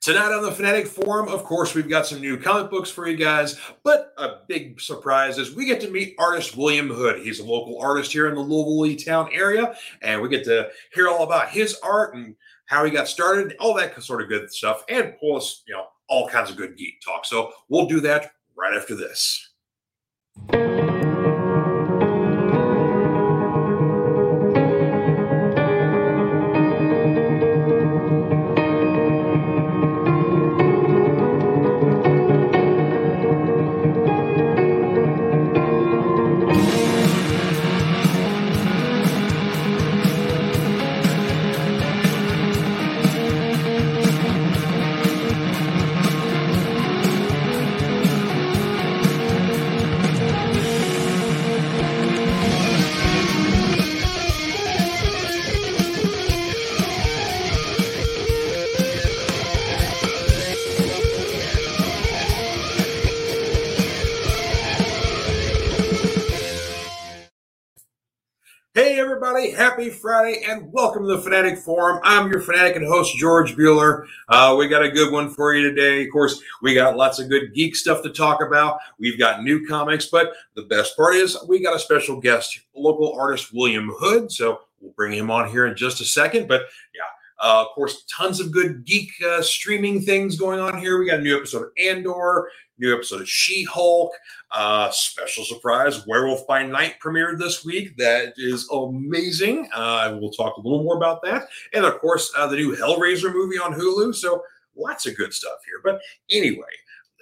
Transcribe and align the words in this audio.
Tonight 0.00 0.32
on 0.32 0.42
the 0.42 0.52
Fanatic 0.52 0.86
Forum, 0.86 1.26
of 1.26 1.42
course, 1.42 1.74
we've 1.74 1.88
got 1.88 2.06
some 2.06 2.20
new 2.20 2.36
comic 2.36 2.70
books 2.70 2.90
for 2.90 3.08
you 3.08 3.16
guys, 3.16 3.58
but 3.82 4.12
a 4.18 4.36
big 4.46 4.80
surprise 4.80 5.36
is 5.36 5.56
we 5.56 5.66
get 5.66 5.80
to 5.80 5.90
meet 5.90 6.14
artist 6.16 6.56
William 6.56 6.88
Hood. 6.88 7.22
He's 7.22 7.40
a 7.40 7.44
local 7.44 7.80
artist 7.80 8.12
here 8.12 8.28
in 8.28 8.36
the 8.36 8.40
Louisville 8.40 8.96
town 9.04 9.28
area, 9.32 9.74
and 10.02 10.22
we 10.22 10.28
get 10.28 10.44
to 10.44 10.68
hear 10.94 11.08
all 11.08 11.24
about 11.24 11.48
his 11.48 11.76
art 11.82 12.14
and 12.14 12.36
how 12.66 12.84
he 12.84 12.90
got 12.92 13.08
started, 13.08 13.56
all 13.58 13.74
that 13.74 14.00
sort 14.00 14.22
of 14.22 14.28
good 14.28 14.52
stuff, 14.52 14.84
and 14.88 15.16
plus, 15.18 15.64
you 15.66 15.74
know, 15.74 15.86
all 16.08 16.28
kinds 16.28 16.50
of 16.50 16.56
good 16.56 16.76
geek 16.76 17.00
talk. 17.04 17.24
So 17.24 17.52
we'll 17.68 17.86
do 17.86 17.98
that 18.00 18.30
right 18.56 18.76
after 18.76 18.94
this. 18.94 19.50
Friday 70.06 70.44
and 70.44 70.72
welcome 70.72 71.02
to 71.02 71.16
the 71.16 71.20
Fanatic 71.20 71.58
Forum. 71.58 71.98
I'm 72.04 72.30
your 72.30 72.40
Fanatic 72.40 72.76
and 72.76 72.86
host, 72.86 73.16
George 73.16 73.56
Buehler. 73.56 74.06
Uh, 74.28 74.54
we 74.56 74.68
got 74.68 74.84
a 74.84 74.88
good 74.88 75.12
one 75.12 75.28
for 75.28 75.52
you 75.52 75.68
today. 75.68 76.04
Of 76.04 76.12
course, 76.12 76.40
we 76.62 76.74
got 76.74 76.96
lots 76.96 77.18
of 77.18 77.28
good 77.28 77.52
geek 77.52 77.74
stuff 77.74 78.04
to 78.04 78.10
talk 78.10 78.40
about. 78.40 78.78
We've 79.00 79.18
got 79.18 79.42
new 79.42 79.66
comics, 79.66 80.06
but 80.06 80.32
the 80.54 80.62
best 80.62 80.96
part 80.96 81.16
is 81.16 81.36
we 81.48 81.60
got 81.60 81.74
a 81.74 81.80
special 81.80 82.20
guest, 82.20 82.60
local 82.76 83.18
artist 83.18 83.52
William 83.52 83.90
Hood. 83.98 84.30
So 84.30 84.60
we'll 84.80 84.92
bring 84.92 85.12
him 85.12 85.28
on 85.28 85.50
here 85.50 85.66
in 85.66 85.76
just 85.76 86.00
a 86.00 86.04
second. 86.04 86.46
But 86.46 86.60
yeah, 86.94 87.42
uh, 87.42 87.62
of 87.62 87.74
course, 87.74 88.04
tons 88.04 88.38
of 88.38 88.52
good 88.52 88.84
geek 88.84 89.10
uh, 89.26 89.42
streaming 89.42 90.02
things 90.02 90.38
going 90.38 90.60
on 90.60 90.78
here. 90.78 91.00
We 91.00 91.10
got 91.10 91.18
a 91.18 91.22
new 91.22 91.36
episode 91.36 91.64
of 91.64 91.72
Andor, 91.82 92.48
new 92.78 92.94
episode 92.94 93.20
of 93.20 93.28
She 93.28 93.64
Hulk. 93.64 94.12
Uh, 94.50 94.90
special 94.90 95.44
surprise, 95.44 96.06
Werewolf 96.06 96.46
by 96.46 96.64
Night 96.64 96.96
premiered 97.02 97.38
this 97.38 97.64
week. 97.64 97.96
That 97.96 98.34
is 98.36 98.68
amazing. 98.70 99.68
Uh, 99.74 100.16
we'll 100.20 100.30
talk 100.30 100.56
a 100.56 100.60
little 100.60 100.82
more 100.82 100.96
about 100.96 101.22
that. 101.24 101.48
And 101.72 101.84
of 101.84 101.98
course, 102.00 102.32
uh, 102.36 102.46
the 102.46 102.56
new 102.56 102.76
Hellraiser 102.76 103.32
movie 103.32 103.58
on 103.58 103.72
Hulu. 103.72 104.14
So 104.14 104.42
lots 104.76 105.06
of 105.06 105.16
good 105.16 105.32
stuff 105.32 105.58
here. 105.64 105.80
But 105.82 106.00
anyway, 106.30 106.64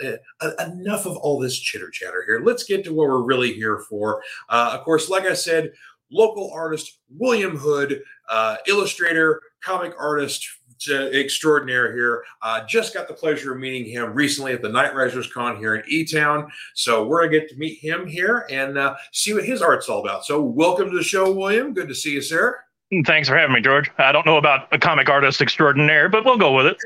uh, 0.05 0.51
enough 0.67 1.07
of 1.07 1.17
all 1.17 1.39
this 1.39 1.59
chitter 1.59 1.91
chatter 1.91 2.25
here. 2.27 2.41
Let's 2.45 2.65
get 2.65 2.85
to 2.85 2.93
what 2.93 3.09
we're 3.09 3.23
really 3.23 3.53
here 3.53 3.79
for. 3.89 4.23
Uh, 4.49 4.77
of 4.79 4.85
course, 4.85 5.09
like 5.09 5.25
I 5.25 5.35
said, 5.35 5.73
local 6.11 6.51
artist 6.53 6.99
William 7.17 7.57
Hood, 7.57 8.03
uh, 8.29 8.57
illustrator, 8.67 9.41
comic 9.63 9.95
artist 9.99 10.47
extraordinaire 10.89 11.93
here. 11.95 12.25
Uh, 12.43 12.65
just 12.67 12.95
got 12.95 13.09
the 13.09 13.15
pleasure 13.15 13.53
of 13.53 13.59
meeting 13.59 13.91
him 13.91 14.15
recently 14.15 14.53
at 14.53 14.63
the 14.63 14.69
Night 14.69 14.95
Risers 14.95 15.33
Con 15.33 15.57
here 15.57 15.77
in 15.77 15.83
E 15.89 16.05
Town. 16.05 16.51
So 16.75 17.07
we're 17.07 17.27
gonna 17.27 17.39
get 17.39 17.49
to 17.51 17.57
meet 17.57 17.79
him 17.79 18.07
here 18.07 18.47
and 18.51 18.79
uh, 18.79 18.97
see 19.13 19.35
what 19.35 19.45
his 19.45 19.63
art's 19.63 19.89
all 19.89 20.01
about. 20.01 20.25
So 20.25 20.43
welcome 20.43 20.91
to 20.91 20.97
the 20.97 21.03
show, 21.03 21.33
William. 21.33 21.75
Good 21.75 21.89
to 21.89 21.95
see 21.95 22.13
you, 22.13 22.23
sir. 22.23 22.59
Thanks 23.07 23.29
for 23.29 23.37
having 23.37 23.55
me, 23.55 23.61
George. 23.61 23.91
I 23.99 24.13
don't 24.13 24.27
know 24.27 24.37
about 24.37 24.69
a 24.73 24.79
comic 24.79 25.09
artist 25.09 25.41
extraordinaire, 25.41 26.09
but 26.09 26.25
we'll 26.25 26.39
go 26.39 26.53
with 26.55 26.67
it. 26.67 26.77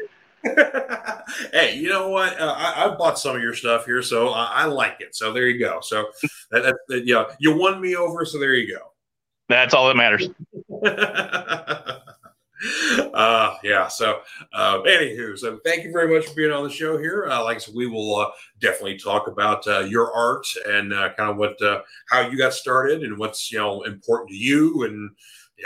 hey, 1.53 1.76
you 1.76 1.88
know 1.88 2.08
what? 2.08 2.41
Uh, 2.41 2.54
I, 2.56 2.84
I, 2.84 2.94
bought 2.94 3.19
some 3.19 3.34
of 3.37 3.42
your 3.42 3.54
stuff 3.54 3.84
here, 3.84 4.03
so 4.03 4.28
I, 4.28 4.62
I 4.62 4.64
like 4.66 5.00
it. 5.00 5.16
So 5.16 5.32
there 5.32 5.48
you 5.48 5.58
go. 5.58 5.81
So 5.82 6.06
that, 6.50 6.62
that, 6.62 6.76
that, 6.88 7.06
yeah, 7.06 7.25
you 7.41 7.56
won 7.56 7.81
me 7.81 7.97
over. 7.97 8.25
So 8.25 8.38
there 8.38 8.54
you 8.54 8.72
go. 8.72 8.92
That's 9.48 9.75
all 9.75 9.88
that 9.88 9.97
matters. 9.97 10.28
uh 13.14 13.54
yeah 13.62 13.86
so 13.86 14.20
uh 14.52 14.78
anywho 14.80 15.38
so 15.38 15.58
thank 15.64 15.84
you 15.84 15.92
very 15.92 16.12
much 16.12 16.26
for 16.26 16.34
being 16.34 16.50
on 16.50 16.64
the 16.64 16.70
show 16.70 16.98
here 16.98 17.26
uh, 17.30 17.42
like 17.44 17.56
i 17.56 17.58
said 17.58 17.74
we 17.74 17.86
will 17.86 18.16
uh, 18.16 18.30
definitely 18.60 18.98
talk 18.98 19.28
about 19.28 19.66
uh, 19.69 19.80
your 19.80 20.12
art 20.12 20.46
and 20.66 20.92
uh, 20.92 21.12
kind 21.14 21.30
of 21.30 21.36
what 21.36 21.60
uh, 21.62 21.80
how 22.08 22.20
you 22.20 22.36
got 22.36 22.52
started 22.52 23.02
and 23.02 23.16
what's 23.16 23.52
you 23.52 23.58
know 23.58 23.82
important 23.82 24.30
to 24.30 24.36
you 24.36 24.84
and 24.84 25.10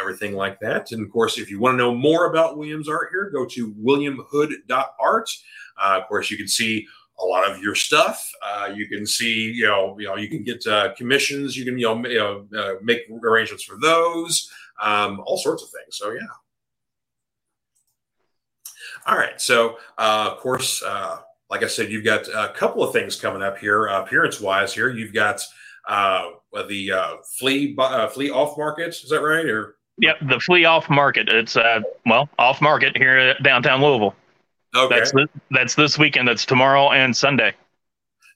everything 0.01 0.35
like 0.35 0.61
that 0.61 0.93
and 0.93 1.05
of 1.05 1.11
course 1.11 1.39
if 1.39 1.51
you 1.51 1.59
want 1.59 1.75
to 1.75 1.79
know 1.79 1.95
more 1.95 2.31
about 2.31 2.59
william's 2.59 2.89
art 2.89 3.09
here 3.11 3.31
go 3.31 3.47
to 3.47 3.73
williamhood.art 3.75 5.31
uh, 5.83 5.99
of 6.01 6.07
course 6.09 6.31
you 6.31 6.37
can 6.37 6.49
see 6.49 6.87
a 7.21 7.25
lot 7.25 7.49
of 7.49 7.63
your 7.63 7.75
stuff. 7.75 8.31
Uh, 8.45 8.73
you 8.75 8.89
can 8.89 9.07
see, 9.07 9.53
you 9.53 9.65
know, 9.65 9.97
you 9.99 10.09
know, 10.09 10.17
you 10.17 10.29
can 10.29 10.43
get 10.43 10.67
uh, 10.67 10.93
commissions. 10.95 11.57
You 11.57 11.65
can, 11.65 11.79
you 11.79 11.87
know, 11.87 12.09
you 12.09 12.19
know 12.19 12.47
uh, 12.59 12.75
make 12.83 13.03
arrangements 13.23 13.63
for 13.63 13.79
those, 13.81 14.51
um, 14.81 15.23
all 15.25 15.39
sorts 15.39 15.63
of 15.63 15.71
things. 15.71 15.99
So 15.99 16.11
yeah. 16.11 16.27
All 19.07 19.17
right. 19.17 19.41
So, 19.41 19.79
uh, 19.99 20.31
of 20.33 20.39
course, 20.39 20.83
uh, 20.83 21.19
like 21.51 21.63
I 21.63 21.67
said, 21.67 21.91
you've 21.91 22.05
got 22.05 22.29
a 22.29 22.53
couple 22.55 22.83
of 22.83 22.93
things 22.93 23.21
coming 23.21 23.43
up 23.43 23.59
here, 23.59 23.89
uh, 23.89 24.03
appearance 24.03 24.41
wise. 24.41 24.73
Here, 24.73 24.91
you've 24.91 25.13
got 25.13 25.41
uh, 25.89 26.31
the 26.69 26.93
uh, 26.93 27.17
flea 27.39 27.75
uh, 27.79 28.09
flea 28.09 28.31
off 28.31 28.57
markets. 28.57 29.03
Is 29.05 29.11
that 29.11 29.21
right? 29.21 29.45
Or 29.47 29.77
yep, 29.99 30.17
the 30.23 30.41
flea 30.41 30.65
off 30.65 30.89
market. 30.89 31.29
It's 31.29 31.57
uh, 31.57 31.81
well 32.07 32.29
off 32.39 32.61
market 32.61 32.97
here 32.97 33.19
at 33.19 33.43
downtown 33.43 33.83
Louisville. 33.83 34.15
Okay. 34.75 34.95
That's 34.95 35.13
this, 35.13 35.29
that's 35.51 35.75
this 35.75 35.99
weekend. 35.99 36.29
That's 36.29 36.47
tomorrow 36.47 36.93
and 36.93 37.15
Sunday. 37.15 37.55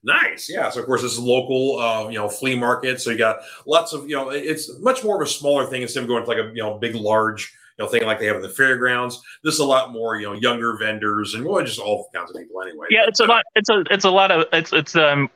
Nice, 0.03 0.48
yeah. 0.48 0.71
So 0.71 0.81
of 0.81 0.87
course, 0.87 1.03
this 1.03 1.12
is 1.12 1.19
local, 1.19 1.78
uh, 1.78 2.09
you 2.09 2.19
know, 2.19 2.28
flea 2.28 2.56
market. 2.56 3.00
So 3.00 3.10
you 3.10 3.19
got 3.19 3.38
lots 3.66 3.93
of, 3.93 4.09
you 4.09 4.15
know, 4.15 4.28
it's 4.28 4.78
much 4.78 5.03
more 5.03 5.21
of 5.21 5.27
a 5.27 5.31
smaller 5.31 5.66
thing 5.66 5.83
instead 5.83 6.03
of 6.03 6.09
going 6.09 6.22
to 6.22 6.28
like 6.28 6.38
a, 6.38 6.48
you 6.54 6.62
know, 6.62 6.78
big, 6.78 6.94
large 6.94 7.53
you 7.78 7.84
know, 7.84 7.91
thing 7.91 8.04
like 8.04 8.19
they 8.19 8.26
have 8.26 8.37
at 8.37 8.42
the 8.42 8.48
fairgrounds. 8.48 9.20
This 9.44 9.54
is 9.54 9.60
a 9.60 9.64
lot 9.64 9.92
more, 9.92 10.16
you 10.16 10.26
know, 10.26 10.32
younger 10.32 10.76
vendors 10.78 11.34
and 11.34 11.44
well, 11.44 11.64
just 11.64 11.78
all 11.78 12.09
kinds 12.14 12.31
of 12.31 12.37
people 12.37 12.62
anyway. 12.62 12.87
Yeah, 12.91 13.04
it's 13.06 13.20
a 13.20 13.26
lot. 13.26 13.44
It's 13.54 13.69
a 13.69 13.84
it's 13.91 14.04
a 14.04 14.10
lot 14.10 14.31
of 14.31 14.47
it's 14.53 14.72
it's 14.72 14.97
um 14.97 15.31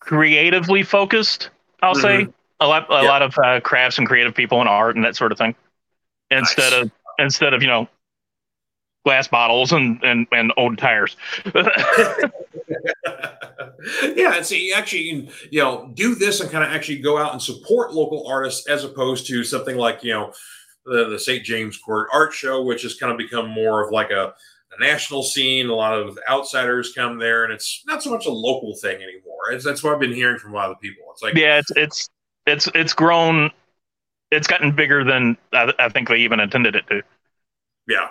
creatively 0.00 0.82
focused. 0.82 1.50
I'll 1.82 1.94
mm-hmm. 1.94 2.26
say 2.26 2.32
a 2.60 2.66
lot 2.66 2.86
a 2.90 3.02
yeah. 3.02 3.08
lot 3.08 3.22
of 3.22 3.38
uh, 3.38 3.60
crafts 3.60 3.98
and 3.98 4.06
creative 4.06 4.34
people 4.34 4.60
and 4.60 4.68
art 4.68 4.96
and 4.96 5.04
that 5.04 5.16
sort 5.16 5.32
of 5.32 5.38
thing. 5.38 5.54
Instead 6.30 6.72
nice. 6.72 6.84
of 6.84 6.90
instead 7.18 7.54
of 7.54 7.62
you 7.62 7.68
know 7.68 7.88
glass 9.04 9.28
bottles 9.28 9.72
and 9.72 10.02
and, 10.02 10.26
and 10.32 10.52
old 10.56 10.78
tires. 10.78 11.16
yeah, 14.14 14.36
and 14.36 14.46
see, 14.46 14.72
actually, 14.72 15.28
you 15.50 15.60
know, 15.60 15.90
do 15.94 16.14
this 16.14 16.40
and 16.40 16.50
kind 16.50 16.64
of 16.64 16.70
actually 16.70 16.98
go 16.98 17.18
out 17.18 17.32
and 17.32 17.42
support 17.42 17.92
local 17.92 18.26
artists 18.26 18.66
as 18.68 18.84
opposed 18.84 19.26
to 19.26 19.44
something 19.44 19.76
like 19.76 20.02
you 20.02 20.12
know 20.12 20.32
the, 20.84 21.08
the 21.08 21.18
St. 21.18 21.44
James 21.44 21.76
Court 21.76 22.08
Art 22.12 22.32
Show, 22.32 22.62
which 22.62 22.82
has 22.82 22.94
kind 22.94 23.12
of 23.12 23.18
become 23.18 23.48
more 23.48 23.84
of 23.84 23.92
like 23.92 24.10
a, 24.10 24.34
a, 24.72 24.80
national 24.80 25.22
scene. 25.22 25.68
A 25.68 25.74
lot 25.74 25.94
of 25.94 26.18
outsiders 26.28 26.92
come 26.92 27.18
there, 27.18 27.44
and 27.44 27.52
it's 27.52 27.82
not 27.86 28.02
so 28.02 28.10
much 28.10 28.26
a 28.26 28.30
local 28.30 28.74
thing 28.76 28.96
anymore. 28.96 29.52
It's, 29.52 29.64
that's 29.64 29.82
what 29.82 29.94
I've 29.94 30.00
been 30.00 30.12
hearing 30.12 30.38
from 30.38 30.52
a 30.52 30.56
lot 30.56 30.70
of 30.70 30.80
people. 30.80 31.04
It's 31.12 31.22
like 31.22 31.34
yeah, 31.34 31.58
it's 31.58 31.70
it's 31.76 32.08
it's 32.46 32.68
it's 32.74 32.92
grown. 32.92 33.50
It's 34.30 34.46
gotten 34.46 34.74
bigger 34.74 35.04
than 35.04 35.36
I, 35.52 35.72
I 35.78 35.88
think 35.88 36.08
they 36.08 36.16
even 36.16 36.40
intended 36.40 36.74
it 36.74 36.86
to. 36.88 37.02
Yeah, 37.86 38.08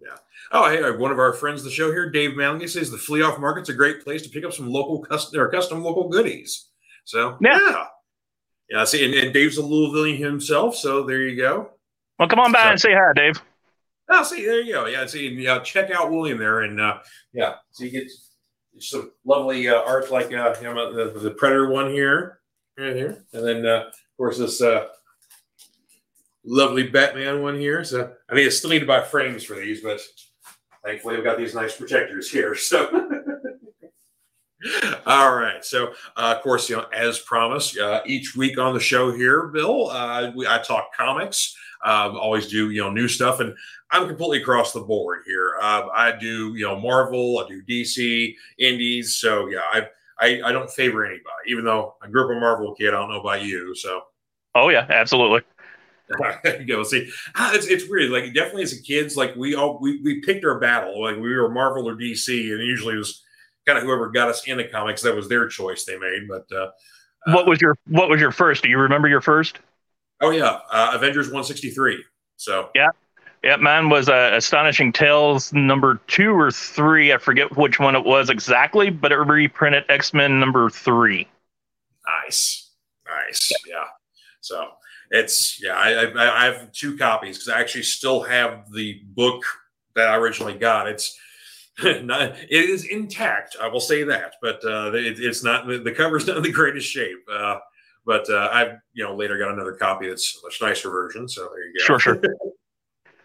yeah. 0.00 0.16
Oh, 0.52 0.68
hey, 0.68 0.82
uh, 0.82 0.96
one 0.96 1.10
of 1.10 1.18
our 1.18 1.32
friends, 1.32 1.64
the 1.64 1.70
show 1.70 1.90
here, 1.90 2.10
Dave 2.10 2.36
Manley, 2.36 2.68
says 2.68 2.90
the 2.90 2.98
flea 2.98 3.22
off 3.22 3.38
market's 3.38 3.68
a 3.68 3.74
great 3.74 4.04
place 4.04 4.22
to 4.22 4.28
pick 4.28 4.44
up 4.44 4.52
some 4.52 4.70
local 4.70 5.00
custom 5.00 5.40
or 5.40 5.48
custom 5.48 5.82
local 5.82 6.08
goodies. 6.08 6.66
So 7.04 7.38
yeah, 7.40 7.58
yeah. 7.58 7.84
yeah 8.68 8.84
see, 8.84 9.04
and, 9.04 9.14
and 9.14 9.32
Dave's 9.32 9.58
a 9.58 9.62
Louisvillian 9.62 10.18
himself, 10.18 10.76
so 10.76 11.04
there 11.04 11.22
you 11.22 11.36
go. 11.36 11.70
Well, 12.18 12.28
come 12.28 12.40
on 12.40 12.52
by 12.52 12.62
so, 12.62 12.68
and 12.70 12.80
say 12.80 12.94
hi, 12.94 13.12
Dave. 13.14 13.42
Oh, 14.08 14.22
see, 14.22 14.44
there 14.44 14.60
you 14.60 14.72
go. 14.72 14.86
Yeah, 14.86 15.06
see, 15.06 15.28
yeah, 15.28 15.58
check 15.60 15.90
out 15.90 16.10
William 16.10 16.38
there, 16.38 16.60
and 16.60 16.80
uh, 16.80 16.98
yeah, 17.32 17.54
so 17.72 17.84
you 17.84 17.90
get 17.90 18.10
some 18.78 19.10
lovely 19.24 19.68
uh, 19.68 19.82
art 19.82 20.10
like 20.10 20.32
uh, 20.32 20.54
you 20.60 20.72
know, 20.72 20.92
the, 20.92 21.18
the 21.18 21.30
Predator 21.32 21.70
one 21.70 21.90
here, 21.90 22.40
right 22.78 22.94
here, 22.94 23.24
and 23.32 23.44
then 23.44 23.66
uh, 23.66 23.86
of 23.86 24.16
course 24.16 24.38
this 24.38 24.62
uh, 24.62 24.86
lovely 26.44 26.88
Batman 26.88 27.42
one 27.42 27.58
here. 27.58 27.84
So 27.84 28.12
I 28.30 28.34
mean, 28.34 28.46
it's 28.46 28.58
still 28.58 28.70
need 28.70 28.80
to 28.80 28.86
buy 28.86 29.02
frames 29.02 29.44
for 29.44 29.54
these, 29.54 29.82
but 29.82 30.00
thankfully 30.84 31.16
I've 31.16 31.24
got 31.24 31.38
these 31.38 31.54
nice 31.54 31.76
projectors 31.76 32.30
here. 32.30 32.56
So. 32.66 33.12
All 35.06 35.36
right. 35.36 35.64
So, 35.64 35.92
uh, 36.16 36.34
of 36.36 36.42
course, 36.42 36.68
you 36.68 36.76
know, 36.76 36.86
as 36.92 37.20
promised, 37.20 37.78
uh, 37.78 38.00
each 38.04 38.34
week 38.34 38.58
on 38.58 38.74
the 38.74 38.80
show 38.80 39.12
here, 39.12 39.48
Bill, 39.48 39.90
uh, 39.90 40.32
we, 40.34 40.46
I 40.46 40.58
talk 40.58 40.88
comics. 40.96 41.54
Um, 41.86 42.16
always 42.16 42.48
do 42.48 42.70
you 42.70 42.82
know 42.82 42.90
new 42.90 43.06
stuff, 43.06 43.38
and 43.38 43.54
I'm 43.92 44.08
completely 44.08 44.42
across 44.42 44.72
the 44.72 44.80
board 44.80 45.22
here. 45.24 45.56
Uh, 45.62 45.86
I 45.94 46.12
do 46.12 46.52
you 46.54 46.66
know 46.66 46.78
Marvel, 46.80 47.38
I 47.38 47.48
do 47.48 47.62
DC, 47.62 48.34
Indies. 48.58 49.16
So 49.16 49.46
yeah, 49.46 49.60
I, 49.72 49.86
I 50.18 50.42
I 50.46 50.52
don't 50.52 50.68
favor 50.68 51.06
anybody, 51.06 51.30
even 51.46 51.64
though 51.64 51.94
I 52.02 52.08
grew 52.08 52.24
up 52.24 52.36
a 52.36 52.40
Marvel 52.40 52.74
kid. 52.74 52.88
I 52.88 52.98
don't 52.98 53.10
know 53.10 53.20
about 53.20 53.42
you, 53.42 53.74
so. 53.76 54.02
Oh 54.56 54.68
yeah, 54.68 54.86
absolutely. 54.88 55.42
you 56.44 56.64
go 56.66 56.84
see 56.84 57.10
ah, 57.34 57.52
it's, 57.52 57.66
it's 57.66 57.88
weird 57.88 58.12
like 58.12 58.32
definitely 58.32 58.62
as 58.62 58.72
a 58.72 58.80
kids 58.80 59.16
like 59.16 59.34
we 59.34 59.56
all 59.56 59.76
we, 59.80 60.00
we 60.02 60.20
picked 60.20 60.44
our 60.44 60.60
battle 60.60 61.02
like 61.02 61.16
we 61.16 61.34
were 61.34 61.50
marvel 61.50 61.88
or 61.88 61.96
dc 61.96 62.28
and 62.28 62.62
usually 62.62 62.94
it 62.94 62.98
was 62.98 63.24
kind 63.66 63.76
of 63.76 63.82
whoever 63.82 64.08
got 64.08 64.28
us 64.28 64.46
into 64.46 64.68
comics 64.68 65.02
that 65.02 65.16
was 65.16 65.28
their 65.28 65.48
choice 65.48 65.84
they 65.84 65.98
made 65.98 66.28
but 66.28 66.46
uh, 66.56 66.70
what 67.32 67.44
was 67.48 67.60
your 67.60 67.76
what 67.88 68.08
was 68.08 68.20
your 68.20 68.30
first 68.30 68.62
do 68.62 68.68
you 68.68 68.78
remember 68.78 69.08
your 69.08 69.20
first 69.20 69.58
oh 70.20 70.30
yeah. 70.30 70.60
Uh, 70.70 70.92
avengers 70.94 71.26
163 71.26 72.04
so. 72.36 72.70
Yeah. 72.74 72.88
Yeah 73.42 73.56
mine 73.56 73.88
was 73.88 74.08
uh, 74.08 74.32
astonishing 74.34 74.92
tales 74.92 75.52
number 75.52 76.00
two 76.06 76.32
or 76.32 76.50
three. 76.50 77.12
I 77.12 77.18
forget 77.18 77.56
which 77.56 77.78
one 77.78 77.94
it 77.94 78.04
was 78.04 78.30
exactly 78.30 78.90
but 78.90 79.12
it 79.12 79.16
reprinted 79.16 79.84
x-men 79.88 80.40
number 80.40 80.70
three. 80.70 81.28
Nice. 82.24 82.70
Nice. 83.08 83.52
Yeah. 83.66 83.84
So 84.40 84.68
it's 85.10 85.62
yeah, 85.62 85.76
I, 85.76 86.04
I, 86.04 86.42
I 86.42 86.44
have 86.46 86.72
two 86.72 86.96
copies 86.96 87.38
because 87.38 87.48
I 87.48 87.60
actually 87.60 87.84
still 87.84 88.22
have 88.22 88.70
the 88.72 89.00
book 89.04 89.44
that 89.94 90.08
I 90.08 90.16
originally 90.16 90.54
got. 90.54 90.88
It's 90.88 91.16
not, 91.84 92.36
it 92.38 92.70
is 92.70 92.84
intact. 92.84 93.56
I 93.60 93.68
will 93.68 93.80
say 93.80 94.02
that, 94.04 94.34
but 94.40 94.64
uh, 94.64 94.92
it, 94.94 95.18
it's 95.18 95.44
not 95.44 95.66
the, 95.66 95.78
the 95.78 95.92
cover's 95.92 96.26
not 96.28 96.38
in 96.38 96.42
the 96.42 96.52
greatest 96.52 96.88
shape. 96.88 97.18
Uh, 97.30 97.58
but 98.06 98.30
uh, 98.30 98.48
I, 98.52 98.76
you 98.92 99.04
know, 99.04 99.14
later 99.14 99.36
got 99.36 99.52
another 99.52 99.72
copy 99.72 100.08
that's 100.08 100.38
a 100.40 100.46
much 100.46 100.62
nicer 100.62 100.88
version. 100.90 101.28
So 101.28 101.42
there 101.52 101.66
you 101.66 101.74
go. 101.78 101.84
Sure, 101.84 101.98
sure. 101.98 102.20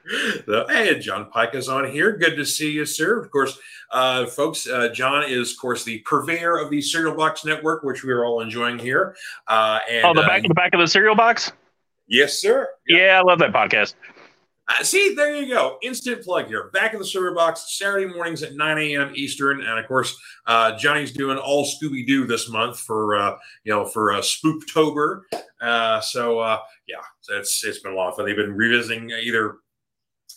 so, 0.45 0.66
hey, 0.68 1.00
John 1.00 1.30
Pike 1.30 1.56
is 1.56 1.69
on 1.69 1.89
here. 1.89 2.18
Good 2.18 2.36
to 2.36 2.45
see 2.45 2.72
you, 2.72 2.86
sir. 2.86 3.19
Of 3.19 3.31
course, 3.31 3.60
uh, 3.92 4.25
folks, 4.25 4.68
uh, 4.68 4.89
John 4.89 5.24
is, 5.28 5.51
of 5.51 5.57
course, 5.60 5.83
the 5.83 6.00
purveyor 6.00 6.57
of 6.57 6.69
the 6.69 6.81
Cereal 6.81 7.16
Box 7.16 7.45
Network, 7.45 7.83
which 7.83 8.04
we 8.04 8.12
are 8.12 8.25
all 8.25 8.42
enjoying 8.42 8.80
here. 8.80 9.16
Uh, 9.48 9.80
and, 9.89 10.06
oh, 10.06 10.13
the 10.13 10.28
back, 10.28 10.44
the 10.44 10.54
back 10.54 10.74
of 10.74 10.80
the 10.80 10.88
cereal 10.88 11.16
box. 11.16 11.51
Yes, 12.07 12.42
sir. 12.42 12.68
Yeah, 12.88 13.19
I 13.19 13.22
love 13.22 13.39
that 13.39 13.54
podcast. 13.54 13.94
Uh, 14.72 14.84
see, 14.84 15.14
there 15.16 15.36
you 15.36 15.54
go. 15.54 15.78
Instant 15.82 16.24
plug 16.24 16.48
here. 16.48 16.70
Back 16.72 16.94
in 16.94 17.00
the 17.00 17.06
Cereal 17.06 17.36
Box, 17.36 17.78
Saturday 17.78 18.06
mornings 18.06 18.42
at 18.44 18.56
9 18.56 18.78
a.m. 18.78 19.12
Eastern. 19.16 19.62
And 19.62 19.78
of 19.78 19.88
course, 19.88 20.16
uh, 20.48 20.78
Johnny's 20.78 21.12
doing 21.12 21.38
all 21.38 21.66
Scooby 21.66 22.06
Doo 22.08 22.26
this 22.26 22.50
month 22.50 22.80
for, 22.80 23.16
uh, 23.16 23.38
you 23.64 23.74
know, 23.74 23.86
for 23.86 24.14
uh, 24.14 24.22
Spooktober. 24.22 25.22
Uh, 25.60 26.00
so, 26.00 26.40
uh, 26.40 26.60
yeah, 26.88 27.02
it's, 27.30 27.64
it's 27.66 27.80
been 27.80 27.92
a 27.92 27.96
lot 27.96 28.10
of 28.10 28.16
fun. 28.16 28.26
They've 28.26 28.36
been 28.36 28.56
revisiting 28.56 29.10
either 29.10 29.58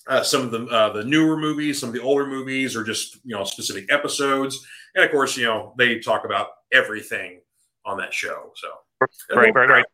uh, 0.08 0.22
some 0.22 0.42
of 0.42 0.50
the 0.50 0.66
uh, 0.66 0.92
the 0.92 1.04
newer 1.04 1.36
movies, 1.36 1.80
some 1.80 1.88
of 1.88 1.94
the 1.94 2.02
older 2.02 2.26
movies, 2.26 2.76
or 2.76 2.84
just, 2.84 3.16
you 3.24 3.34
know, 3.34 3.44
specific 3.44 3.90
episodes. 3.90 4.66
And 4.94 5.04
of 5.04 5.10
course, 5.10 5.36
you 5.36 5.44
know, 5.44 5.74
they 5.78 5.98
talk 6.00 6.24
about 6.24 6.48
everything 6.72 7.40
on 7.86 7.98
that 7.98 8.12
show. 8.12 8.52
So, 8.56 8.68
right, 9.34 9.54
right, 9.54 9.68
right. 9.68 9.84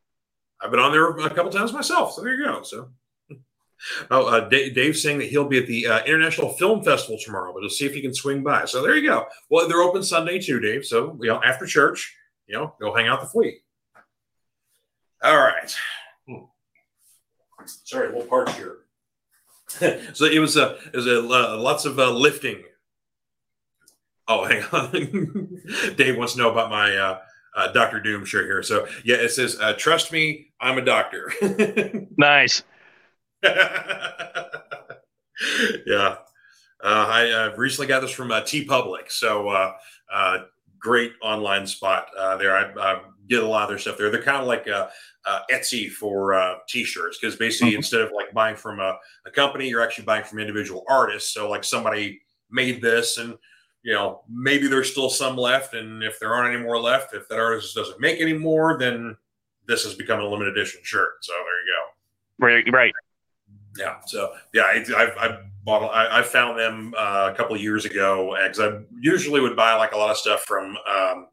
I've 0.61 0.71
been 0.71 0.81
on 0.81 0.93
there 0.93 1.11
a 1.11 1.31
couple 1.31 1.51
times 1.51 1.73
myself. 1.73 2.13
So 2.13 2.23
there 2.23 2.35
you 2.35 2.45
go. 2.45 2.63
So, 2.63 2.91
oh, 4.11 4.27
uh, 4.27 4.49
Dave, 4.49 4.75
Dave's 4.75 5.03
saying 5.03 5.19
that 5.19 5.29
he'll 5.29 5.49
be 5.49 5.59
at 5.59 5.67
the 5.67 5.87
uh, 5.87 6.05
International 6.05 6.53
Film 6.55 6.83
Festival 6.83 7.19
tomorrow, 7.23 7.53
but 7.53 7.61
he'll 7.61 7.71
see 7.71 7.87
if 7.87 7.95
he 7.95 8.03
can 8.03 8.15
swing 8.15 8.43
by. 8.43 8.65
So 8.65 8.83
there 8.83 8.97
you 8.97 9.09
go. 9.09 9.27
Well, 9.49 9.69
they're 9.69 9.83
open 9.83 10.03
Sunday 10.03 10.39
too, 10.39 10.61
Dave. 10.61 10.85
So 10.85 11.19
you 11.21 11.29
know, 11.29 11.43
after 11.43 11.67
church, 11.67 12.15
you 12.47 12.57
know, 12.57 12.75
go 12.81 12.95
hang 12.95 13.09
out 13.09 13.21
the 13.21 13.27
fleet. 13.27 13.63
All 15.23 15.37
right. 15.37 15.75
Hmm. 16.27 16.45
Sorry, 17.85 18.09
a 18.09 18.11
little 18.11 18.27
parched 18.27 18.57
here. 18.57 18.79
so 20.15 20.25
it 20.25 20.41
was 20.41 20.57
a 20.57 20.79
it 20.87 20.97
was 20.97 21.07
a 21.07 21.19
uh, 21.21 21.57
lots 21.57 21.85
of 21.85 21.99
uh, 21.99 22.11
lifting. 22.11 22.63
Oh, 24.27 24.45
hang 24.45 24.63
on. 24.73 25.61
Dave 25.97 26.17
wants 26.17 26.35
to 26.35 26.39
know 26.39 26.51
about 26.51 26.71
my 26.71 26.97
uh, 26.97 27.19
uh, 27.57 27.73
Doctor 27.73 28.01
Doom 28.01 28.25
shirt 28.25 28.47
here. 28.47 28.63
So 28.63 28.87
yeah, 29.05 29.17
it 29.17 29.31
says, 29.31 29.61
"Trust 29.77 30.13
me, 30.13 30.53
I'm 30.61 30.79
a 30.79 30.85
doctor." 30.85 31.33
nice. 32.17 32.63
yeah, 35.87 36.17
uh, 36.83 36.83
I 36.83 37.31
uh, 37.31 37.55
recently 37.57 37.87
got 37.87 38.01
this 38.01 38.11
from 38.11 38.33
uh, 38.33 38.43
Public, 38.69 39.11
so 39.11 39.49
uh, 39.49 39.73
uh, 40.13 40.39
great 40.79 41.13
online 41.23 41.67
spot 41.67 42.09
uh, 42.19 42.37
there. 42.37 42.57
I, 42.57 42.73
I, 42.79 43.03
get 43.29 43.45
a 43.45 43.47
lot 43.47 43.63
of 43.63 43.69
their 43.69 43.79
stuff 43.79 43.97
there. 43.97 44.11
They're 44.11 44.21
kind 44.21 44.39
of 44.39 44.49
like 44.49 44.67
Etsy 45.53 45.89
for 45.89 46.35
uh, 46.35 46.57
t-shirts 46.69 47.17
because 47.17 47.37
basically 47.37 47.71
mm-hmm. 47.71 47.77
instead 47.77 48.01
of 48.01 48.11
like 48.13 48.35
buying 48.35 48.57
from 48.57 48.81
a, 48.81 48.97
a 49.25 49.31
company, 49.31 49.69
you're 49.69 49.83
actually 49.83 50.05
buying 50.05 50.25
from 50.25 50.41
individual 50.41 50.83
artists. 50.89 51.33
So 51.33 51.49
like 51.49 51.63
somebody 51.63 52.23
made 52.51 52.83
this 52.83 53.19
and 53.19 53.39
you 53.83 53.95
know, 53.95 54.23
maybe 54.29 54.67
there's 54.67 54.91
still 54.91 55.09
some 55.09 55.37
left, 55.37 55.75
and 55.75 56.03
if 56.03 56.21
there 56.21 56.35
aren't 56.35 56.55
any 56.55 56.63
more 56.63 56.79
left, 56.79 57.15
if 57.15 57.29
that 57.29 57.39
artist 57.39 57.75
doesn't 57.75 58.01
make 58.01 58.21
any 58.21 58.35
more, 58.35 58.77
then 58.79 59.17
this 59.67 59.85
has 59.85 59.95
become 59.95 60.21
a 60.21 60.27
limited 60.27 60.57
edition 60.57 60.81
shirt. 60.83 61.25
So 61.25 61.33
there 61.33 61.43
you 61.43 61.77
go. 61.77 62.47
Right, 62.47 62.65
right. 62.73 62.95
Yeah. 63.79 63.97
So 64.07 64.33
yeah, 64.53 64.63
I, 64.63 64.85
I've, 64.97 65.17
I've 65.19 65.39
bought. 65.65 65.89
I, 65.89 66.21
I, 66.21 66.23
found 66.23 66.59
them 66.59 66.95
uh, 66.97 67.31
a 67.33 67.37
couple 67.37 67.55
of 67.55 67.63
years 67.63 67.85
ago 67.85 68.37
because 68.43 68.61
I 68.61 68.81
usually 68.99 69.41
would 69.41 69.57
buy 69.57 69.75
like 69.75 69.93
a 69.93 69.97
lot 69.97 70.11
of 70.11 70.17
stuff 70.17 70.43
from 70.43 70.77
um, 70.89 71.27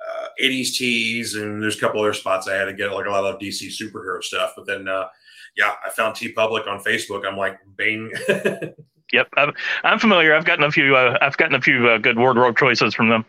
uh, 0.00 0.28
80s 0.42 0.74
tees, 0.76 1.34
and 1.34 1.62
there's 1.62 1.76
a 1.76 1.80
couple 1.80 2.00
other 2.00 2.14
spots 2.14 2.48
I 2.48 2.54
had 2.54 2.66
to 2.66 2.74
get 2.74 2.92
like 2.92 3.06
a 3.06 3.10
lot 3.10 3.24
of 3.24 3.40
DC 3.40 3.70
superhero 3.70 4.22
stuff. 4.22 4.52
But 4.56 4.66
then, 4.66 4.88
uh, 4.88 5.08
yeah, 5.56 5.72
I 5.84 5.90
found 5.90 6.16
T 6.16 6.32
TeePublic 6.32 6.66
on 6.66 6.80
Facebook. 6.80 7.26
I'm 7.26 7.36
like, 7.36 7.58
bing. 7.76 8.12
Yep, 9.12 9.28
I'm, 9.36 9.52
I'm 9.84 9.98
familiar. 9.98 10.34
I've 10.34 10.44
gotten 10.44 10.64
a 10.64 10.70
few. 10.70 10.94
Uh, 10.94 11.16
I've 11.20 11.36
gotten 11.36 11.54
a 11.54 11.60
few 11.60 11.88
uh, 11.88 11.98
good 11.98 12.18
wardrobe 12.18 12.58
choices 12.58 12.94
from 12.94 13.08
them. 13.08 13.24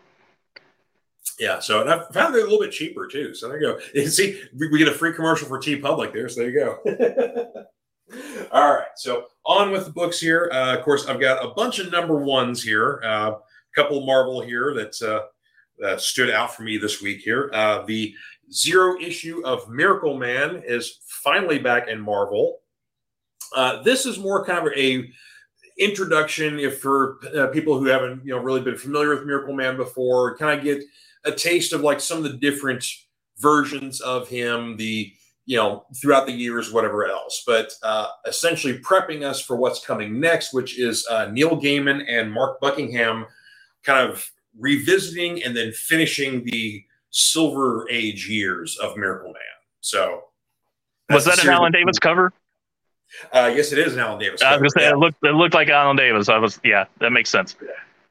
Yeah, 1.38 1.58
so 1.58 1.80
and 1.80 1.90
I 1.90 2.04
found 2.12 2.34
it 2.34 2.40
a 2.40 2.44
little 2.44 2.60
bit 2.60 2.72
cheaper 2.72 3.06
too. 3.06 3.34
So 3.34 3.48
there 3.48 3.60
you 3.60 3.66
go. 3.72 3.80
You 3.94 4.06
see, 4.08 4.42
we, 4.58 4.68
we 4.68 4.78
get 4.78 4.88
a 4.88 4.92
free 4.92 5.14
commercial 5.14 5.48
for 5.48 5.58
T 5.58 5.76
TeePublic 5.76 6.12
there. 6.12 6.28
So 6.28 6.40
there 6.40 6.50
you 6.50 6.58
go. 6.58 7.66
All 8.52 8.74
right, 8.74 8.88
so 8.96 9.26
on 9.46 9.70
with 9.70 9.84
the 9.84 9.92
books 9.92 10.20
here. 10.20 10.50
Uh, 10.52 10.76
of 10.76 10.84
course, 10.84 11.06
I've 11.06 11.20
got 11.20 11.44
a 11.44 11.50
bunch 11.54 11.78
of 11.78 11.90
number 11.90 12.16
ones 12.16 12.62
here. 12.62 13.00
Uh, 13.04 13.32
a 13.32 13.40
couple 13.74 14.04
Marvel 14.04 14.40
here 14.40 14.74
that 14.74 15.28
uh, 15.82 15.96
stood 15.96 16.30
out 16.30 16.54
for 16.54 16.62
me 16.62 16.76
this 16.76 17.00
week 17.00 17.20
here. 17.20 17.50
Uh, 17.52 17.82
the 17.86 18.14
zero 18.52 18.98
issue 19.00 19.42
of 19.44 19.68
Miracle 19.68 20.16
Man 20.16 20.62
is 20.66 20.98
finally 21.06 21.58
back 21.58 21.88
in 21.88 22.00
Marvel. 22.00 22.60
Uh, 23.54 23.82
this 23.82 24.06
is 24.06 24.18
more 24.18 24.44
kind 24.44 24.66
of 24.66 24.72
a 24.76 25.08
introduction 25.78 26.58
if 26.58 26.80
for 26.80 27.18
uh, 27.36 27.46
people 27.48 27.78
who 27.78 27.86
haven't 27.86 28.24
you 28.24 28.34
know 28.34 28.38
really 28.38 28.60
been 28.60 28.76
familiar 28.76 29.08
with 29.10 29.24
miracle 29.24 29.54
man 29.54 29.78
before 29.78 30.36
kind 30.36 30.58
of 30.58 30.62
get 30.62 30.82
a 31.24 31.32
taste 31.32 31.72
of 31.72 31.80
like 31.80 32.00
some 32.00 32.18
of 32.18 32.24
the 32.24 32.36
different 32.36 32.84
versions 33.38 34.00
of 34.02 34.28
him 34.28 34.76
the 34.76 35.10
you 35.50 35.56
know 35.56 35.84
throughout 36.00 36.26
the 36.26 36.32
years 36.32 36.72
whatever 36.72 37.04
else 37.06 37.42
but 37.44 37.72
uh, 37.82 38.06
essentially 38.24 38.78
prepping 38.78 39.24
us 39.24 39.40
for 39.40 39.56
what's 39.56 39.84
coming 39.84 40.20
next 40.20 40.54
which 40.54 40.78
is 40.78 41.04
uh, 41.10 41.26
neil 41.32 41.60
gaiman 41.60 42.04
and 42.08 42.32
mark 42.32 42.60
buckingham 42.60 43.26
kind 43.82 44.08
of 44.08 44.30
revisiting 44.56 45.42
and 45.42 45.56
then 45.56 45.72
finishing 45.72 46.44
the 46.44 46.84
silver 47.10 47.84
age 47.90 48.28
years 48.28 48.78
of 48.78 48.96
miracle 48.96 49.32
man 49.32 49.58
so 49.80 50.22
was 51.10 51.24
that 51.24 51.42
an 51.42 51.50
alan 51.50 51.72
davis 51.72 51.98
cover 51.98 52.32
uh, 53.32 53.52
yes, 53.52 53.72
it 53.72 53.78
is 53.80 53.94
an 53.94 53.98
Alan 53.98 54.20
Davis. 54.20 54.40
I 54.40 54.52
was 54.52 54.60
gonna 54.60 54.70
say 54.70 54.88
yeah. 54.88 54.92
it 54.92 54.98
looked 54.98 55.18
it 55.24 55.34
looked 55.34 55.52
like 55.52 55.68
Alan 55.68 55.96
Davis. 55.96 56.28
I 56.28 56.38
was 56.38 56.60
yeah, 56.62 56.84
that 57.00 57.10
makes 57.10 57.28
sense. 57.28 57.56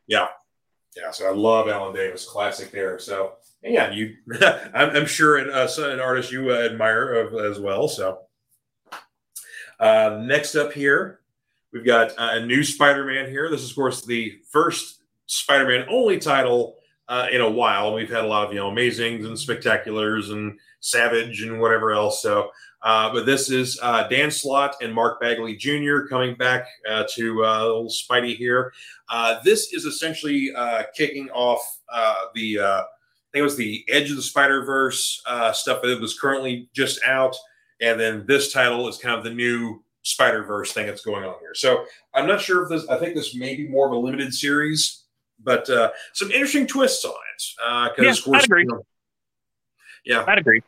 Yeah, 0.10 0.27
yeah. 0.98 1.10
So 1.12 1.25
I 1.25 1.34
love 1.34 1.69
Alan 1.69 1.96
Davis, 1.96 2.25
classic 2.25 2.69
there. 2.72 3.00
So 3.00 3.36
yeah, 3.63 3.92
you, 3.92 4.16
I'm, 4.74 4.96
I'm, 4.96 5.06
sure 5.06 5.38
an, 5.38 5.50
uh, 5.51 5.68
an 5.78 6.00
artist 6.00 6.32
you 6.32 6.51
uh, 6.51 6.60
admire 6.60 7.13
of, 7.13 7.34
as 7.34 7.60
well. 7.60 7.88
So 7.88 8.20
uh, 9.80 10.22
next 10.24 10.56
up 10.56 10.72
here, 10.72 11.20
we've 11.74 11.86
got 11.86 12.12
uh, 12.12 12.32
a 12.34 12.46
new 12.46 12.63
Spider-Man 12.63 13.30
here. 13.30 13.50
This 13.50 13.62
is 13.62 13.72
of 13.72 13.75
course 13.75 14.06
the 14.06 14.39
first 14.50 15.01
Spider-Man 15.25 15.88
only 15.89 16.20
title 16.20 16.78
uh, 17.08 17.28
in 17.32 17.42
a 17.42 17.50
while. 17.50 17.94
We've 17.94 18.10
had 18.10 18.24
a 18.24 18.28
lot 18.28 18.48
of 18.48 18.54
you 18.54 18.60
know 18.60 18.72
amazings 18.72 19.25
and 19.25 19.36
spectaculars 19.36 20.32
and 20.32 20.58
Savage 20.82 21.42
and 21.42 21.60
whatever 21.60 21.92
else. 21.92 22.22
So 22.22 22.51
uh, 22.82 23.12
but 23.12 23.25
this 23.25 23.50
is 23.50 23.78
Dan 24.10 24.32
Slott 24.32 24.75
and 24.82 24.94
Mark 24.94 25.20
Bagley 25.20 25.54
Jr. 25.58 26.08
coming 26.10 26.36
back 26.36 26.66
to 26.86 27.34
Spidey 27.89 28.38
here. 28.38 28.72
This 29.44 29.74
is 29.74 29.84
essentially 29.84 30.54
kicking 30.96 31.30
off 31.32 31.60
the, 32.34 32.86
think 33.31 33.41
it 33.41 33.43
was 33.43 33.57
the 33.57 33.86
Edge 33.89 34.09
of 34.09 34.15
the 34.15 34.21
Spider 34.21 34.63
Verse 34.63 35.21
stuff 35.53 35.81
that 35.81 36.01
was 36.01 36.19
currently 36.19 36.69
just 36.74 37.00
out. 37.05 37.36
And 37.81 38.00
then 38.00 38.25
this 38.27 38.51
title 38.51 38.88
is 38.88 38.98
kind 38.98 39.17
of 39.17 39.24
the 39.24 39.33
new 39.33 39.83
Spider 40.03 40.43
Verse 40.43 40.71
thing 40.74 40.88
that's 40.88 41.03
going 41.03 41.24
on 41.24 41.36
here. 41.39 41.53
So 41.53 41.86
I'm 42.13 42.27
not 42.27 42.41
sure 42.41 42.63
if 42.63 42.69
this, 42.69 42.88
I 42.89 42.98
think 42.98 43.15
this 43.15 43.36
may 43.36 43.55
be 43.55 43.67
more 43.67 43.86
of 43.86 43.93
a 43.93 43.98
limited 43.98 44.33
series, 44.33 45.03
but 45.43 45.67
some 46.13 46.31
interesting 46.31 46.67
twists 46.67 47.05
on 47.05 47.13
it. 47.13 47.95
Because, 47.95 48.25
yeah, 48.25 48.33
I'd 48.33 48.45
agree. 48.45 48.63
You 48.63 48.67
know, 48.67 48.86
yeah. 50.05 50.25
I'd 50.27 50.39
agree 50.39 50.62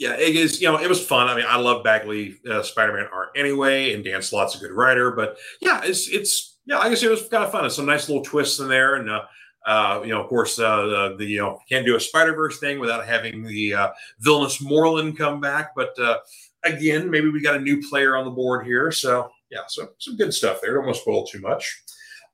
yeah, 0.00 0.14
it 0.14 0.34
is. 0.34 0.62
You 0.62 0.72
know, 0.72 0.80
it 0.80 0.88
was 0.88 1.04
fun. 1.04 1.28
I 1.28 1.36
mean, 1.36 1.44
I 1.46 1.58
love 1.58 1.84
Bagley 1.84 2.38
uh, 2.50 2.62
Spider-Man 2.62 3.08
art 3.12 3.28
anyway, 3.36 3.92
and 3.92 4.02
Dan 4.02 4.22
Slott's 4.22 4.54
a 4.54 4.58
good 4.58 4.72
writer. 4.72 5.10
But 5.10 5.36
yeah, 5.60 5.82
it's 5.84 6.08
it's 6.08 6.56
yeah, 6.64 6.78
I 6.78 6.88
guess 6.88 7.02
it 7.02 7.10
was 7.10 7.28
kind 7.28 7.44
of 7.44 7.52
fun. 7.52 7.66
It's 7.66 7.76
some 7.76 7.84
nice 7.84 8.08
little 8.08 8.24
twists 8.24 8.58
in 8.60 8.68
there, 8.68 8.94
and 8.94 9.10
uh, 9.10 9.24
uh, 9.66 10.00
you 10.02 10.10
know, 10.10 10.22
of 10.22 10.28
course, 10.28 10.58
uh, 10.58 10.86
the, 10.86 11.16
the, 11.18 11.26
you 11.26 11.38
know 11.38 11.60
can't 11.68 11.84
do 11.84 11.96
a 11.96 12.00
Spider 12.00 12.34
Verse 12.34 12.58
thing 12.58 12.78
without 12.78 13.06
having 13.06 13.42
the 13.42 13.74
uh, 13.74 13.90
villainous 14.20 14.62
Morlun 14.62 15.16
come 15.16 15.40
back. 15.40 15.74
But 15.76 15.98
uh, 15.98 16.18
again, 16.64 17.10
maybe 17.10 17.28
we 17.28 17.42
got 17.42 17.56
a 17.56 17.60
new 17.60 17.86
player 17.88 18.16
on 18.16 18.24
the 18.24 18.30
board 18.30 18.66
here, 18.66 18.90
so 18.90 19.30
yeah, 19.50 19.60
so 19.68 19.88
some 19.98 20.16
good 20.16 20.32
stuff 20.32 20.60
there. 20.62 20.74
Don't 20.74 20.84
want 20.84 20.96
to 20.96 21.02
spoil 21.02 21.26
too 21.26 21.40
much. 21.40 21.82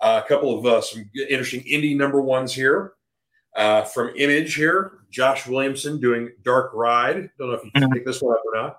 Uh, 0.00 0.20
a 0.24 0.28
couple 0.28 0.58
of 0.58 0.66
uh, 0.66 0.80
some 0.80 1.10
interesting 1.28 1.62
indie 1.62 1.96
number 1.96 2.20
ones 2.20 2.52
here 2.52 2.92
uh, 3.56 3.82
from 3.82 4.12
Image 4.16 4.54
here. 4.54 4.98
Josh 5.10 5.46
Williamson 5.46 5.98
doing 5.98 6.30
Dark 6.42 6.72
Ride. 6.74 7.30
Don't 7.38 7.48
know 7.48 7.54
if 7.54 7.64
you 7.64 7.70
can 7.72 7.84
mm-hmm. 7.84 7.92
pick 7.92 8.04
this 8.04 8.20
one 8.20 8.34
up 8.34 8.42
or 8.52 8.60
not. 8.60 8.78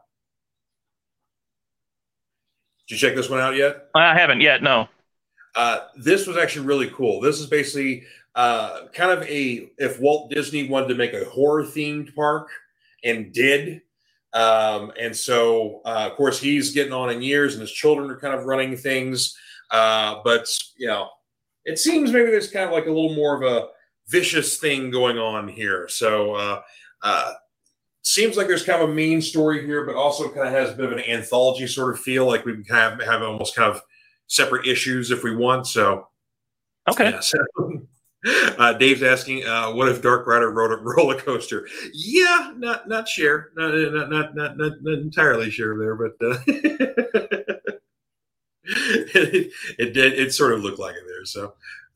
Did 2.87 2.95
you 2.95 3.07
check 3.07 3.15
this 3.15 3.29
one 3.29 3.39
out 3.39 3.55
yet? 3.55 3.87
I 3.95 4.17
haven't 4.17 4.41
yet. 4.41 4.63
No. 4.63 4.87
Uh, 5.55 5.87
this 5.97 6.27
was 6.27 6.37
actually 6.37 6.67
really 6.67 6.89
cool. 6.91 7.19
This 7.19 7.39
is 7.39 7.47
basically 7.47 8.03
uh, 8.37 8.87
kind 8.93 9.09
of 9.09 9.23
a 9.23 9.71
if 9.79 9.99
Walt 9.99 10.29
Disney 10.29 10.69
wanted 10.69 10.89
to 10.89 10.95
make 10.95 11.13
a 11.13 11.25
horror 11.25 11.63
themed 11.63 12.13
park 12.13 12.49
and 13.03 13.33
did. 13.33 13.81
Um, 14.31 14.91
and 14.99 15.15
so, 15.15 15.81
uh, 15.85 16.07
of 16.11 16.15
course, 16.15 16.39
he's 16.39 16.71
getting 16.71 16.93
on 16.93 17.09
in 17.09 17.23
years, 17.23 17.53
and 17.53 17.61
his 17.61 17.71
children 17.71 18.11
are 18.11 18.19
kind 18.19 18.35
of 18.35 18.45
running 18.45 18.77
things. 18.77 19.35
Uh, 19.71 20.21
but 20.23 20.47
you 20.77 20.87
know, 20.87 21.09
it 21.65 21.79
seems 21.79 22.11
maybe 22.11 22.29
there's 22.29 22.51
kind 22.51 22.67
of 22.67 22.71
like 22.71 22.85
a 22.85 22.91
little 22.91 23.15
more 23.15 23.35
of 23.35 23.41
a 23.41 23.69
vicious 24.07 24.57
thing 24.57 24.91
going 24.91 25.17
on 25.17 25.47
here. 25.47 25.87
So, 25.87 26.35
uh, 26.35 26.61
uh, 27.01 27.33
seems 28.03 28.37
like 28.37 28.45
there's 28.45 28.63
kind 28.63 28.83
of 28.83 28.89
a 28.89 28.93
main 28.93 29.19
story 29.19 29.65
here, 29.65 29.83
but 29.83 29.95
also 29.95 30.29
kind 30.29 30.47
of 30.47 30.53
has 30.53 30.69
a 30.69 30.75
bit 30.75 30.85
of 30.85 30.91
an 30.91 31.03
anthology 31.05 31.65
sort 31.65 31.91
of 31.91 31.99
feel. 31.99 32.27
Like 32.27 32.45
we 32.45 32.53
can 32.53 32.63
kind 32.65 33.01
of 33.01 33.07
have 33.07 33.23
almost 33.23 33.55
kind 33.55 33.71
of 33.71 33.81
separate 34.27 34.67
issues 34.67 35.09
if 35.09 35.23
we 35.23 35.35
want. 35.35 35.65
So, 35.65 36.07
okay. 36.87 37.09
Yeah, 37.09 37.19
so, 37.21 37.39
uh, 38.57 38.73
Dave's 38.73 39.03
asking, 39.03 39.45
uh, 39.45 39.71
"What 39.71 39.89
if 39.89 40.01
Dark 40.01 40.27
Rider 40.27 40.51
rode 40.51 40.71
a 40.71 40.77
roller 40.83 41.19
coaster?" 41.19 41.67
Yeah, 41.93 42.51
not 42.57 42.87
not 42.87 43.07
sure, 43.07 43.51
not 43.55 43.73
not 43.73 44.09
not 44.09 44.35
not, 44.35 44.57
not, 44.57 44.73
not 44.81 44.99
entirely 44.99 45.49
sure 45.49 45.77
there, 45.77 45.95
but 45.95 46.11
uh, 46.21 46.37
it, 48.63 49.93
did. 49.93 50.13
It 50.13 50.33
sort 50.33 50.53
of 50.53 50.61
looked 50.61 50.79
like 50.79 50.95
it 50.95 51.03
there. 51.07 51.25
So, 51.25 51.53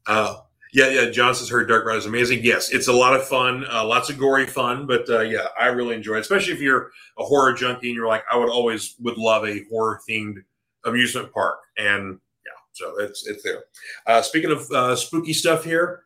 uh, 0.08 0.38
yeah, 0.74 0.90
yeah. 0.90 1.10
Johnson's 1.10 1.50
heard 1.50 1.68
Dark 1.68 1.86
Rider 1.86 2.00
is 2.00 2.06
amazing. 2.06 2.44
Yes, 2.44 2.72
it's 2.72 2.88
a 2.88 2.94
lot 2.94 3.14
of 3.14 3.28
fun, 3.28 3.66
uh, 3.70 3.86
lots 3.86 4.10
of 4.10 4.18
gory 4.18 4.46
fun. 4.46 4.86
But 4.88 5.10
uh, 5.10 5.22
yeah, 5.22 5.48
I 5.60 5.68
really 5.68 5.96
enjoy 5.96 6.16
it, 6.16 6.22
especially 6.22 6.54
if 6.54 6.62
you're 6.62 6.92
a 7.18 7.24
horror 7.24 7.54
junkie 7.54 7.88
and 7.88 7.96
you're 7.96 8.08
like, 8.08 8.24
I 8.32 8.38
would 8.38 8.50
always 8.50 8.96
would 9.00 9.18
love 9.18 9.46
a 9.46 9.64
horror 9.70 10.00
themed 10.10 10.38
amusement 10.86 11.34
park. 11.34 11.60
And 11.78 12.20
yeah, 12.46 12.52
so 12.72 13.00
it's 13.00 13.28
it's 13.28 13.44
there. 13.44 14.24
Speaking 14.24 14.52
of 14.52 14.98
spooky 14.98 15.34
stuff 15.34 15.66
here, 15.66 16.04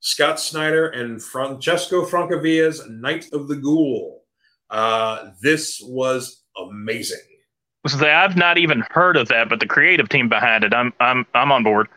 Scott 0.00 0.38
Snyder 0.38 0.88
and 0.88 1.22
Francesco 1.22 2.04
Francavilla's 2.04 2.82
Night 2.88 3.26
of 3.32 3.48
the 3.48 3.56
Ghoul. 3.56 4.22
Uh, 4.70 5.30
this 5.42 5.80
was 5.82 6.44
amazing. 6.56 7.18
I've 8.00 8.36
not 8.36 8.58
even 8.58 8.84
heard 8.90 9.16
of 9.16 9.28
that, 9.28 9.48
but 9.48 9.60
the 9.60 9.66
creative 9.66 10.08
team 10.08 10.28
behind 10.28 10.64
it, 10.64 10.74
I'm 10.74 10.92
I'm 11.00 11.26
I'm 11.34 11.52
on 11.52 11.62
board. 11.62 11.88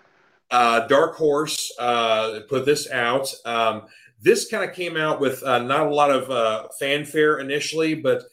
Uh, 0.50 0.86
Dark 0.88 1.15
Horse 1.15 1.72
uh, 1.79 2.41
put 2.50 2.65
this 2.65 2.89
out. 2.91 3.34
Um, 3.46 3.84
this 4.22 4.50
kind 4.50 4.70
of 4.70 4.75
came 4.75 4.98
out 4.98 5.20
with 5.20 5.41
uh, 5.43 5.60
not 5.60 5.88
a 5.88 5.93
lot 5.93 6.12
of 6.12 6.29
uh, 6.29 6.67
fanfare 6.79 7.39
initially, 7.39 7.96
but 7.96 8.24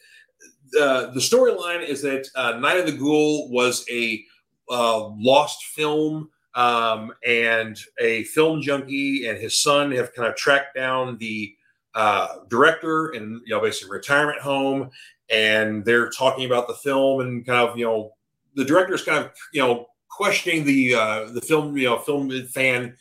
uh, 0.79 1.07
the 1.11 1.19
storyline 1.19 1.85
is 1.85 2.01
that 2.03 2.27
uh, 2.35 2.57
Night 2.59 2.77
of 2.77 2.85
the 2.85 2.91
Ghoul 2.91 3.49
was 3.51 3.85
a 3.89 4.23
lost 4.69 5.63
film, 5.65 6.29
um, 6.55 7.13
and 7.25 7.79
a 7.99 8.23
film 8.25 8.61
junkie 8.61 9.27
and 9.27 9.37
his 9.37 9.61
son 9.61 9.91
have 9.91 10.13
kind 10.13 10.27
of 10.27 10.35
tracked 10.35 10.75
down 10.75 11.17
the 11.17 11.53
uh, 11.95 12.39
director 12.49 13.09
in 13.09 13.41
you 13.45 13.53
know 13.53 13.61
basically 13.61 13.91
retirement 13.91 14.39
home, 14.39 14.89
and 15.29 15.85
they're 15.85 16.09
talking 16.09 16.45
about 16.45 16.67
the 16.67 16.73
film 16.75 17.21
and 17.21 17.45
kind 17.45 17.67
of 17.67 17.77
you 17.77 17.85
know 17.85 18.13
the 18.55 18.65
director's 18.65 19.03
kind 19.03 19.23
of 19.23 19.31
you 19.53 19.61
know 19.61 19.87
questioning 20.09 20.63
the 20.65 20.95
uh, 20.95 21.25
the 21.31 21.41
film 21.41 21.77
you 21.77 21.85
know 21.85 21.97
film 21.99 22.29
fan 22.47 22.95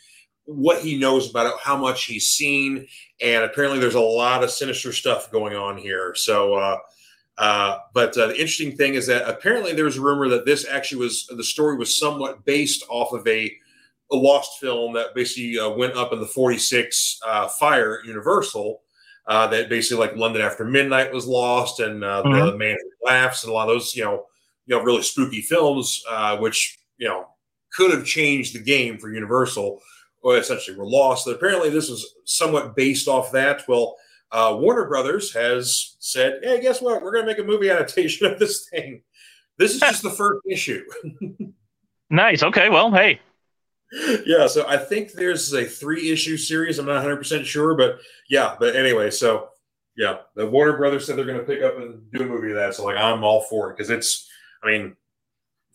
what 0.49 0.81
he 0.81 0.99
knows 0.99 1.28
about 1.28 1.47
it, 1.47 1.52
how 1.62 1.76
much 1.76 2.07
he's 2.07 2.28
seen, 2.28 2.87
and 3.21 3.45
apparently 3.45 3.78
there's 3.78 3.95
a 3.95 4.00
lot 4.00 4.43
of 4.43 4.50
sinister 4.50 4.93
stuff 4.93 5.31
going 5.31 5.55
on 5.55 5.76
here. 5.76 6.14
So, 6.14 6.55
uh, 6.55 6.78
uh, 7.38 7.78
but 7.95 8.16
uh, 8.16 8.28
the 8.28 8.35
interesting 8.35 8.76
thing 8.76 8.95
is 8.95 9.07
that 9.07 9.28
apparently 9.28 9.73
there 9.73 9.85
was 9.85 9.97
a 9.97 10.00
rumor 10.00 10.28
that 10.28 10.45
this 10.45 10.66
actually 10.66 10.99
was 10.99 11.26
the 11.28 11.45
story 11.45 11.76
was 11.76 11.99
somewhat 11.99 12.45
based 12.45 12.85
off 12.88 13.12
of 13.12 13.26
a, 13.26 13.52
a 14.11 14.16
lost 14.16 14.59
film 14.61 14.92
that 14.95 15.14
basically 15.14 15.59
uh, 15.59 15.71
went 15.71 15.97
up 15.97 16.12
in 16.12 16.21
the 16.21 16.26
46 16.26 17.21
uh, 17.26 17.49
fire 17.49 17.99
at 17.99 18.07
Universal. 18.07 18.80
Uh, 19.26 19.47
that 19.47 19.68
basically 19.68 19.99
like 19.99 20.16
London 20.16 20.40
After 20.40 20.64
Midnight 20.64 21.12
was 21.12 21.26
lost, 21.26 21.80
and 21.80 22.02
mm-hmm. 22.02 22.47
the 22.47 22.57
Man 22.57 22.76
Who 22.80 23.07
Laughs, 23.07 23.45
and 23.45 23.50
a 23.50 23.54
lot 23.54 23.68
of 23.68 23.75
those 23.75 23.95
you 23.95 24.02
know 24.02 24.25
you 24.64 24.75
know 24.75 24.83
really 24.83 25.02
spooky 25.02 25.42
films, 25.42 26.02
which 26.38 26.78
you 26.99 27.09
know, 27.09 27.28
could 27.73 27.90
have 27.92 28.04
changed 28.04 28.54
the 28.54 28.62
game 28.62 28.99
for 28.99 29.11
Universal, 29.11 29.80
or 30.23 30.37
essentially 30.37 30.76
were 30.76 30.87
lost. 30.87 31.25
But 31.25 31.37
apparently, 31.37 31.71
this 31.71 31.88
was 31.88 32.14
somewhat 32.25 32.76
based 32.76 33.09
off 33.09 33.33
that. 33.33 33.62
Well, 33.68 33.97
uh, 34.31 34.57
Warner 34.59 34.87
Brothers 34.87 35.33
has 35.35 35.97
said, 35.99 36.41
"Hey, 36.43 36.61
guess 36.61 36.81
what? 36.81 37.03
We're 37.03 37.13
going 37.13 37.25
to 37.25 37.31
make 37.31 37.39
a 37.39 37.45
movie 37.45 37.71
adaptation 37.71 38.27
of 38.27 38.39
this 38.39 38.69
thing. 38.69 39.03
This 39.57 39.75
is 39.75 39.81
just 39.81 40.03
the 40.03 40.11
first 40.11 40.41
issue." 40.49 40.85
nice. 42.11 42.43
Okay. 42.43 42.69
Well, 42.69 42.93
hey. 42.93 43.21
Yeah, 44.27 44.47
so 44.49 44.67
I 44.69 44.77
think 44.77 45.13
there's 45.13 45.53
a 45.55 45.65
three 45.65 46.11
issue 46.11 46.37
series. 46.37 46.79
I'm 46.79 46.85
not 46.85 46.95
100 46.95 47.17
percent 47.17 47.47
sure, 47.47 47.75
but 47.75 47.99
yeah. 48.29 48.55
But 48.59 48.77
anyway, 48.77 49.11
so 49.11 49.49
yeah, 49.97 50.19
the 50.35 50.47
Warner 50.47 50.77
Brothers 50.77 51.07
said 51.07 51.17
they're 51.17 51.25
going 51.25 51.39
to 51.39 51.45
pick 51.45 51.63
up 51.63 51.79
and 51.79 52.11
do 52.13 52.23
a 52.23 52.27
movie 52.27 52.51
of 52.51 52.57
that. 52.57 52.75
So 52.75 52.85
like, 52.85 52.97
I'm 52.97 53.25
all 53.25 53.43
for 53.43 53.71
it 53.71 53.77
because 53.77 53.91
it's. 53.91 54.29
I 54.63 54.67
mean, 54.67 54.97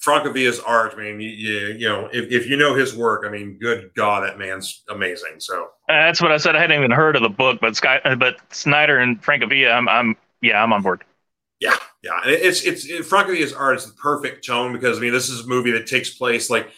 Francavilla's 0.06 0.60
art, 0.60 0.94
I 0.98 0.98
mean, 0.98 1.22
you, 1.22 1.76
you 1.78 1.88
know, 1.88 2.10
if, 2.12 2.30
if 2.32 2.48
you 2.48 2.58
know 2.58 2.76
his 2.76 2.96
work, 2.96 3.24
I 3.26 3.32
mean, 3.32 3.58
good 3.60 3.92
God, 3.96 4.28
that 4.28 4.38
man's 4.38 4.84
amazing. 4.90 5.40
So 5.40 5.70
that's 5.88 6.22
what 6.22 6.32
I 6.32 6.38
said. 6.38 6.56
I 6.56 6.60
hadn't 6.60 6.78
even 6.78 6.92
heard 6.92 7.16
of 7.16 7.22
the 7.22 7.30
book, 7.30 7.60
but 7.62 7.76
Sky, 7.76 8.02
but 8.18 8.38
Snyder 8.54 8.98
and 8.98 9.22
Francavilla, 9.22 9.72
I'm, 9.72 9.88
I'm, 9.88 10.18
yeah, 10.42 10.62
I'm 10.62 10.74
on 10.74 10.82
board. 10.82 11.04
Yeah, 11.60 11.78
yeah, 12.04 12.20
it's 12.26 12.64
it's 12.64 12.86
it, 12.90 13.04
Francavilla's 13.04 13.54
art 13.54 13.78
is 13.78 13.86
the 13.86 13.94
perfect 13.94 14.46
tone 14.46 14.74
because 14.74 14.98
I 14.98 15.02
mean, 15.02 15.14
this 15.14 15.30
is 15.30 15.46
a 15.46 15.48
movie 15.48 15.72
that 15.72 15.88
takes 15.88 16.10
place 16.10 16.50
like 16.50 16.70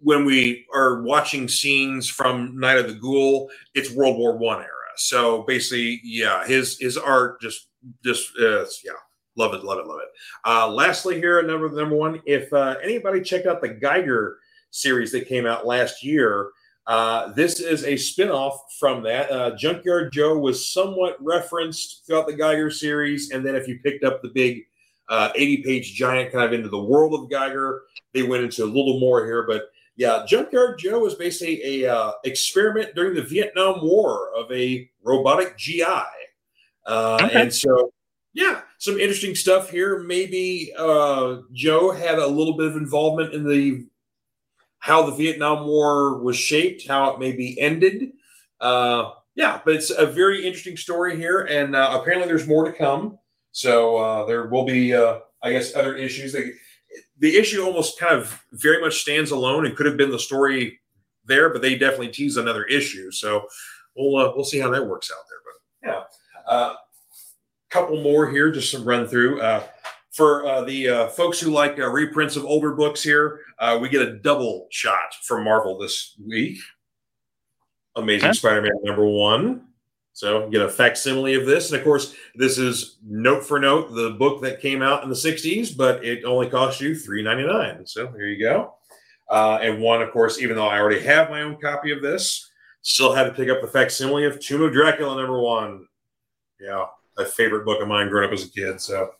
when 0.00 0.24
we 0.24 0.64
are 0.72 1.02
watching 1.02 1.48
scenes 1.48 2.08
from 2.08 2.56
Night 2.60 2.78
of 2.78 2.86
the 2.86 2.94
Ghoul, 2.94 3.50
it's 3.74 3.90
World 3.90 4.16
War 4.16 4.36
One 4.36 4.58
era. 4.58 4.68
So 4.96 5.42
basically, 5.42 6.00
yeah, 6.04 6.46
his 6.46 6.78
his 6.78 6.96
art 6.96 7.40
just 7.40 7.68
just 8.04 8.30
uh, 8.38 8.64
yeah 8.84 8.92
Love 9.38 9.54
it, 9.54 9.62
love 9.62 9.78
it, 9.78 9.86
love 9.86 10.00
it. 10.00 10.08
Uh, 10.44 10.68
lastly, 10.68 11.14
here 11.14 11.40
number 11.42 11.70
number 11.70 11.94
one. 11.94 12.20
If 12.26 12.52
uh, 12.52 12.74
anybody 12.82 13.20
checked 13.20 13.46
out 13.46 13.60
the 13.60 13.68
Geiger 13.68 14.38
series 14.70 15.12
that 15.12 15.28
came 15.28 15.46
out 15.46 15.64
last 15.64 16.02
year, 16.02 16.50
uh, 16.88 17.32
this 17.34 17.60
is 17.60 17.84
a 17.84 17.92
spinoff 17.92 18.58
from 18.80 19.04
that. 19.04 19.30
Uh, 19.30 19.54
Junkyard 19.54 20.12
Joe 20.12 20.36
was 20.36 20.72
somewhat 20.72 21.16
referenced 21.20 22.04
throughout 22.04 22.26
the 22.26 22.34
Geiger 22.34 22.68
series, 22.68 23.30
and 23.30 23.46
then 23.46 23.54
if 23.54 23.68
you 23.68 23.78
picked 23.78 24.02
up 24.02 24.20
the 24.22 24.30
big 24.30 24.64
uh, 25.08 25.30
80-page 25.38 25.94
giant 25.94 26.32
kind 26.32 26.44
of 26.44 26.52
into 26.52 26.68
the 26.68 26.82
world 26.82 27.14
of 27.14 27.30
Geiger, 27.30 27.82
they 28.12 28.24
went 28.24 28.42
into 28.42 28.64
a 28.64 28.66
little 28.66 28.98
more 28.98 29.24
here. 29.24 29.46
But 29.46 29.70
yeah, 29.94 30.24
Junkyard 30.26 30.80
Joe 30.80 30.98
was 30.98 31.14
basically 31.14 31.82
a 31.82 31.94
uh, 31.94 32.12
experiment 32.24 32.96
during 32.96 33.14
the 33.14 33.22
Vietnam 33.22 33.86
War 33.86 34.30
of 34.34 34.50
a 34.50 34.90
robotic 35.04 35.56
GI, 35.56 35.84
okay. 36.88 37.40
and 37.40 37.54
so 37.54 37.92
yeah, 38.38 38.60
some 38.78 39.00
interesting 39.00 39.34
stuff 39.34 39.68
here. 39.68 39.98
Maybe 39.98 40.72
uh, 40.78 41.38
Joe 41.52 41.90
had 41.90 42.20
a 42.20 42.26
little 42.26 42.56
bit 42.56 42.68
of 42.68 42.76
involvement 42.76 43.34
in 43.34 43.42
the 43.42 43.84
how 44.78 45.02
the 45.02 45.16
Vietnam 45.16 45.66
War 45.66 46.22
was 46.22 46.36
shaped, 46.36 46.86
how 46.86 47.10
it 47.10 47.18
maybe 47.18 47.60
ended. 47.60 48.12
Uh, 48.60 49.10
yeah, 49.34 49.60
but 49.64 49.74
it's 49.74 49.90
a 49.90 50.06
very 50.06 50.46
interesting 50.46 50.76
story 50.76 51.16
here, 51.16 51.40
and 51.50 51.74
uh, 51.74 51.98
apparently 52.00 52.28
there's 52.28 52.46
more 52.46 52.64
to 52.64 52.72
come. 52.72 53.18
So 53.50 53.96
uh, 53.96 54.26
there 54.26 54.46
will 54.46 54.64
be, 54.64 54.94
uh, 54.94 55.18
I 55.42 55.50
guess, 55.50 55.74
other 55.74 55.96
issues. 55.96 56.32
They, 56.32 56.52
the 57.18 57.36
issue 57.36 57.64
almost 57.64 57.98
kind 57.98 58.14
of 58.14 58.40
very 58.52 58.80
much 58.80 59.00
stands 59.00 59.32
alone 59.32 59.66
and 59.66 59.74
could 59.74 59.86
have 59.86 59.96
been 59.96 60.12
the 60.12 60.18
story 60.18 60.78
there, 61.24 61.52
but 61.52 61.60
they 61.60 61.76
definitely 61.76 62.10
tease 62.10 62.36
another 62.36 62.62
issue. 62.66 63.10
So 63.10 63.48
we'll 63.96 64.16
uh, 64.24 64.32
we'll 64.36 64.44
see 64.44 64.60
how 64.60 64.70
that 64.70 64.86
works 64.86 65.10
out 65.10 65.24
there. 65.28 65.40
But 65.42 66.06
yeah. 66.52 66.74
Couple 67.70 68.02
more 68.02 68.30
here, 68.30 68.50
just 68.50 68.70
some 68.70 68.84
run 68.84 69.06
through. 69.06 69.40
Uh, 69.40 69.62
for 70.10 70.46
uh, 70.46 70.62
the 70.62 70.88
uh, 70.88 71.08
folks 71.08 71.38
who 71.38 71.50
like 71.50 71.78
uh, 71.78 71.88
reprints 71.88 72.34
of 72.34 72.44
older 72.44 72.72
books 72.72 73.02
here, 73.02 73.40
uh, 73.58 73.78
we 73.80 73.88
get 73.88 74.02
a 74.02 74.18
double 74.18 74.66
shot 74.70 75.14
from 75.22 75.44
Marvel 75.44 75.78
this 75.78 76.16
week. 76.26 76.58
Amazing 77.94 78.32
Spider-Man 78.32 78.72
number 78.82 79.06
one. 79.06 79.64
So 80.12 80.50
get 80.50 80.62
a 80.62 80.68
facsimile 80.68 81.34
of 81.34 81.46
this, 81.46 81.70
and 81.70 81.78
of 81.78 81.84
course, 81.84 82.16
this 82.34 82.58
is 82.58 82.98
note 83.06 83.44
for 83.44 83.60
note 83.60 83.94
the 83.94 84.10
book 84.18 84.42
that 84.42 84.60
came 84.60 84.82
out 84.82 85.04
in 85.04 85.08
the 85.08 85.14
'60s, 85.14 85.76
but 85.76 86.04
it 86.04 86.24
only 86.24 86.50
cost 86.50 86.80
you 86.80 86.96
three 86.96 87.22
ninety 87.22 87.46
nine. 87.46 87.86
So 87.86 88.08
here 88.08 88.26
you 88.26 88.40
go. 88.40 88.74
Uh, 89.30 89.58
and 89.62 89.80
one, 89.80 90.02
of 90.02 90.10
course, 90.10 90.40
even 90.40 90.56
though 90.56 90.66
I 90.66 90.80
already 90.80 91.00
have 91.02 91.30
my 91.30 91.42
own 91.42 91.60
copy 91.60 91.92
of 91.92 92.02
this, 92.02 92.50
still 92.82 93.14
had 93.14 93.24
to 93.24 93.32
pick 93.32 93.48
up 93.48 93.60
the 93.60 93.68
facsimile 93.68 94.24
of 94.24 94.40
Tomb 94.40 94.62
of 94.62 94.72
Dracula 94.72 95.14
number 95.14 95.40
one. 95.40 95.86
Yeah, 96.60 96.86
a 97.18 97.24
favorite 97.24 97.64
book 97.64 97.82
of 97.82 97.88
mine 97.88 98.08
growing 98.08 98.28
up 98.28 98.32
as 98.32 98.44
a 98.44 98.50
kid. 98.50 98.80
So 98.80 99.10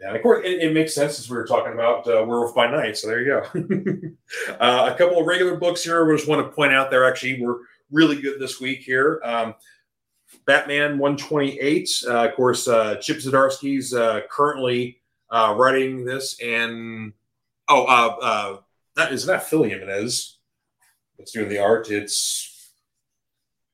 yeah, 0.00 0.08
and 0.08 0.16
of 0.16 0.22
course, 0.22 0.46
it, 0.46 0.62
it, 0.62 0.72
makes 0.72 0.94
sense 0.94 1.18
as 1.18 1.28
we 1.28 1.36
were 1.36 1.46
talking 1.46 1.74
about 1.74 2.06
uh, 2.06 2.24
Werewolf 2.24 2.54
by 2.54 2.70
Night. 2.70 2.96
So 2.96 3.08
there 3.08 3.20
you 3.20 3.26
go. 3.26 4.52
uh, 4.60 4.90
a 4.92 4.96
couple 4.96 5.20
of 5.20 5.26
regular 5.26 5.56
books 5.56 5.84
here. 5.84 6.10
I 6.10 6.16
just 6.16 6.28
want 6.28 6.46
to 6.46 6.54
point 6.54 6.72
out 6.72 6.90
there 6.90 7.04
actually 7.04 7.42
were 7.42 7.60
really 7.90 8.20
good 8.20 8.40
this 8.40 8.60
week 8.60 8.80
here. 8.80 9.20
Um, 9.22 9.54
Batman 10.46 10.98
128. 10.98 11.90
Uh, 12.06 12.28
of 12.28 12.34
course, 12.34 12.66
uh, 12.66 12.96
Chip 12.96 13.18
Zdarsky's 13.18 13.92
uh, 13.92 14.22
currently 14.30 15.00
uh, 15.30 15.54
writing 15.56 16.04
this, 16.04 16.40
and 16.40 17.12
oh, 17.68 17.84
uh, 17.84 18.16
uh, 18.22 18.56
that 18.96 19.12
is 19.12 19.26
not 19.26 19.46
Jimenez 19.46 20.38
that's 21.18 21.32
doing 21.32 21.48
the 21.48 21.58
art. 21.58 21.90
It's 21.90 22.49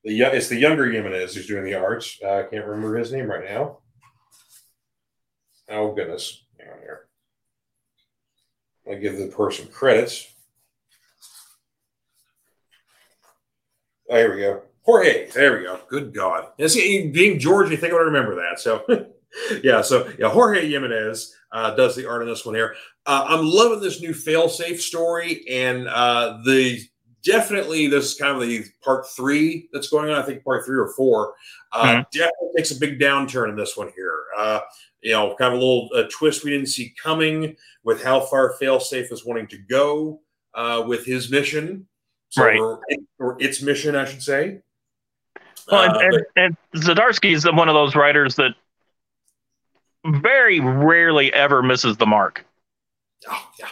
the 0.06 0.22
it's 0.22 0.48
the 0.48 0.56
younger 0.56 0.90
Jimenez 0.90 1.34
who's 1.34 1.48
doing 1.48 1.64
the 1.64 1.75
art. 1.75 2.08
I 2.25 2.44
can't 2.44 2.64
remember 2.64 2.96
his 2.96 3.12
name 3.12 3.28
right 3.28 3.44
now. 3.44 3.78
Oh 5.68 5.92
goodness, 5.92 6.44
hang 6.58 6.68
on 6.70 6.78
here. 6.78 7.08
I 8.88 8.94
give 8.94 9.18
the 9.18 9.26
person 9.26 9.66
credits. 9.66 10.32
Oh, 14.08 14.16
here 14.16 14.34
we 14.34 14.40
go. 14.40 14.62
Jorge. 14.82 15.28
There 15.30 15.58
we 15.58 15.64
go. 15.64 15.80
Good 15.88 16.14
God. 16.14 16.46
And 16.60 16.70
see, 16.70 17.08
being 17.08 17.40
George, 17.40 17.70
you 17.70 17.76
think 17.76 17.92
I 17.92 17.96
would 17.96 18.04
remember 18.04 18.36
that. 18.36 18.60
So, 18.60 18.84
yeah. 19.64 19.82
So, 19.82 20.08
yeah, 20.16 20.28
Jorge 20.28 20.70
Jimenez 20.70 21.34
uh, 21.50 21.75
does 21.75 21.96
the 21.96 22.08
art 22.08 22.22
on 22.22 22.28
this 22.28 22.46
one 22.46 22.54
here. 22.54 22.76
Uh, 23.04 23.25
I'm 23.28 23.44
loving 23.44 23.80
this 23.80 24.00
new 24.00 24.12
failsafe 24.12 24.78
story, 24.78 25.44
and 25.50 25.88
uh, 25.88 26.38
the 26.44 26.80
definitely 27.26 27.88
this 27.88 28.12
is 28.12 28.14
kind 28.14 28.40
of 28.40 28.49
the 28.49 28.64
part 28.83 29.06
three 29.09 29.68
that's 29.73 29.88
going 29.88 30.11
on. 30.11 30.16
I 30.16 30.23
think 30.23 30.45
part 30.45 30.64
three 30.64 30.78
or 30.78 30.92
four. 30.97 31.35
Uh, 31.73 31.85
mm-hmm. 31.85 32.02
Definitely 32.12 32.49
takes 32.56 32.71
a 32.71 32.78
big 32.78 32.99
downturn 32.99 33.50
in 33.50 33.56
this 33.56 33.76
one 33.76 33.90
here. 33.95 34.23
Uh, 34.38 34.61
you 35.02 35.12
know, 35.12 35.35
kind 35.37 35.52
of 35.52 35.61
a 35.61 35.62
little 35.62 35.90
uh, 35.95 36.04
twist 36.11 36.45
we 36.45 36.50
didn't 36.50 36.68
see 36.68 36.95
coming 37.02 37.56
with 37.85 38.02
how 38.02 38.21
far 38.21 38.54
failsafe 38.61 39.12
is 39.12 39.26
wanting 39.26 39.47
to 39.49 39.59
go 39.59 40.21
uh, 40.54 40.83
with 40.87 41.04
his 41.04 41.30
mission. 41.30 41.87
So, 42.30 42.45
right. 42.45 42.59
or, 42.59 42.80
or 43.18 43.37
its 43.40 43.62
mission, 43.62 43.95
I 43.95 44.04
should 44.04 44.23
say. 44.23 44.61
Well, 45.71 45.85
and, 45.85 45.97
uh, 45.97 46.18
and, 46.37 46.56
and 46.75 46.83
Zdarsky 46.83 47.33
is 47.35 47.45
one 47.45 47.68
of 47.68 47.75
those 47.75 47.95
writers 47.95 48.37
that 48.37 48.54
very 50.06 50.61
rarely 50.61 51.33
ever 51.33 51.62
misses 51.62 51.97
the 51.97 52.06
mark. 52.06 52.45
Oh 53.28 53.50
yeah, 53.59 53.68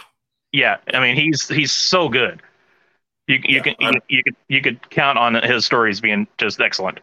yeah. 0.51 0.77
I 0.93 0.99
mean, 0.99 1.15
he's 1.15 1.47
he's 1.47 1.71
so 1.71 2.09
good. 2.09 2.41
You 3.27 3.39
you 3.43 3.55
yeah, 3.55 3.61
can 3.61 3.75
you, 3.79 3.91
you 4.07 4.23
could 4.23 4.35
you 4.47 4.61
could 4.61 4.89
count 4.89 5.17
on 5.17 5.35
his 5.35 5.65
stories 5.65 5.99
being 5.99 6.27
just 6.37 6.61
excellent. 6.61 6.99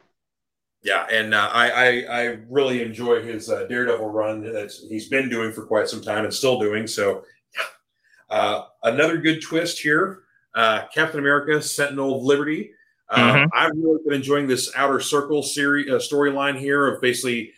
Yeah, 0.84 1.06
and 1.12 1.32
uh, 1.32 1.48
I, 1.52 1.70
I, 1.70 1.86
I 2.08 2.22
really 2.50 2.82
enjoy 2.82 3.22
his 3.22 3.48
uh, 3.48 3.66
Daredevil 3.66 4.08
run 4.08 4.42
that 4.42 4.72
he's 4.88 5.08
been 5.08 5.28
doing 5.28 5.52
for 5.52 5.64
quite 5.64 5.88
some 5.88 6.02
time 6.02 6.24
and 6.24 6.34
still 6.34 6.58
doing. 6.58 6.88
So, 6.88 7.22
yeah. 7.54 8.36
Uh, 8.36 8.64
another 8.82 9.18
good 9.18 9.40
twist 9.40 9.78
here: 9.78 10.22
uh, 10.54 10.86
Captain 10.92 11.20
America, 11.20 11.62
Sentinel 11.62 12.16
of 12.16 12.24
Liberty. 12.24 12.72
Uh, 13.08 13.34
mm-hmm. 13.34 13.48
I've 13.52 13.72
really 13.76 14.00
been 14.04 14.14
enjoying 14.14 14.46
this 14.46 14.72
Outer 14.74 14.98
Circle 14.98 15.42
series 15.42 15.88
uh, 15.90 15.94
storyline 15.96 16.58
here 16.58 16.86
of 16.86 17.00
basically 17.00 17.52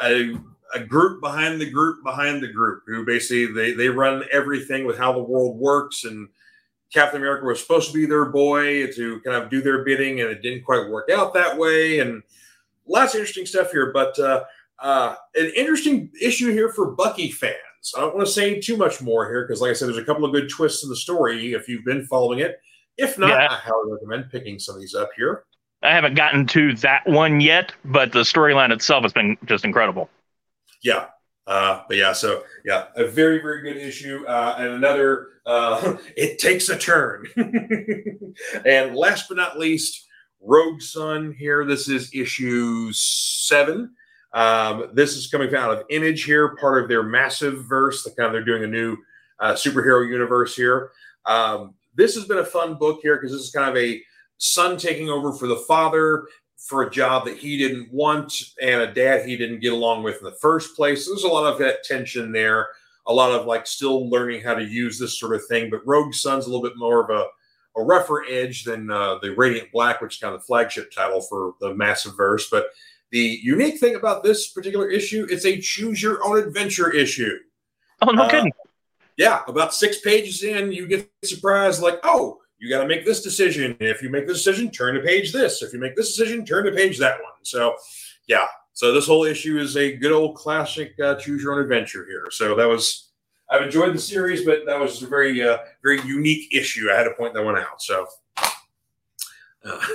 a, 0.00 0.34
a, 0.74 0.80
group 0.80 1.22
behind 1.22 1.60
the 1.60 1.70
group 1.70 2.04
behind 2.04 2.42
the 2.42 2.52
group 2.52 2.82
who 2.86 3.06
basically 3.06 3.46
they, 3.46 3.72
they 3.72 3.88
run 3.88 4.22
everything 4.30 4.84
with 4.84 4.98
how 4.98 5.12
the 5.12 5.22
world 5.22 5.56
works 5.56 6.04
and 6.04 6.28
Captain 6.92 7.20
America 7.20 7.46
was 7.46 7.60
supposed 7.60 7.88
to 7.88 7.94
be 7.94 8.06
their 8.06 8.26
boy 8.26 8.90
to 8.92 9.20
kind 9.20 9.42
of 9.42 9.50
do 9.50 9.60
their 9.60 9.84
bidding 9.84 10.20
and 10.20 10.30
it 10.30 10.42
didn't 10.42 10.64
quite 10.64 10.88
work 10.88 11.10
out 11.10 11.34
that 11.34 11.56
way 11.56 12.00
and 12.00 12.22
lots 12.86 13.14
of 13.14 13.20
interesting 13.20 13.46
stuff 13.46 13.70
here 13.70 13.92
but 13.92 14.18
uh, 14.18 14.44
uh, 14.78 15.14
an 15.34 15.52
interesting 15.56 16.10
issue 16.20 16.52
here 16.52 16.70
for 16.70 16.92
Bucky 16.92 17.30
fans. 17.30 17.54
I 17.96 18.00
don't 18.00 18.14
want 18.14 18.26
to 18.26 18.32
say 18.32 18.60
too 18.60 18.76
much 18.76 19.00
more 19.00 19.28
here 19.28 19.46
because, 19.46 19.60
like 19.60 19.70
I 19.70 19.72
said, 19.72 19.88
there's 19.88 19.98
a 19.98 20.04
couple 20.04 20.24
of 20.24 20.32
good 20.32 20.48
twists 20.48 20.82
in 20.82 20.90
the 20.90 20.96
story 20.96 21.54
if 21.54 21.68
you've 21.68 21.84
been 21.84 22.06
following 22.06 22.40
it. 22.40 22.60
If 22.96 23.18
not, 23.18 23.30
yeah. 23.30 23.48
I 23.50 23.54
highly 23.54 23.92
recommend 23.92 24.30
picking 24.30 24.58
some 24.58 24.74
of 24.74 24.80
these 24.80 24.94
up 24.94 25.10
here. 25.16 25.44
I 25.82 25.94
haven't 25.94 26.14
gotten 26.14 26.46
to 26.48 26.74
that 26.76 27.06
one 27.06 27.40
yet, 27.40 27.72
but 27.84 28.12
the 28.12 28.22
storyline 28.22 28.72
itself 28.72 29.02
has 29.02 29.12
been 29.12 29.38
just 29.44 29.64
incredible. 29.64 30.10
Yeah. 30.82 31.06
Uh, 31.48 31.82
but 31.88 31.96
yeah, 31.96 32.12
so 32.12 32.44
yeah, 32.66 32.88
a 32.94 33.06
very, 33.06 33.40
very 33.40 33.62
good 33.62 33.78
issue. 33.78 34.22
Uh, 34.26 34.54
and 34.58 34.68
another, 34.68 35.28
uh, 35.46 35.96
it 36.16 36.38
takes 36.38 36.68
a 36.68 36.78
turn. 36.78 37.26
and 38.66 38.94
last 38.94 39.28
but 39.28 39.38
not 39.38 39.58
least, 39.58 40.06
Rogue 40.42 40.82
Sun 40.82 41.34
here. 41.38 41.64
This 41.64 41.88
is 41.88 42.14
issue 42.14 42.92
seven. 42.92 43.94
Um, 44.34 44.90
this 44.92 45.16
is 45.16 45.26
coming 45.28 45.52
out 45.54 45.70
of 45.70 45.84
Image 45.88 46.24
here, 46.24 46.54
part 46.56 46.82
of 46.82 46.88
their 46.88 47.02
massive 47.02 47.64
verse. 47.64 48.04
The 48.04 48.10
kind 48.10 48.26
of 48.26 48.32
they're 48.34 48.44
doing 48.44 48.64
a 48.64 48.66
new 48.66 48.98
uh, 49.40 49.54
superhero 49.54 50.06
universe 50.06 50.54
here. 50.54 50.90
Um, 51.24 51.74
this 51.94 52.14
has 52.14 52.26
been 52.26 52.38
a 52.38 52.44
fun 52.44 52.74
book 52.74 53.00
here 53.02 53.16
because 53.16 53.32
this 53.32 53.40
is 53.40 53.50
kind 53.50 53.70
of 53.70 53.82
a 53.82 54.02
son 54.36 54.76
taking 54.76 55.08
over 55.08 55.32
for 55.32 55.46
the 55.46 55.56
father 55.56 56.26
for 56.58 56.82
a 56.82 56.90
job 56.90 57.24
that 57.24 57.38
he 57.38 57.56
didn't 57.56 57.92
want 57.92 58.32
and 58.60 58.82
a 58.82 58.92
dad 58.92 59.26
he 59.26 59.36
didn't 59.36 59.60
get 59.60 59.72
along 59.72 60.02
with 60.02 60.18
in 60.18 60.24
the 60.24 60.32
first 60.32 60.76
place. 60.76 61.06
There's 61.06 61.24
a 61.24 61.28
lot 61.28 61.50
of 61.50 61.58
that 61.60 61.84
tension 61.84 62.32
there, 62.32 62.68
a 63.06 63.12
lot 63.12 63.32
of 63.32 63.46
like 63.46 63.66
still 63.66 64.10
learning 64.10 64.42
how 64.42 64.54
to 64.54 64.64
use 64.64 64.98
this 64.98 65.18
sort 65.18 65.34
of 65.34 65.46
thing. 65.46 65.70
But 65.70 65.86
Rogue 65.86 66.14
Sun's 66.14 66.46
a 66.46 66.50
little 66.50 66.68
bit 66.68 66.76
more 66.76 67.02
of 67.02 67.10
a, 67.10 67.26
a 67.80 67.82
rougher 67.82 68.24
edge 68.28 68.64
than 68.64 68.90
uh, 68.90 69.18
the 69.22 69.34
Radiant 69.34 69.70
Black, 69.72 70.00
which 70.00 70.16
is 70.16 70.20
kind 70.20 70.34
of 70.34 70.40
the 70.40 70.46
flagship 70.46 70.90
title 70.90 71.20
for 71.22 71.54
the 71.60 71.74
massive 71.74 72.16
verse. 72.16 72.50
But 72.50 72.66
the 73.10 73.38
unique 73.42 73.78
thing 73.78 73.94
about 73.94 74.22
this 74.22 74.48
particular 74.52 74.90
issue, 74.90 75.26
it's 75.30 75.46
a 75.46 75.60
choose 75.60 76.02
your 76.02 76.24
own 76.26 76.38
adventure 76.38 76.90
issue. 76.90 77.38
Oh, 78.02 78.10
no 78.10 78.24
uh, 78.24 78.30
kidding 78.30 78.52
yeah, 79.18 79.42
about 79.48 79.74
six 79.74 80.00
pages 80.00 80.44
in, 80.44 80.72
you 80.72 80.86
get 80.86 81.10
surprised 81.24 81.82
like, 81.82 81.98
oh, 82.04 82.38
you 82.58 82.68
got 82.68 82.82
to 82.82 82.88
make 82.88 83.04
this 83.04 83.22
decision. 83.22 83.76
If 83.80 84.02
you 84.02 84.10
make 84.10 84.26
the 84.26 84.32
decision, 84.32 84.70
turn 84.70 84.94
to 84.94 85.00
page 85.00 85.32
this. 85.32 85.62
If 85.62 85.72
you 85.72 85.78
make 85.78 85.96
this 85.96 86.16
decision, 86.16 86.44
turn 86.44 86.64
to 86.64 86.72
page 86.72 86.98
that 86.98 87.22
one. 87.22 87.32
So, 87.42 87.76
yeah. 88.26 88.46
So 88.72 88.92
this 88.92 89.06
whole 89.06 89.24
issue 89.24 89.58
is 89.58 89.76
a 89.76 89.96
good 89.96 90.12
old 90.12 90.36
classic 90.36 90.94
uh, 91.00 91.16
choose 91.16 91.42
your 91.42 91.54
own 91.54 91.62
adventure 91.62 92.06
here. 92.06 92.28
So 92.30 92.54
that 92.54 92.68
was 92.68 93.10
I've 93.50 93.62
enjoyed 93.62 93.94
the 93.94 93.98
series, 93.98 94.44
but 94.44 94.66
that 94.66 94.78
was 94.78 95.02
a 95.02 95.06
very 95.06 95.42
uh, 95.42 95.58
very 95.82 96.00
unique 96.02 96.54
issue. 96.54 96.88
I 96.92 96.96
had 96.96 97.04
to 97.04 97.14
point 97.14 97.34
that 97.34 97.44
one 97.44 97.58
out. 97.58 97.82
So 97.82 98.06
uh, 99.64 99.80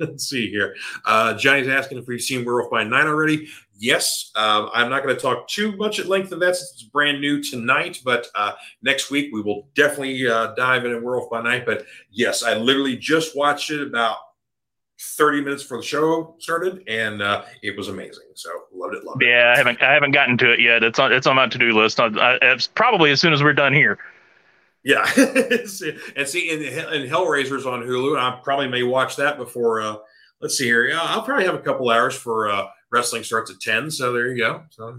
let's 0.00 0.24
see 0.28 0.50
here. 0.50 0.74
Uh, 1.04 1.34
Johnny's 1.34 1.68
asking 1.68 1.98
if 1.98 2.08
we've 2.08 2.20
seen 2.20 2.44
Werewolf 2.44 2.70
by 2.70 2.84
Night 2.84 3.06
already. 3.06 3.48
Yes, 3.78 4.30
um, 4.36 4.70
I'm 4.72 4.88
not 4.88 5.02
going 5.02 5.14
to 5.14 5.20
talk 5.20 5.48
too 5.48 5.76
much 5.76 5.98
at 5.98 6.06
length 6.06 6.32
of 6.32 6.40
that 6.40 6.56
since 6.56 6.72
it's 6.72 6.82
brand 6.82 7.20
new 7.20 7.42
tonight, 7.42 8.00
but 8.04 8.26
uh, 8.34 8.52
next 8.82 9.10
week 9.10 9.30
we 9.32 9.42
will 9.42 9.68
definitely 9.74 10.26
uh, 10.26 10.54
dive 10.54 10.86
into 10.86 10.98
Werewolf 11.00 11.30
by 11.30 11.42
Night. 11.42 11.66
But 11.66 11.84
yes, 12.10 12.42
I 12.42 12.54
literally 12.54 12.96
just 12.96 13.36
watched 13.36 13.70
it 13.70 13.86
about 13.86 14.16
30 14.98 15.42
minutes 15.42 15.62
before 15.62 15.78
the 15.78 15.84
show 15.84 16.36
started, 16.38 16.82
and 16.88 17.20
uh, 17.20 17.42
it 17.62 17.76
was 17.76 17.88
amazing. 17.88 18.24
So 18.34 18.48
loved 18.72 18.94
it, 18.94 19.04
loved 19.04 19.22
it. 19.22 19.28
Yeah, 19.28 19.52
I 19.54 19.58
haven't 19.58 19.82
I 19.82 19.92
haven't 19.92 20.12
gotten 20.12 20.38
to 20.38 20.52
it 20.52 20.60
yet. 20.60 20.82
It's 20.82 20.98
on 20.98 21.12
it's 21.12 21.26
on 21.26 21.36
my 21.36 21.46
to 21.46 21.58
do 21.58 21.78
list. 21.78 22.00
I, 22.00 22.38
it's 22.40 22.66
probably 22.66 23.10
as 23.10 23.20
soon 23.20 23.34
as 23.34 23.42
we're 23.42 23.52
done 23.52 23.74
here. 23.74 23.98
Yeah, 24.84 25.04
and 25.16 25.68
see, 25.68 26.50
and, 26.50 26.62
and 26.62 27.10
Hellraiser's 27.10 27.66
on 27.66 27.82
Hulu. 27.82 28.18
I 28.18 28.40
probably 28.42 28.68
may 28.68 28.84
watch 28.84 29.16
that 29.16 29.36
before. 29.36 29.80
Uh, 29.80 29.96
let's 30.40 30.56
see 30.56 30.64
here. 30.64 30.86
Yeah, 30.86 31.00
I'll 31.02 31.22
probably 31.22 31.44
have 31.44 31.56
a 31.56 31.60
couple 31.60 31.90
hours 31.90 32.14
for 32.14 32.48
uh, 32.48 32.66
wrestling 32.96 33.22
starts 33.24 33.50
at 33.50 33.60
ten. 33.60 33.90
So 33.90 34.12
there 34.12 34.28
you 34.28 34.38
go. 34.38 34.64
So 34.70 34.98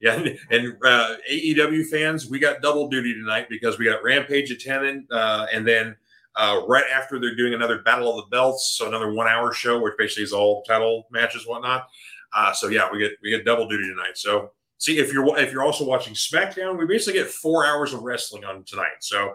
yeah, 0.00 0.14
and, 0.50 0.76
uh, 0.84 1.16
AEW 1.30 1.86
fans, 1.86 2.28
we 2.28 2.38
got 2.38 2.62
double 2.62 2.88
duty 2.88 3.14
tonight 3.14 3.46
because 3.48 3.78
we 3.78 3.84
got 3.84 4.02
Rampage 4.02 4.50
at 4.50 4.60
ten, 4.60 4.84
and, 4.84 5.12
uh, 5.12 5.46
and 5.52 5.66
then 5.66 5.96
uh, 6.36 6.62
right 6.68 6.84
after 6.92 7.18
they're 7.18 7.34
doing 7.34 7.54
another 7.54 7.78
Battle 7.82 8.10
of 8.10 8.24
the 8.24 8.30
Belts, 8.30 8.76
so 8.76 8.86
another 8.86 9.12
one-hour 9.12 9.52
show, 9.52 9.80
which 9.80 9.94
basically 9.98 10.22
is 10.22 10.32
all 10.32 10.62
title 10.62 11.06
matches, 11.10 11.46
whatnot. 11.46 11.88
Uh, 12.32 12.52
so 12.52 12.68
yeah, 12.68 12.88
we 12.92 12.98
get 12.98 13.12
we 13.22 13.30
get 13.30 13.44
double 13.44 13.68
duty 13.68 13.88
tonight. 13.88 14.16
So 14.16 14.52
See, 14.78 14.98
if 14.98 15.12
you're 15.12 15.36
if 15.38 15.52
you're 15.52 15.64
also 15.64 15.84
watching 15.84 16.14
SmackDown, 16.14 16.78
we 16.78 16.86
basically 16.86 17.18
get 17.20 17.28
four 17.28 17.66
hours 17.66 17.92
of 17.92 18.02
wrestling 18.02 18.44
on 18.44 18.62
tonight. 18.62 19.00
So, 19.00 19.34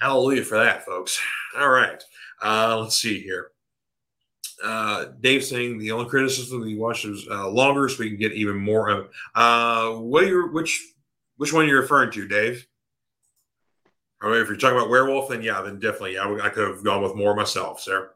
hallelujah 0.00 0.42
for 0.42 0.56
that, 0.56 0.86
folks. 0.86 1.20
All 1.56 1.68
right, 1.68 2.02
uh, 2.42 2.78
let's 2.80 2.96
see 2.96 3.20
here. 3.20 3.50
Uh, 4.64 5.06
Dave 5.20 5.44
saying 5.44 5.78
the 5.78 5.92
only 5.92 6.08
criticism 6.08 6.60
that 6.60 6.68
he 6.68 6.76
watches 6.76 7.26
uh, 7.30 7.48
longer, 7.48 7.88
so 7.88 7.98
we 7.98 8.08
can 8.08 8.18
get 8.18 8.32
even 8.32 8.56
more 8.56 8.88
of. 8.88 9.08
Uh, 9.34 9.90
what 10.00 10.24
are 10.24 10.28
your 10.28 10.52
which 10.52 10.82
which 11.36 11.52
one 11.52 11.64
are 11.64 11.68
you're 11.68 11.82
referring 11.82 12.10
to, 12.12 12.26
Dave? 12.26 12.66
I 14.22 14.30
mean, 14.30 14.40
if 14.40 14.48
you're 14.48 14.56
talking 14.56 14.78
about 14.78 14.88
werewolf, 14.88 15.28
then 15.28 15.42
yeah, 15.42 15.60
then 15.60 15.78
definitely, 15.78 16.14
yeah, 16.14 16.24
I, 16.24 16.46
I 16.46 16.48
could 16.48 16.68
have 16.68 16.82
gone 16.82 17.02
with 17.02 17.14
more 17.14 17.36
myself, 17.36 17.80
sir. 17.80 18.10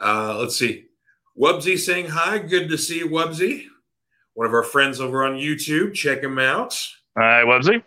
Uh, 0.00 0.36
let's 0.38 0.56
see. 0.56 0.86
Wubsy 1.38 1.78
saying 1.78 2.08
hi. 2.08 2.38
Good 2.38 2.68
to 2.68 2.76
see 2.76 2.98
you, 2.98 3.08
Wubsy. 3.08 3.66
One 4.34 4.46
of 4.46 4.54
our 4.54 4.62
friends 4.62 5.00
over 5.00 5.24
on 5.24 5.34
YouTube. 5.34 5.94
Check 5.94 6.22
him 6.22 6.38
out. 6.38 6.78
Hi, 7.16 7.42
Wubsy. 7.44 7.82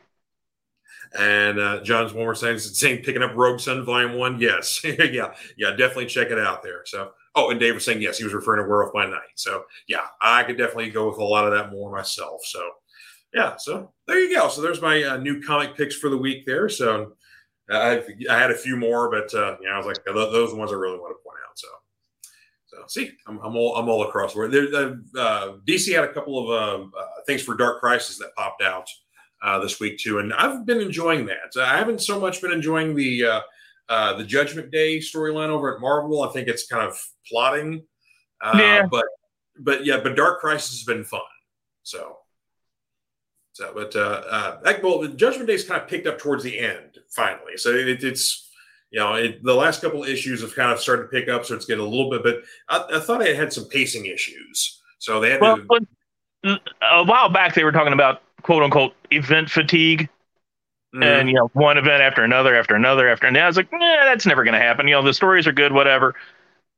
And 1.17 1.59
uh, 1.59 1.81
John's 1.81 2.13
one 2.13 2.25
more 2.25 2.35
saying, 2.35 2.59
saying 2.59 3.03
picking 3.03 3.23
up 3.23 3.35
Rogue 3.35 3.59
Sun 3.59 3.85
Volume 3.85 4.13
One. 4.13 4.39
Yes, 4.39 4.81
yeah, 4.83 5.33
yeah, 5.57 5.71
definitely 5.71 6.07
check 6.07 6.29
it 6.29 6.39
out 6.39 6.63
there. 6.63 6.81
So, 6.85 7.11
oh, 7.36 7.50
and 7.50 7.60
Dave 7.60 7.74
was 7.74 7.86
saying 7.86 8.02
yes, 8.02 8.17
he 8.17 8.24
was 8.24 8.34
referring 8.34 8.63
to 8.63 8.69
Werewolf 8.69 8.93
by 8.93 9.06
Night. 9.06 9.36
So, 9.36 9.65
yeah, 9.88 10.08
I 10.21 10.43
could 10.43 10.58
definitely 10.58 10.89
go 10.89 11.10
with 11.10 11.17
a 11.17 11.24
lot 11.24 11.45
of 11.45 11.54
that 11.54 11.71
more 11.71 11.91
myself. 11.91 12.41
So, 12.45 12.69
yeah, 13.34 13.56
so 13.58 13.91
there 14.08 14.19
you 14.19 14.34
go. 14.34 14.48
So 14.48 14.62
there's 14.62 14.82
my 14.82 15.04
uh, 15.04 15.17
new 15.17 15.41
comic 15.41 15.76
picks 15.76 15.95
for 15.95 16.10
the 16.10 16.17
week 16.17 16.45
there. 16.45 16.69
So 16.69 17.13
I, 17.69 18.02
I 18.30 18.38
had 18.38 18.52
a 18.52 18.56
few 18.56 18.78
more, 18.78 19.10
but 19.10 19.34
uh, 19.34 19.58
yeah, 19.62 19.71
I 19.71 19.78
was 19.78 19.86
like, 19.86 19.98
those 20.06 20.50
are 20.50 20.52
the 20.52 20.56
ones 20.56 20.71
I 20.71 20.76
really 20.76 20.98
want 20.98 21.15
to 21.17 21.24
point 21.24 21.39
out. 21.48 21.58
So, 21.58 21.67
so 22.67 22.78
see, 22.88 23.12
I'm, 23.28 23.39
I'm 23.39 23.56
all 23.56 23.76
I'm 23.76 23.89
all 23.89 24.08
across 24.08 24.34
the 24.34 24.38
board. 24.38 24.52
There, 24.52 24.93
uh, 25.21 25.54
DC 25.67 25.93
had 25.93 26.06
a 26.06 26.13
couple 26.13 26.39
of 26.39 26.50
uh, 26.50 26.98
uh, 26.98 27.06
things 27.26 27.41
for 27.41 27.56
Dark 27.56 27.80
Crisis 27.80 28.17
that 28.19 28.36
popped 28.36 28.62
out 28.62 28.88
uh, 29.43 29.60
this 29.60 29.80
week 29.80 29.98
too, 29.98 30.19
and 30.19 30.34
I've 30.34 30.65
been 30.65 30.80
enjoying 30.80 31.26
that. 31.26 31.60
I 31.60 31.78
haven't 31.78 32.02
so 32.02 32.19
much 32.19 32.41
been 32.41 32.52
enjoying 32.52 32.95
the 32.95 33.41
uh, 33.89 34.13
the 34.17 34.24
Judgment 34.24 34.71
Day 34.71 35.00
storyline 35.00 35.50
over 35.50 35.76
at 35.76 35.82
Marvel. 35.82 36.24
I 36.24 36.32
think 36.32 36.48
it's 36.48 36.67
kind 36.67 36.88
of 36.88 36.98
plotting, 37.30 37.84
uh, 38.41 38.58
yeah. 38.58 38.86
but 38.89 39.06
but 39.60 39.86
yeah, 39.86 40.00
but 40.02 40.15
Dark 40.15 40.39
Crisis 40.39 40.71
has 40.71 40.84
been 40.84 41.04
fun. 41.04 41.21
So 41.84 42.17
so, 43.56 43.71
but 43.74 43.95
uh, 43.95 44.21
uh, 44.30 44.62
that, 44.63 44.84
well, 44.84 45.08
Judgment 45.08 45.48
Day's 45.48 45.63
kind 45.63 45.82
of 45.82 45.88
picked 45.88 46.08
up 46.08 46.19
towards 46.19 46.43
the 46.43 46.60
end 46.60 46.98
finally. 47.10 47.56
So 47.56 47.69
it, 47.69 48.04
it's 48.04 48.50
you 48.91 49.00
know 49.00 49.13
it, 49.13 49.41
the 49.43 49.54
last 49.54 49.82
couple 49.82 50.04
of 50.04 50.10
issues 50.10 50.41
have 50.41 50.54
kind 50.54 50.74
of 50.74 50.80
started 50.82 51.04
to 51.04 51.08
pick 51.08 51.30
up, 51.30 51.45
so 51.45 51.56
it's 51.56 51.65
getting 51.65 51.86
a 51.86 51.88
little 51.88 52.10
bit. 52.10 52.21
But 52.21 52.43
I, 52.67 52.98
I 52.98 53.00
thought 53.00 53.21
it 53.21 53.34
had 53.38 53.54
some 53.54 53.69
pacing 53.69 54.08
issues, 54.08 54.82
so 55.00 55.21
they 55.21 55.32
had 55.32 55.39
well, 55.39 55.56
to. 55.56 56.60
A 56.82 57.06
while 57.06 57.30
back, 57.30 57.56
they 57.56 57.63
were 57.63 57.71
talking 57.71 57.93
about 57.93 58.24
quote 58.41 58.62
unquote 58.62 58.93
event 59.12 59.50
fatigue. 59.50 60.10
Mm-hmm. 60.95 61.03
And 61.03 61.29
you 61.29 61.36
know, 61.36 61.49
one 61.53 61.77
event 61.77 62.01
after 62.01 62.23
another, 62.23 62.55
after 62.55 62.73
another, 62.73 63.10
after 63.10 63.27
and 63.27 63.38
I 63.38 63.47
was 63.47 63.58
like, 63.58 63.67
"Yeah, 63.69 64.03
that's 64.05 64.25
never 64.25 64.45
going 64.45 64.53
to 64.53 64.60
happen." 64.60 64.88
You 64.88 64.95
know, 64.95 65.01
the 65.03 65.13
stories 65.13 65.45
are 65.45 65.51
good, 65.51 65.73
whatever. 65.73 66.15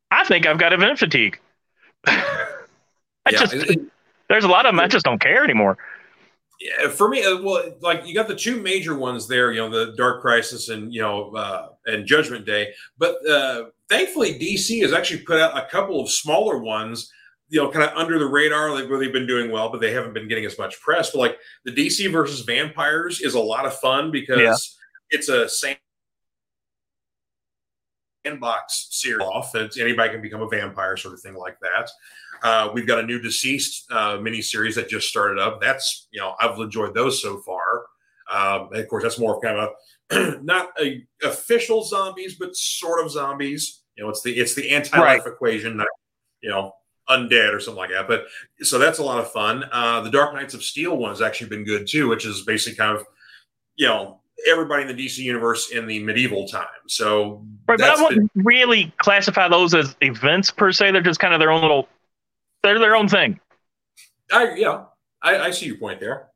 I 0.10 0.23
think 0.23 0.47
I've 0.47 0.58
got 0.58 0.73
event 0.73 0.97
fatigue. 0.97 1.39
I 2.08 2.56
yeah, 3.30 3.38
just 3.38 3.53
it, 3.53 3.80
there's 4.27 4.43
a 4.43 4.47
lot 4.47 4.65
of 4.65 4.73
them 4.73 4.80
I 4.80 4.88
just 4.88 5.06
don't 5.06 5.21
care 5.21 5.43
anymore. 5.43 5.77
Yeah, 6.60 6.89
for 6.89 7.10
me, 7.10 7.23
uh, 7.23 7.43
well, 7.43 7.71
like 7.82 8.08
you 8.08 8.15
got 8.15 8.27
the 8.27 8.36
two 8.36 8.60
major 8.60 8.97
ones 8.97 9.27
there, 9.27 9.51
you 9.51 9.60
know, 9.60 9.69
the 9.69 9.93
Dark 9.95 10.21
Crisis 10.21 10.69
and 10.69 10.91
you 10.91 11.01
know, 11.01 11.36
uh, 11.36 11.69
and 11.86 12.08
Judgment 12.08 12.43
Day. 12.43 12.73
But 12.97 13.23
uh, 13.30 13.65
thankfully, 13.88 14.39
DC 14.39 14.82
has 14.82 14.93
actually 14.93 15.21
put 15.21 15.39
out 15.39 15.56
a 15.56 15.69
couple 15.69 16.01
of 16.01 16.10
smaller 16.10 16.58
ones, 16.58 17.12
you 17.49 17.62
know, 17.62 17.71
kind 17.71 17.89
of 17.89 17.95
under 17.97 18.19
the 18.19 18.25
radar, 18.25 18.75
they've 18.75 19.13
been 19.13 19.27
doing 19.27 19.51
well, 19.51 19.69
but 19.69 19.79
they 19.79 19.93
haven't 19.93 20.13
been 20.13 20.27
getting 20.27 20.45
as 20.45 20.57
much 20.57 20.79
press. 20.81 21.12
But 21.12 21.19
like 21.19 21.38
the 21.63 21.71
DC 21.71 22.12
versus 22.12 22.41
Vampires 22.41 23.21
is 23.21 23.36
a 23.36 23.39
lot 23.39 23.65
of 23.65 23.77
fun 23.79 24.12
because 24.12 24.39
yeah. 24.39 24.55
it's 25.12 25.29
a 25.29 25.47
sandbox 28.25 28.88
series 28.91 29.25
off. 29.25 29.53
that 29.53 29.77
anybody 29.77 30.12
can 30.12 30.21
become 30.21 30.41
a 30.41 30.49
vampire, 30.49 30.97
sort 30.97 31.13
of 31.13 31.21
thing 31.21 31.36
like 31.36 31.57
that. 31.62 31.89
Uh, 32.43 32.69
we've 32.73 32.86
got 32.88 32.99
a 32.99 33.03
new 33.03 33.19
DCeased 33.19 33.91
uh, 33.91 34.19
mini 34.19 34.41
series 34.41 34.75
that 34.75 34.89
just 34.89 35.07
started 35.07 35.39
up. 35.39 35.62
That's 35.62 36.07
you 36.12 36.19
know 36.19 36.36
I've 36.39 36.60
enjoyed 36.60 36.93
those 36.93 37.21
so 37.21 37.39
far. 37.39 37.86
Um, 38.29 38.69
of 38.73 38.88
course, 38.89 39.03
that's 39.03 39.19
more 39.19 39.38
of 39.38 39.41
kind 39.41 39.57
of 39.57 39.69
a, 40.12 40.39
not 40.43 40.69
a 40.81 41.01
official 41.23 41.81
zombies, 41.83 42.36
but 42.36 42.55
sort 42.55 43.03
of 43.03 43.10
zombies. 43.10 43.83
You 43.95 44.03
know, 44.03 44.10
it's 44.10 44.21
the 44.21 44.38
it's 44.38 44.53
the 44.53 44.69
anti-life 44.69 45.25
right. 45.25 45.33
equation, 45.33 45.77
That, 45.77 45.88
you 46.41 46.49
know 46.49 46.73
undead 47.10 47.54
or 47.54 47.60
something 47.60 47.80
like 47.80 47.91
that. 47.91 48.08
But 48.08 48.26
so 48.62 48.78
that's 48.78 49.00
a 49.00 49.04
lot 49.04 49.20
of 49.20 49.32
fun. 49.32 49.65
Uh, 49.72 50.02
the 50.02 50.12
Dark 50.12 50.34
Knights 50.34 50.54
of 50.54 50.63
Steel 50.63 50.98
one 50.98 51.12
has 51.12 51.22
actually 51.22 51.50
been 51.50 51.63
good 51.63 51.88
too, 51.88 52.08
which 52.08 52.26
is 52.26 52.43
basically 52.43 52.78
kind 52.78 52.98
of 52.98 53.06
you 53.76 53.88
know 53.88 54.20
everybody 54.48 54.84
in 54.84 54.88
the 54.88 55.06
DC 55.06 55.17
universe 55.20 55.72
in 55.72 55.88
the 55.88 56.04
medieval 56.04 56.48
time. 56.48 56.67
So, 56.88 57.46
right, 57.67 57.78
but 57.78 57.82
I 57.82 58.02
wouldn't 58.02 58.34
been, 58.34 58.43
really 58.43 58.93
classify 58.98 59.48
those 59.48 59.74
as 59.74 59.96
events 60.02 60.52
per 60.52 60.72
se. 60.72 60.91
They're 60.91 61.02
just 61.02 61.20
kind 61.20 61.34
of 61.34 61.39
their 61.39 61.52
own 61.52 61.62
little 61.62 61.88
they're 62.63 62.80
their 62.80 62.96
own 62.96 63.08
thing. 63.08 63.39
I 64.32 64.56
yeah, 64.56 64.84
I, 65.22 65.38
I 65.39 65.52
see 65.52 65.67
your 65.67 65.78
point 65.78 66.00
there. 66.00 66.28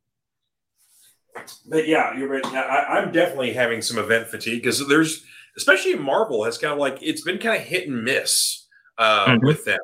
But 1.70 1.88
yeah, 1.88 2.18
you're 2.18 2.28
right. 2.28 2.46
I, 2.46 3.00
I'm 3.00 3.12
definitely 3.12 3.54
having 3.54 3.82
some 3.82 3.98
event 3.98 4.28
fatigue 4.28 4.62
because 4.62 4.86
there's, 4.88 5.24
especially 5.58 5.96
Marvel, 5.96 6.44
has 6.44 6.58
kind 6.58 6.74
of 6.74 6.80
like 6.80 7.00
it's 7.02 7.22
been 7.22 7.38
kind 7.38 7.60
of 7.60 7.66
hit 7.66 7.88
and 7.88 8.04
miss 8.04 8.68
uh, 8.98 9.28
mm-hmm. 9.28 9.46
with 9.46 9.64
them. 9.66 9.80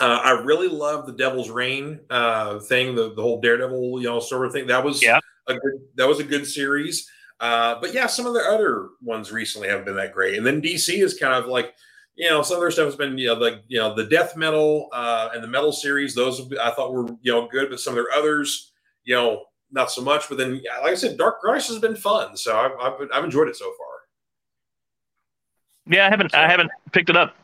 Uh, 0.00 0.20
I 0.24 0.30
really 0.42 0.68
love 0.68 1.06
the 1.06 1.12
Devil's 1.12 1.50
Reign 1.50 2.00
uh, 2.08 2.58
thing, 2.60 2.94
the, 2.94 3.14
the 3.14 3.22
whole 3.22 3.40
Daredevil, 3.40 4.00
you 4.00 4.08
know, 4.08 4.18
sort 4.18 4.46
of 4.46 4.52
thing. 4.52 4.66
That 4.66 4.82
was 4.82 5.02
yeah. 5.02 5.20
a 5.46 5.54
good 5.54 5.72
that 5.96 6.08
was 6.08 6.20
a 6.20 6.24
good 6.24 6.46
series. 6.46 7.08
Uh, 7.38 7.78
but 7.80 7.94
yeah, 7.94 8.06
some 8.06 8.26
of 8.26 8.34
the 8.34 8.40
other 8.40 8.88
ones 9.02 9.30
recently 9.30 9.68
haven't 9.68 9.84
been 9.84 9.96
that 9.96 10.12
great. 10.12 10.36
And 10.36 10.46
then 10.46 10.60
DC 10.60 11.02
is 11.02 11.18
kind 11.18 11.34
of 11.34 11.46
like 11.46 11.74
you 12.20 12.28
know, 12.28 12.42
some 12.42 12.58
other 12.58 12.70
stuff 12.70 12.84
has 12.84 12.96
been, 12.96 13.16
you 13.16 13.28
know, 13.28 13.34
like, 13.34 13.62
you 13.66 13.78
know, 13.78 13.94
the 13.94 14.04
death 14.04 14.36
metal 14.36 14.90
uh, 14.92 15.30
and 15.32 15.42
the 15.42 15.48
metal 15.48 15.72
series, 15.72 16.14
those 16.14 16.52
I 16.60 16.70
thought 16.70 16.92
were, 16.92 17.06
you 17.22 17.32
know, 17.32 17.48
good, 17.48 17.70
but 17.70 17.80
some 17.80 17.92
of 17.92 17.96
their 17.96 18.12
others, 18.14 18.72
you 19.04 19.14
know, 19.14 19.44
not 19.70 19.90
so 19.90 20.02
much. 20.02 20.28
But 20.28 20.36
then, 20.36 20.60
like 20.82 20.92
I 20.92 20.94
said, 20.96 21.16
Dark 21.16 21.40
Crisis 21.40 21.70
has 21.70 21.78
been 21.78 21.96
fun. 21.96 22.36
So 22.36 22.58
I've, 22.58 22.72
I've, 22.78 23.08
I've 23.14 23.24
enjoyed 23.24 23.48
it 23.48 23.56
so 23.56 23.64
far. 23.64 23.86
Yeah, 25.86 26.06
I 26.06 26.10
haven't, 26.10 26.32
so, 26.32 26.38
I 26.38 26.46
haven't 26.46 26.70
picked 26.92 27.08
it 27.08 27.16
up. 27.16 27.34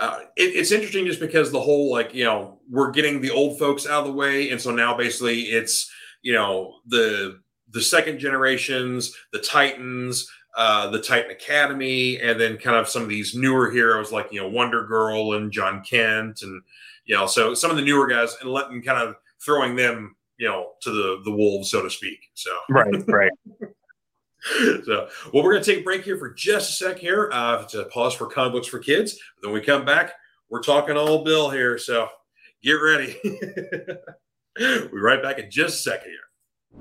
Uh, 0.00 0.20
it, 0.36 0.56
it's 0.56 0.72
interesting 0.72 1.06
just 1.06 1.20
because 1.20 1.52
the 1.52 1.60
whole, 1.60 1.92
like, 1.92 2.12
you 2.14 2.24
know, 2.24 2.58
we're 2.68 2.90
getting 2.90 3.20
the 3.20 3.30
old 3.30 3.58
folks 3.58 3.86
out 3.86 4.00
of 4.00 4.06
the 4.06 4.12
way. 4.12 4.50
And 4.50 4.60
so 4.60 4.70
now 4.70 4.96
basically 4.96 5.42
it's, 5.42 5.90
you 6.22 6.32
know, 6.32 6.76
the, 6.86 7.38
the 7.70 7.82
second 7.82 8.18
generations, 8.18 9.14
the 9.32 9.38
Titans, 9.38 10.28
uh, 10.56 10.90
the 10.90 11.00
Titan 11.00 11.30
Academy, 11.30 12.18
and 12.20 12.40
then 12.40 12.56
kind 12.56 12.76
of 12.76 12.88
some 12.88 13.02
of 13.02 13.08
these 13.08 13.34
newer 13.34 13.70
heroes 13.70 14.10
like 14.10 14.32
you 14.32 14.40
know 14.40 14.48
Wonder 14.48 14.84
Girl 14.84 15.34
and 15.34 15.52
Jon 15.52 15.82
Kent, 15.82 16.42
and 16.42 16.62
you 17.04 17.14
know 17.14 17.26
so 17.26 17.54
some 17.54 17.70
of 17.70 17.76
the 17.76 17.82
newer 17.84 18.08
guys, 18.08 18.36
and 18.40 18.50
letting 18.50 18.82
kind 18.82 19.08
of 19.08 19.14
throwing 19.44 19.76
them 19.76 20.16
you 20.38 20.48
know 20.48 20.72
to 20.82 20.90
the 20.90 21.20
the 21.24 21.30
wolves, 21.30 21.70
so 21.70 21.82
to 21.82 21.90
speak. 21.90 22.18
So 22.34 22.50
right, 22.68 22.92
right. 23.06 23.30
so 24.84 25.08
well, 25.32 25.44
we're 25.44 25.52
going 25.52 25.62
to 25.62 25.70
take 25.70 25.80
a 25.80 25.84
break 25.84 26.02
here 26.02 26.16
for 26.16 26.32
just 26.32 26.70
a 26.70 26.72
sec 26.72 26.98
here 26.98 27.30
uh, 27.32 27.64
to 27.64 27.84
pause 27.86 28.14
for 28.14 28.26
comic 28.26 28.52
books 28.52 28.68
for 28.68 28.78
kids. 28.78 29.18
Then 29.42 29.52
we 29.52 29.60
come 29.60 29.84
back, 29.84 30.12
we're 30.48 30.62
talking 30.62 30.96
old 30.96 31.24
Bill 31.24 31.50
here, 31.50 31.78
so 31.78 32.08
get 32.62 32.72
ready. 32.72 33.18
we'll 33.24 34.88
be 34.88 34.98
right 34.98 35.22
back 35.22 35.38
in 35.38 35.50
just 35.50 35.80
a 35.86 35.90
second 35.90 36.10
here. 36.10 36.29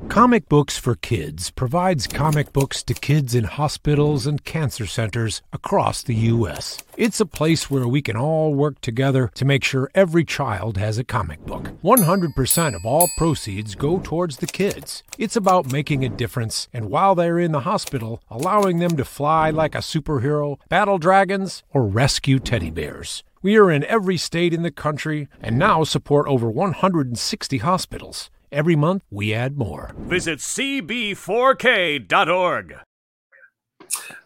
Comic 0.09 0.49
Books 0.49 0.75
for 0.75 0.95
Kids 0.95 1.51
provides 1.51 2.07
comic 2.07 2.51
books 2.51 2.81
to 2.83 2.95
kids 2.95 3.35
in 3.35 3.43
hospitals 3.43 4.25
and 4.25 4.43
cancer 4.43 4.87
centers 4.87 5.43
across 5.53 6.01
the 6.01 6.15
U.S. 6.15 6.79
It's 6.97 7.21
a 7.21 7.27
place 7.27 7.69
where 7.69 7.87
we 7.87 8.01
can 8.01 8.17
all 8.17 8.53
work 8.55 8.81
together 8.81 9.31
to 9.35 9.45
make 9.45 9.63
sure 9.63 9.91
every 9.93 10.25
child 10.25 10.77
has 10.77 10.97
a 10.97 11.03
comic 11.03 11.45
book. 11.45 11.71
100% 11.83 12.75
of 12.75 12.85
all 12.85 13.07
proceeds 13.17 13.75
go 13.75 13.99
towards 13.99 14.37
the 14.37 14.47
kids. 14.47 15.03
It's 15.19 15.35
about 15.35 15.71
making 15.71 16.03
a 16.03 16.09
difference, 16.09 16.67
and 16.73 16.89
while 16.89 17.13
they're 17.13 17.39
in 17.39 17.51
the 17.51 17.61
hospital, 17.61 18.21
allowing 18.31 18.79
them 18.79 18.97
to 18.97 19.05
fly 19.05 19.51
like 19.51 19.75
a 19.75 19.77
superhero, 19.77 20.57
battle 20.69 20.97
dragons, 20.97 21.63
or 21.71 21.85
rescue 21.85 22.39
teddy 22.39 22.71
bears. 22.71 23.23
We 23.41 23.57
are 23.57 23.71
in 23.71 23.85
every 23.85 24.17
state 24.17 24.53
in 24.53 24.63
the 24.63 24.71
country 24.71 25.29
and 25.39 25.57
now 25.57 25.83
support 25.85 26.27
over 26.27 26.49
160 26.49 27.59
hospitals. 27.59 28.29
Every 28.51 28.75
month, 28.75 29.03
we 29.11 29.31
add 29.31 29.57
more. 29.57 29.91
Visit 29.95 30.39
cb4k.org. 30.39 32.77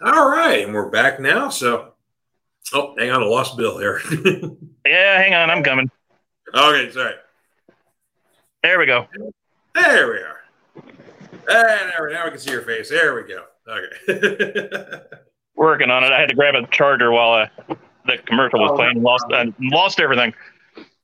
All 0.01 0.29
right, 0.29 0.63
and 0.63 0.73
we're 0.73 0.89
back 0.89 1.19
now. 1.19 1.49
So, 1.49 1.91
oh, 2.73 2.95
hang 2.97 3.11
on, 3.11 3.21
I 3.21 3.25
lost 3.25 3.57
Bill 3.57 3.79
here. 3.79 3.99
yeah, 4.85 5.21
hang 5.21 5.33
on, 5.33 5.49
I'm 5.49 5.61
coming. 5.61 5.91
Okay, 6.55 6.89
sorry. 6.91 7.15
There 8.61 8.79
we 8.79 8.85
go. 8.85 9.07
There 9.75 10.07
we 10.07 10.19
are. 10.19 10.39
And 11.49 11.91
there, 11.91 12.09
now 12.09 12.23
we 12.23 12.31
can 12.31 12.39
see 12.39 12.51
your 12.51 12.61
face. 12.61 12.87
There 12.89 13.15
we 13.15 13.23
go. 13.23 13.43
Okay. 13.67 13.89
Working 15.55 15.91
on 15.91 16.05
it. 16.05 16.13
I 16.13 16.21
had 16.21 16.29
to 16.29 16.35
grab 16.35 16.55
a 16.55 16.65
charger 16.67 17.11
while 17.11 17.33
uh, 17.33 17.47
the 18.05 18.19
commercial 18.25 18.61
was 18.61 18.71
oh, 18.71 18.75
playing. 18.75 19.03
Lost, 19.03 19.25
uh, 19.33 19.47
lost 19.59 19.99
everything. 19.99 20.33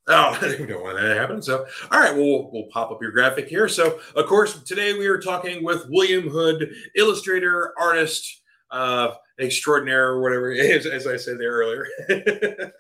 Oh, 0.09 0.39
you 0.59 0.65
don't 0.65 0.83
want 0.83 0.97
that 0.97 1.13
to 1.13 1.19
happen. 1.19 1.41
So, 1.41 1.67
all 1.91 1.99
right, 1.99 2.15
well, 2.15 2.49
we'll 2.51 2.67
pop 2.71 2.91
up 2.91 2.99
your 3.01 3.11
graphic 3.11 3.47
here. 3.47 3.69
So, 3.69 3.99
of 4.15 4.25
course, 4.25 4.61
today 4.63 4.93
we 4.93 5.05
are 5.05 5.19
talking 5.19 5.63
with 5.63 5.85
William 5.87 6.27
Hood, 6.27 6.73
illustrator, 6.95 7.73
artist, 7.79 8.41
uh, 8.71 9.11
extraordinaire, 9.39 10.07
or 10.07 10.21
whatever, 10.21 10.51
as, 10.51 10.87
as 10.87 11.05
I 11.05 11.15
said 11.15 11.39
there 11.39 11.51
earlier. 11.51 11.85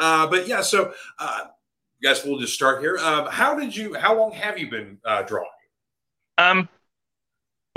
uh, 0.00 0.26
but 0.26 0.48
yeah, 0.48 0.60
so 0.60 0.92
uh, 1.20 1.44
guys, 2.02 2.24
we'll 2.24 2.40
just 2.40 2.54
start 2.54 2.80
here. 2.80 2.98
Uh, 3.00 3.30
how 3.30 3.54
did 3.54 3.74
you? 3.74 3.94
How 3.94 4.18
long 4.18 4.32
have 4.32 4.58
you 4.58 4.68
been 4.68 4.98
uh, 5.04 5.22
drawing? 5.22 5.48
Um. 6.38 6.68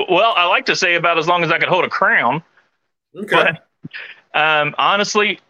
Well, 0.10 0.34
I 0.36 0.46
like 0.46 0.66
to 0.68 0.76
say 0.76 0.96
about 0.96 1.18
as 1.18 1.28
long 1.28 1.44
as 1.44 1.52
I 1.52 1.60
could 1.60 1.68
hold 1.68 1.84
a 1.84 1.90
crown. 1.90 2.42
Okay. 3.16 3.52
But, 4.34 4.40
um, 4.40 4.74
honestly, 4.78 5.42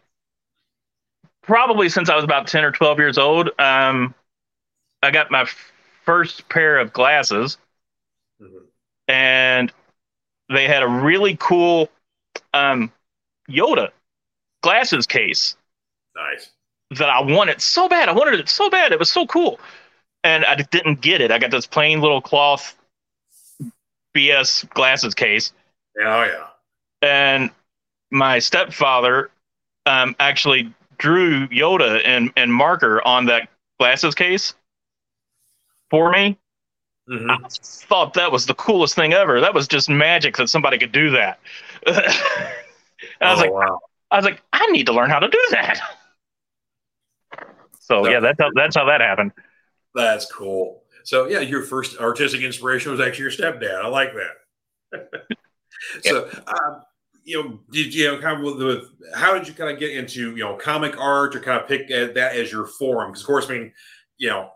probably 1.49 1.89
since 1.89 2.09
I 2.09 2.15
was 2.15 2.23
about 2.23 2.45
10 2.45 2.63
or 2.63 2.71
12 2.71 2.99
years 2.99 3.17
old. 3.17 3.49
Um, 3.57 4.13
I 5.01 5.09
got 5.09 5.31
my 5.31 5.47
first 6.05 6.47
pair 6.47 6.77
of 6.77 6.93
glasses, 6.93 7.57
mm-hmm. 8.39 8.65
and 9.07 9.73
they 10.49 10.67
had 10.67 10.83
a 10.83 10.88
really 10.88 11.35
cool 11.39 11.89
um, 12.53 12.91
Yoda 13.49 13.89
glasses 14.62 15.07
case. 15.07 15.57
Nice. 16.15 16.51
That 16.91 17.09
I 17.09 17.21
wanted 17.21 17.62
so 17.62 17.89
bad. 17.89 18.09
I 18.09 18.12
wanted 18.12 18.39
it 18.39 18.47
so 18.47 18.69
bad. 18.69 18.91
It 18.91 18.99
was 18.99 19.12
so 19.12 19.25
cool. 19.25 19.59
And 20.23 20.45
I 20.45 20.55
didn't 20.55 21.01
get 21.01 21.19
it. 21.19 21.31
I 21.31 21.39
got 21.39 21.49
this 21.49 21.65
plain 21.65 21.99
little 21.99 22.21
cloth 22.21 22.75
BS 24.15 24.69
glasses 24.69 25.15
case. 25.15 25.51
Oh, 25.99 26.23
yeah. 26.23 26.47
And 27.01 27.49
my 28.12 28.38
stepfather 28.39 29.31
um, 29.88 30.15
actually 30.19 30.73
drew 30.99 31.47
Yoda 31.47 32.01
and, 32.05 32.31
and 32.38 32.53
marker 32.53 33.01
on 33.05 33.25
that 33.25 33.49
glasses 33.79 34.13
case 34.13 34.53
for 35.89 36.12
me. 36.12 36.38
Mm-hmm. 37.09 37.31
I 37.31 37.38
thought 37.51 38.13
that 38.13 38.31
was 38.31 38.45
the 38.45 38.53
coolest 38.53 38.93
thing 38.95 39.13
ever. 39.13 39.41
That 39.41 39.53
was 39.53 39.67
just 39.67 39.89
magic 39.89 40.38
that 40.38 40.49
somebody 40.49 40.77
could 40.77 40.91
do 40.91 41.09
that. 41.12 41.39
I 41.88 43.31
was 43.33 43.39
oh, 43.39 43.41
like, 43.41 43.51
wow. 43.51 43.79
I 44.12 44.17
was 44.17 44.25
like, 44.25 44.43
I 44.53 44.65
need 44.67 44.85
to 44.85 44.93
learn 44.93 45.09
how 45.09 45.19
to 45.19 45.27
do 45.27 45.47
that. 45.51 45.79
So 47.79 48.07
yeah, 48.07 48.19
that's 48.19 48.39
how 48.39 48.51
that's 48.53 48.75
how 48.75 48.85
that 48.85 49.01
happened. 49.01 49.31
That's 49.95 50.31
cool. 50.31 50.83
So 51.03 51.27
yeah, 51.27 51.39
your 51.39 51.63
first 51.63 51.99
artistic 51.99 52.41
inspiration 52.41 52.91
was 52.91 53.01
actually 53.01 53.23
your 53.23 53.31
stepdad. 53.31 53.83
I 53.83 53.88
like 53.88 54.12
that. 54.13 55.09
so 56.01 56.29
um, 56.47 56.83
you 57.29 57.43
know, 57.43 57.59
did 57.69 57.93
you 57.93 58.07
know 58.07 58.19
kind 58.19 58.43
of 58.43 58.57
the 58.57 58.89
how 59.13 59.35
did 59.37 59.47
you 59.47 59.53
kind 59.53 59.69
of 59.69 59.79
get 59.79 59.91
into 59.91 60.31
you 60.31 60.43
know 60.43 60.55
comic 60.55 60.99
art 60.99 61.35
or 61.35 61.39
kind 61.39 61.61
of 61.61 61.67
pick 61.67 61.87
that 61.87 62.35
as 62.35 62.51
your 62.51 62.65
form? 62.65 63.11
Because 63.11 63.21
of 63.21 63.27
course, 63.27 63.49
I 63.49 63.53
mean, 63.53 63.73
you 64.17 64.29
know, 64.29 64.49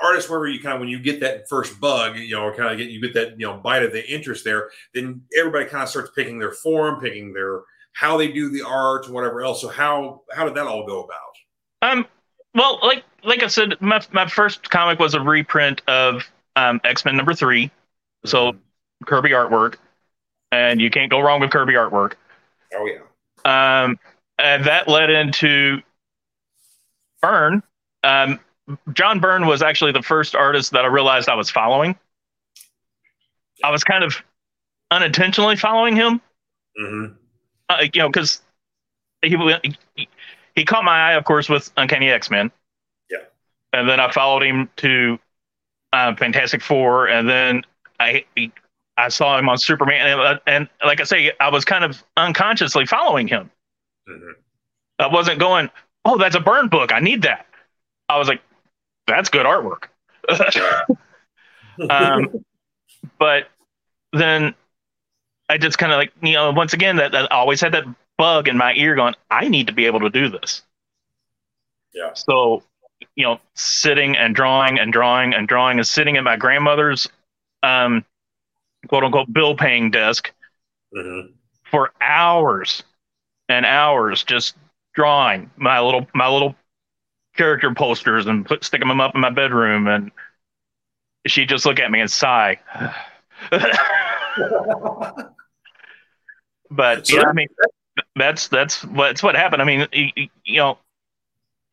artists 0.00 0.30
wherever 0.30 0.46
you 0.46 0.60
kind 0.60 0.74
of 0.74 0.80
when 0.80 0.88
you 0.88 1.00
get 1.00 1.18
that 1.20 1.48
first 1.48 1.80
bug, 1.80 2.16
you 2.16 2.36
know, 2.36 2.52
kind 2.52 2.70
of 2.70 2.78
get 2.78 2.90
you 2.90 3.00
get 3.00 3.14
that 3.14 3.40
you 3.40 3.46
know 3.46 3.56
bite 3.56 3.82
of 3.82 3.90
the 3.90 4.08
interest 4.08 4.44
there, 4.44 4.70
then 4.94 5.22
everybody 5.36 5.64
kind 5.64 5.82
of 5.82 5.88
starts 5.88 6.12
picking 6.14 6.38
their 6.38 6.52
form, 6.52 7.00
picking 7.00 7.32
their 7.32 7.62
how 7.94 8.16
they 8.16 8.30
do 8.30 8.50
the 8.50 8.62
art 8.62 9.06
and 9.06 9.14
whatever 9.14 9.42
else. 9.42 9.60
So 9.60 9.68
how 9.68 10.22
how 10.32 10.44
did 10.44 10.54
that 10.54 10.68
all 10.68 10.86
go 10.86 11.02
about? 11.02 11.90
Um, 11.90 12.06
well, 12.54 12.78
like 12.84 13.02
like 13.24 13.42
I 13.42 13.48
said, 13.48 13.74
my 13.80 14.00
my 14.12 14.28
first 14.28 14.70
comic 14.70 15.00
was 15.00 15.14
a 15.14 15.20
reprint 15.20 15.82
of 15.88 16.22
um, 16.54 16.80
X 16.84 17.04
Men 17.04 17.16
number 17.16 17.34
3 17.34 17.66
mm-hmm. 17.66 18.28
so 18.28 18.54
Kirby 19.06 19.30
artwork, 19.30 19.76
and 20.52 20.80
you 20.80 20.90
can't 20.90 21.10
go 21.10 21.18
wrong 21.18 21.40
with 21.40 21.50
Kirby 21.50 21.72
artwork. 21.72 22.12
Oh 22.74 22.86
yeah. 22.86 23.00
Um, 23.44 23.98
and 24.38 24.64
that 24.66 24.86
led 24.86 25.10
into 25.10 25.82
Byrne. 27.20 27.62
Um, 28.04 28.38
John 28.92 29.18
Byrne 29.18 29.46
was 29.46 29.62
actually 29.62 29.92
the 29.92 30.02
first 30.02 30.36
artist 30.36 30.72
that 30.72 30.84
I 30.84 30.88
realized 30.88 31.28
I 31.28 31.34
was 31.34 31.50
following. 31.50 31.96
I 33.64 33.70
was 33.70 33.82
kind 33.82 34.04
of 34.04 34.22
unintentionally 34.90 35.56
following 35.56 35.96
him. 35.96 36.20
Mm-hmm. 36.80 37.14
Uh, 37.68 37.84
you 37.92 38.00
know, 38.00 38.08
because 38.08 38.40
he, 39.22 39.36
he 39.96 40.08
he 40.54 40.64
caught 40.64 40.84
my 40.84 41.10
eye, 41.10 41.14
of 41.14 41.24
course, 41.24 41.48
with 41.48 41.70
Uncanny 41.76 42.10
X 42.10 42.30
Men. 42.30 42.50
Yeah. 43.10 43.18
And 43.72 43.88
then 43.88 44.00
I 44.00 44.10
followed 44.10 44.42
him 44.42 44.68
to 44.76 45.18
uh, 45.92 46.14
Fantastic 46.16 46.62
Four, 46.62 47.08
and 47.08 47.28
then 47.28 47.62
I 47.98 48.24
I 48.96 49.08
saw 49.08 49.38
him 49.38 49.48
on 49.48 49.58
Superman, 49.58 50.06
and, 50.06 50.20
uh, 50.20 50.38
and, 50.46 50.68
like 50.84 51.00
I 51.00 51.04
say, 51.04 51.32
I 51.40 51.50
was 51.50 51.64
kind 51.64 51.84
of 51.84 52.02
unconsciously 52.16 52.86
following 52.86 53.26
him. 53.26 53.50
Mm-hmm. 54.08 54.32
I 54.98 55.06
wasn't 55.08 55.38
going, 55.38 55.70
"Oh, 56.04 56.18
that's 56.18 56.36
a 56.36 56.40
Byrne 56.40 56.68
book. 56.68 56.92
I 56.92 57.00
need 57.00 57.22
that." 57.22 57.46
I 58.08 58.18
was 58.18 58.28
like, 58.28 58.42
"That's 59.06 59.30
good 59.30 59.46
artwork." 59.46 59.84
um, 61.90 62.44
but 63.18 63.48
then 64.12 64.54
I 65.48 65.58
just 65.58 65.78
kind 65.78 65.92
of 65.92 65.96
like 65.96 66.12
you 66.22 66.34
know 66.34 66.52
once 66.52 66.74
again 66.74 66.96
that, 66.96 67.12
that 67.12 67.32
I 67.32 67.36
always 67.36 67.60
had 67.60 67.72
that 67.72 67.84
bug 68.18 68.48
in 68.48 68.56
my 68.56 68.72
ear 68.74 68.94
going, 68.94 69.14
I 69.30 69.48
need 69.48 69.66
to 69.66 69.72
be 69.72 69.86
able 69.86 70.00
to 70.00 70.10
do 70.10 70.28
this. 70.28 70.62
Yeah. 71.92 72.12
So, 72.14 72.62
you 73.16 73.24
know, 73.24 73.40
sitting 73.54 74.16
and 74.16 74.34
drawing 74.34 74.78
and 74.78 74.92
drawing 74.92 75.34
and 75.34 75.48
drawing 75.48 75.78
and 75.78 75.86
sitting 75.86 76.16
at 76.16 76.24
my 76.24 76.36
grandmother's 76.36 77.08
um, 77.62 78.04
quote 78.88 79.04
unquote 79.04 79.32
bill 79.32 79.56
paying 79.56 79.90
desk 79.90 80.32
mm-hmm. 80.94 81.32
for 81.70 81.92
hours 82.00 82.82
and 83.48 83.64
hours 83.66 84.24
just 84.24 84.56
drawing 84.94 85.50
my 85.56 85.80
little 85.80 86.06
my 86.14 86.28
little 86.28 86.54
character 87.34 87.72
posters 87.72 88.26
and 88.26 88.44
put 88.44 88.64
sticking 88.64 88.88
them 88.88 89.00
up 89.00 89.14
in 89.14 89.20
my 89.20 89.30
bedroom 89.30 89.86
and 89.88 90.10
she'd 91.26 91.48
just 91.48 91.64
look 91.66 91.78
at 91.80 91.90
me 91.90 92.00
and 92.00 92.10
sigh. 92.10 92.58
but 96.70 97.10
yeah, 97.10 97.22
I 97.26 97.32
mean 97.32 97.48
that's 98.16 98.48
that's 98.48 98.84
what's 98.84 99.22
what 99.22 99.34
happened. 99.34 99.62
I 99.62 99.64
mean, 99.64 99.86
you, 99.92 100.28
you 100.44 100.56
know, 100.56 100.78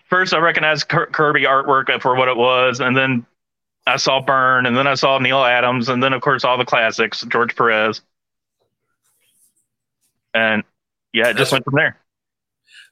first 0.09 0.33
I 0.33 0.39
recognized 0.39 0.87
Kirby 0.87 1.43
artwork 1.43 2.01
for 2.01 2.15
what 2.15 2.27
it 2.27 2.37
was, 2.37 2.79
and 2.79 2.95
then 2.95 3.25
I 3.87 3.97
saw 3.97 4.21
Byrne, 4.21 4.65
and 4.65 4.77
then 4.77 4.87
I 4.87 4.95
saw 4.95 5.17
Neal 5.17 5.43
Adams, 5.43 5.89
and 5.89 6.01
then 6.03 6.13
of 6.13 6.21
course 6.21 6.43
all 6.43 6.57
the 6.57 6.65
classics, 6.65 7.25
George 7.29 7.55
Perez, 7.55 8.01
and 10.33 10.63
yeah, 11.13 11.29
it 11.29 11.37
just 11.37 11.51
went 11.51 11.65
from 11.65 11.75
there. 11.75 11.97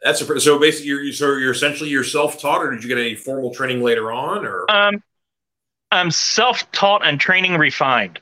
That's 0.03 0.21
a, 0.21 0.39
so 0.39 0.59
basically 0.59 0.87
you're 0.87 1.11
so 1.11 1.35
you're 1.35 1.51
essentially 1.51 1.89
you're 1.89 2.03
self 2.03 2.39
taught, 2.39 2.63
or 2.63 2.71
did 2.71 2.83
you 2.83 2.89
get 2.89 2.97
any 2.97 3.15
formal 3.15 3.53
training 3.53 3.81
later 3.81 4.11
on, 4.11 4.45
or 4.45 4.69
um, 4.69 5.03
I'm 5.91 6.11
self 6.11 6.69
taught 6.71 7.05
and 7.05 7.19
training 7.19 7.55
refined. 7.55 8.19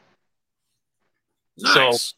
Nice. 1.57 1.73
So, 1.73 2.15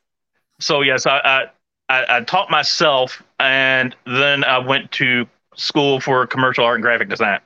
so 0.59 0.81
yes, 0.81 1.05
I, 1.05 1.19
I 1.23 1.45
I, 1.89 2.17
I 2.17 2.21
taught 2.21 2.51
myself, 2.51 3.23
and 3.39 3.95
then 4.05 4.43
I 4.43 4.59
went 4.59 4.91
to 4.93 5.25
school 5.55 5.99
for 5.99 6.27
commercial 6.27 6.65
art 6.65 6.75
and 6.75 6.83
graphic 6.83 7.09
design. 7.09 7.39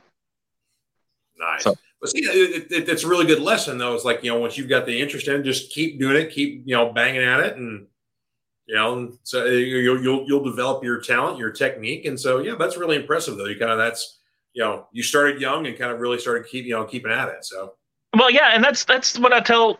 Nice. 1.37 1.63
So, 1.63 1.75
but 2.01 2.09
see, 2.09 2.19
it, 2.19 2.71
it, 2.71 2.89
it's 2.89 3.03
a 3.03 3.07
really 3.07 3.27
good 3.27 3.41
lesson, 3.41 3.77
though. 3.77 3.93
It's 3.93 4.03
like 4.03 4.23
you 4.23 4.31
know, 4.31 4.39
once 4.39 4.57
you've 4.57 4.69
got 4.69 4.87
the 4.87 4.99
interest 4.99 5.27
in, 5.27 5.39
it, 5.39 5.43
just 5.43 5.71
keep 5.71 5.99
doing 5.99 6.17
it, 6.17 6.31
keep 6.31 6.63
you 6.65 6.75
know, 6.75 6.91
banging 6.91 7.21
at 7.21 7.39
it, 7.41 7.57
and 7.57 7.85
you 8.65 8.75
know, 8.75 9.13
so 9.23 9.43
uh, 9.43 9.49
you'll 9.49 10.01
you'll 10.01 10.25
you'll 10.27 10.43
develop 10.43 10.83
your 10.83 10.99
talent, 10.99 11.37
your 11.37 11.51
technique, 11.51 12.05
and 12.05 12.19
so 12.19 12.39
yeah, 12.39 12.55
that's 12.57 12.75
really 12.75 12.95
impressive, 12.95 13.37
though. 13.37 13.45
You 13.45 13.59
kind 13.59 13.71
of 13.71 13.77
that's 13.77 14.19
you 14.53 14.63
know, 14.63 14.87
you 14.91 15.03
started 15.03 15.39
young 15.39 15.67
and 15.67 15.77
kind 15.77 15.91
of 15.91 15.99
really 15.99 16.17
started 16.17 16.47
keep 16.49 16.65
you 16.65 16.71
know 16.71 16.85
keeping 16.85 17.11
at 17.11 17.29
it. 17.29 17.45
So 17.45 17.73
well, 18.17 18.31
yeah, 18.31 18.49
and 18.53 18.63
that's 18.63 18.83
that's 18.83 19.19
what 19.19 19.31
I 19.31 19.39
tell 19.39 19.79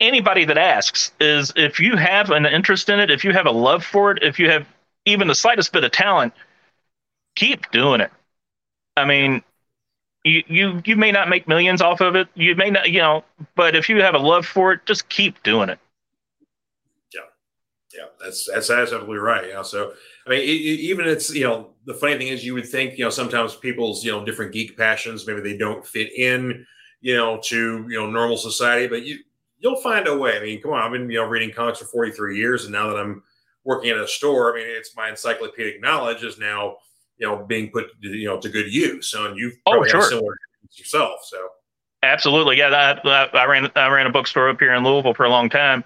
anybody 0.00 0.44
that 0.44 0.58
asks 0.58 1.12
is 1.20 1.52
if 1.56 1.78
you 1.78 1.96
have 1.96 2.30
an 2.30 2.46
interest 2.46 2.88
in 2.88 2.98
it, 2.98 3.10
if 3.10 3.22
you 3.22 3.32
have 3.32 3.46
a 3.46 3.50
love 3.50 3.84
for 3.84 4.12
it, 4.12 4.22
if 4.22 4.38
you 4.38 4.50
have 4.50 4.66
even 5.04 5.28
the 5.28 5.34
slightest 5.34 5.72
bit 5.72 5.84
of 5.84 5.92
talent, 5.92 6.32
keep 7.36 7.70
doing 7.70 8.00
it. 8.00 8.10
I 8.96 9.04
mean, 9.04 9.42
you 10.24 10.42
you 10.48 10.82
you 10.84 10.96
may 10.96 11.12
not 11.12 11.28
make 11.28 11.46
millions 11.46 11.80
off 11.80 12.00
of 12.00 12.16
it. 12.16 12.28
You 12.34 12.56
may 12.56 12.70
not, 12.70 12.90
you 12.90 13.00
know, 13.00 13.24
but 13.54 13.76
if 13.76 13.88
you 13.88 14.00
have 14.02 14.14
a 14.14 14.18
love 14.18 14.46
for 14.46 14.72
it, 14.72 14.80
just 14.86 15.08
keep 15.10 15.42
doing 15.42 15.68
it. 15.68 15.78
Yeah, 17.14 17.20
yeah, 17.94 18.06
that's 18.22 18.48
that's 18.52 18.70
absolutely 18.70 19.18
right. 19.18 19.48
Yeah, 19.48 19.62
so 19.62 19.92
I 20.26 20.30
mean, 20.30 20.40
it, 20.40 20.44
it, 20.44 20.80
even 20.80 21.06
it's 21.06 21.32
you 21.32 21.44
know 21.44 21.70
the 21.84 21.94
funny 21.94 22.16
thing 22.16 22.28
is 22.28 22.44
you 22.44 22.54
would 22.54 22.68
think 22.68 22.98
you 22.98 23.04
know 23.04 23.10
sometimes 23.10 23.54
people's 23.54 24.02
you 24.02 24.10
know 24.10 24.24
different 24.24 24.52
geek 24.52 24.76
passions 24.78 25.26
maybe 25.26 25.42
they 25.42 25.58
don't 25.58 25.86
fit 25.86 26.10
in 26.16 26.66
you 27.02 27.14
know 27.14 27.38
to 27.44 27.86
you 27.88 27.98
know 27.98 28.10
normal 28.10 28.38
society, 28.38 28.88
but 28.88 29.04
you 29.04 29.18
you'll 29.58 29.76
find 29.76 30.08
a 30.08 30.16
way. 30.16 30.38
I 30.38 30.42
mean, 30.42 30.62
come 30.62 30.72
on, 30.72 30.82
I've 30.82 30.92
been 30.92 31.10
you 31.10 31.18
know 31.18 31.28
reading 31.28 31.52
comics 31.52 31.80
for 31.80 31.84
43 31.86 32.38
years, 32.38 32.64
and 32.64 32.72
now 32.72 32.88
that 32.88 32.96
I'm 32.96 33.22
working 33.62 33.90
at 33.90 33.98
a 33.98 34.08
store, 34.08 34.52
I 34.52 34.56
mean, 34.58 34.66
it's 34.68 34.96
my 34.96 35.10
encyclopedic 35.10 35.82
knowledge 35.82 36.24
is 36.24 36.38
now 36.38 36.78
you 37.18 37.26
know 37.26 37.44
being 37.44 37.70
put 37.70 37.86
you 38.00 38.26
know 38.26 38.40
to 38.40 38.48
good 38.48 38.72
use. 38.72 39.08
So, 39.08 39.26
and 39.26 39.36
you've 39.36 39.54
oh, 39.66 39.84
sure. 39.84 40.02
similar 40.02 40.36
yourself. 40.72 41.20
So, 41.24 41.48
absolutely, 42.02 42.58
yeah. 42.58 42.98
I, 43.04 43.28
I 43.36 43.46
ran 43.46 43.70
I 43.76 43.88
ran 43.88 44.06
a 44.06 44.10
bookstore 44.10 44.48
up 44.48 44.60
here 44.60 44.74
in 44.74 44.84
Louisville 44.84 45.14
for 45.14 45.24
a 45.24 45.30
long 45.30 45.48
time, 45.48 45.84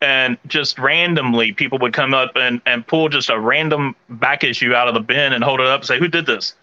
and 0.00 0.38
just 0.46 0.78
randomly 0.78 1.52
people 1.52 1.78
would 1.78 1.92
come 1.92 2.14
up 2.14 2.32
and 2.36 2.60
and 2.66 2.86
pull 2.86 3.08
just 3.08 3.30
a 3.30 3.38
random 3.38 3.96
back 4.08 4.44
issue 4.44 4.74
out 4.74 4.88
of 4.88 4.94
the 4.94 5.00
bin 5.00 5.32
and 5.32 5.42
hold 5.44 5.60
it 5.60 5.66
up 5.66 5.80
and 5.80 5.88
say, 5.88 5.98
"Who 5.98 6.08
did 6.08 6.26
this?" 6.26 6.54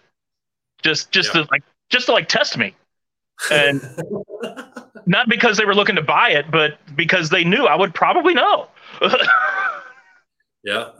Just 0.82 1.10
just 1.10 1.34
yeah. 1.34 1.42
to 1.42 1.48
like 1.50 1.62
just 1.90 2.06
to 2.06 2.12
like 2.12 2.28
test 2.28 2.56
me, 2.56 2.74
and. 3.50 3.82
not 5.06 5.26
because 5.26 5.56
they 5.56 5.64
were 5.64 5.74
looking 5.74 5.96
to 5.96 6.02
buy 6.02 6.28
it, 6.28 6.50
but 6.50 6.78
because 6.94 7.30
they 7.30 7.42
knew 7.42 7.64
I 7.64 7.74
would 7.74 7.94
probably 7.94 8.34
know. 8.34 8.68
yeah, 10.62 10.90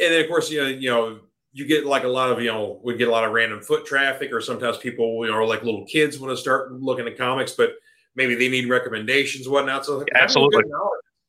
and 0.00 0.14
of 0.14 0.28
course, 0.28 0.48
you 0.48 0.62
know, 0.62 0.68
you 0.68 0.90
know, 0.90 1.20
you 1.52 1.66
get 1.66 1.84
like 1.84 2.04
a 2.04 2.08
lot 2.08 2.30
of 2.30 2.40
you 2.40 2.50
know, 2.50 2.80
we 2.82 2.96
get 2.96 3.08
a 3.08 3.10
lot 3.10 3.24
of 3.24 3.32
random 3.32 3.60
foot 3.60 3.84
traffic, 3.84 4.32
or 4.32 4.40
sometimes 4.40 4.78
people, 4.78 5.24
you 5.24 5.30
know, 5.30 5.44
like 5.44 5.62
little 5.62 5.84
kids 5.84 6.18
want 6.18 6.32
to 6.32 6.36
start 6.36 6.72
looking 6.72 7.06
at 7.06 7.18
comics, 7.18 7.52
but 7.52 7.74
maybe 8.14 8.34
they 8.34 8.48
need 8.48 8.68
recommendations, 8.68 9.48
whatnot. 9.48 9.84
So 9.84 10.04
absolutely, 10.14 10.64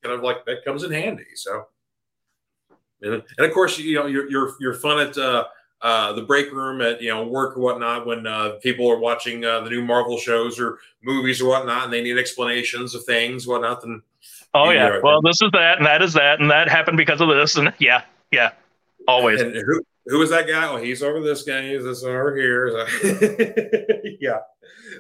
kind 0.02 0.16
of 0.16 0.22
like 0.22 0.46
that 0.46 0.64
comes 0.64 0.84
in 0.84 0.92
handy. 0.92 1.26
So, 1.36 1.68
and, 3.02 3.22
and 3.38 3.46
of 3.46 3.54
course, 3.54 3.78
you 3.78 3.96
know, 3.96 4.06
you're 4.06 4.30
you're 4.30 4.54
you're 4.60 4.74
fun 4.74 5.00
at. 5.00 5.18
Uh, 5.18 5.46
uh, 5.82 6.14
the 6.14 6.22
break 6.22 6.50
room 6.54 6.80
at 6.80 7.02
you 7.02 7.10
know 7.10 7.28
work 7.28 7.58
or 7.58 7.60
whatnot 7.60 8.08
when 8.08 8.26
uh, 8.26 8.52
people 8.62 8.90
are 8.90 9.00
watching 9.00 9.44
uh, 9.44 9.60
the 9.60 9.70
new 9.70 9.84
Marvel 9.84 10.18
shows 10.18 10.58
or 10.58 10.80
movies 11.04 11.42
or 11.42 11.50
whatnot, 11.50 11.84
and 11.84 11.92
they 11.92 12.02
need 12.02 12.18
explanations 12.18 12.96
of 12.96 13.04
things, 13.04 13.46
whatnot. 13.46 13.82
Then 13.82 14.02
oh 14.54 14.70
yeah, 14.70 14.88
right 14.88 15.04
well 15.04 15.22
there. 15.22 15.30
this 15.30 15.42
is 15.42 15.52
that, 15.52 15.80
and 15.80 15.86
that 15.86 16.02
is 16.02 16.14
that, 16.14 16.40
and 16.40 16.50
that 16.50 16.70
happened 16.70 16.96
because 16.96 17.20
of 17.20 17.28
this, 17.28 17.58
and 17.58 17.74
yeah, 17.80 18.04
yeah, 18.32 18.52
always. 19.10 19.42
And 19.42 19.54
who 19.54 19.84
who 20.06 20.22
is 20.22 20.30
that 20.30 20.48
guy? 20.48 20.68
Oh, 20.68 20.78
he's 20.78 21.04
over 21.04 21.22
this 21.22 21.44
guy. 21.44 21.70
He's 21.70 21.84
this 21.84 22.04
over 22.04 22.36
here. 22.36 22.88
yeah. 24.20 24.40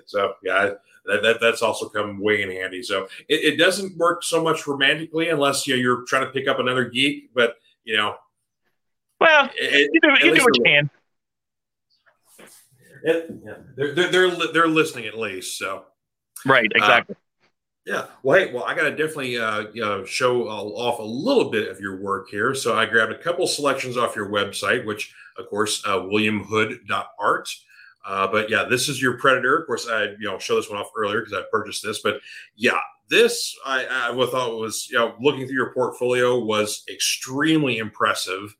So 0.05 0.33
yeah. 0.43 0.71
That, 1.05 1.21
that, 1.21 1.41
that's 1.41 1.61
also 1.61 1.89
come 1.89 2.21
way 2.21 2.43
in 2.43 2.49
handy. 2.49 2.81
So 2.81 3.09
it, 3.27 3.43
it 3.43 3.57
doesn't 3.57 3.97
work 3.97 4.23
so 4.23 4.41
much 4.41 4.65
romantically 4.65 5.27
unless 5.27 5.67
you 5.67 5.75
know, 5.75 5.81
you're 5.81 6.05
trying 6.07 6.25
to 6.25 6.31
pick 6.31 6.47
up 6.47 6.59
another 6.59 6.85
geek, 6.85 7.33
but 7.35 7.55
you 7.83 7.97
know, 7.97 8.15
well, 9.19 9.49
it, 9.55 9.89
you 9.93 9.99
do, 10.01 10.25
you 10.25 10.35
do 10.35 10.43
what 10.43 10.57
you 10.57 10.63
can. 10.63 10.89
It, 13.03 13.31
yeah. 13.45 13.53
They're, 13.75 13.93
they're, 13.93 14.11
they're, 14.11 14.53
they're 14.53 14.67
listening 14.67 15.05
at 15.05 15.17
least. 15.17 15.57
So, 15.57 15.83
right. 16.45 16.71
Exactly. 16.73 17.15
Uh, 17.15 17.19
yeah. 17.85 18.05
Well, 18.21 18.39
hey, 18.39 18.53
well, 18.53 18.63
I 18.63 18.75
got 18.75 18.83
to 18.83 18.91
definitely 18.91 19.37
uh, 19.37 19.65
you 19.73 19.81
know, 19.81 20.05
show 20.05 20.47
off 20.47 20.99
a 20.99 21.03
little 21.03 21.49
bit 21.49 21.69
of 21.69 21.79
your 21.79 22.01
work 22.01 22.29
here. 22.29 22.55
So 22.55 22.77
I 22.77 22.85
grabbed 22.85 23.11
a 23.11 23.17
couple 23.17 23.45
selections 23.45 23.97
off 23.97 24.15
your 24.15 24.29
website, 24.29 24.85
which, 24.85 25.13
of 25.37 25.49
course, 25.49 25.83
uh, 25.85 25.99
williamhood.art. 25.99 27.49
Uh, 28.05 28.27
but 28.27 28.49
yeah, 28.49 28.65
this 28.69 28.89
is 28.89 29.01
your 29.01 29.17
Predator. 29.17 29.57
Of 29.57 29.67
course, 29.67 29.87
I 29.87 30.03
you 30.19 30.29
know 30.29 30.37
show 30.37 30.55
this 30.55 30.69
one 30.69 30.79
off 30.79 30.91
earlier 30.95 31.21
because 31.21 31.33
I 31.33 31.43
purchased 31.51 31.83
this. 31.83 32.01
But 32.01 32.19
yeah, 32.55 32.79
this 33.09 33.55
I, 33.65 34.09
I 34.11 34.25
thought 34.31 34.59
was 34.59 34.89
you 34.89 34.97
know 34.97 35.15
looking 35.21 35.45
through 35.45 35.55
your 35.55 35.73
portfolio 35.73 36.37
was 36.37 36.83
extremely 36.91 37.77
impressive 37.77 38.55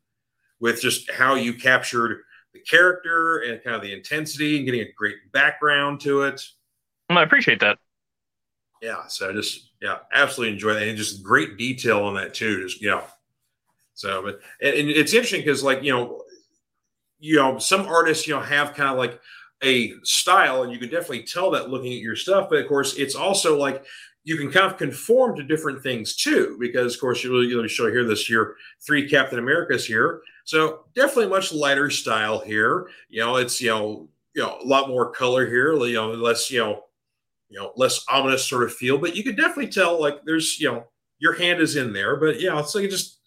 with 0.60 0.80
just 0.80 1.10
how 1.10 1.34
you 1.34 1.52
captured 1.52 2.22
the 2.54 2.60
character 2.60 3.38
and 3.38 3.62
kind 3.62 3.76
of 3.76 3.82
the 3.82 3.92
intensity 3.92 4.56
and 4.56 4.64
getting 4.64 4.80
a 4.80 4.92
great 4.96 5.16
background 5.32 6.00
to 6.02 6.22
it. 6.22 6.42
I 7.10 7.22
appreciate 7.22 7.60
that. 7.60 7.78
Yeah, 8.82 9.06
so 9.06 9.32
just 9.32 9.70
yeah, 9.80 9.98
absolutely 10.12 10.52
enjoy 10.54 10.74
that, 10.74 10.86
and 10.86 10.96
just 10.98 11.22
great 11.22 11.56
detail 11.56 12.04
on 12.04 12.14
that 12.14 12.34
too. 12.34 12.62
Just 12.62 12.82
yeah. 12.82 13.02
so 13.94 14.22
but 14.22 14.40
and, 14.62 14.74
and 14.76 14.90
it's 14.90 15.14
interesting 15.14 15.40
because 15.42 15.62
like 15.64 15.82
you 15.82 15.92
know, 15.92 16.22
you 17.20 17.36
know, 17.36 17.58
some 17.58 17.86
artists 17.86 18.26
you 18.26 18.34
know 18.34 18.40
have 18.40 18.74
kind 18.74 18.90
of 18.90 18.98
like 18.98 19.20
a 19.62 19.94
style, 20.04 20.62
and 20.62 20.72
you 20.72 20.78
can 20.78 20.90
definitely 20.90 21.24
tell 21.24 21.50
that 21.52 21.70
looking 21.70 21.92
at 21.92 22.00
your 22.00 22.16
stuff. 22.16 22.48
But 22.50 22.60
of 22.60 22.68
course, 22.68 22.94
it's 22.96 23.14
also 23.14 23.58
like 23.58 23.84
you 24.24 24.36
can 24.38 24.50
kind 24.50 24.66
of 24.66 24.78
conform 24.78 25.36
to 25.36 25.42
different 25.44 25.82
things 25.82 26.16
too, 26.16 26.56
because 26.60 26.94
of 26.94 27.00
course 27.00 27.24
you 27.24 27.34
let 27.34 27.62
me 27.62 27.68
show 27.68 27.90
here 27.90 28.04
this 28.04 28.30
year 28.30 28.56
three 28.86 29.08
Captain 29.08 29.38
Americas 29.38 29.86
here. 29.86 30.22
So 30.44 30.84
definitely 30.94 31.28
much 31.28 31.52
lighter 31.52 31.90
style 31.90 32.40
here. 32.40 32.88
You 33.10 33.20
know, 33.22 33.36
it's 33.36 33.60
you 33.60 33.70
know 33.70 34.08
you 34.34 34.42
know 34.42 34.58
a 34.62 34.66
lot 34.66 34.88
more 34.88 35.12
color 35.12 35.46
here. 35.46 35.74
You 35.74 35.94
know, 35.94 36.12
less 36.12 36.50
you 36.50 36.60
know 36.60 36.83
you 37.48 37.58
know 37.58 37.72
less 37.76 38.04
ominous 38.08 38.46
sort 38.46 38.64
of 38.64 38.72
feel, 38.74 38.98
but 38.98 39.16
you 39.16 39.22
could 39.22 39.36
definitely 39.36 39.68
tell 39.68 40.00
like 40.00 40.24
there's 40.24 40.58
you 40.58 40.70
know 40.70 40.84
your 41.18 41.34
hand 41.34 41.60
is 41.60 41.76
in 41.76 41.92
there, 41.92 42.16
but 42.16 42.40
yeah, 42.40 42.58
it's 42.58 42.74
like 42.74 42.90
just 42.90 43.18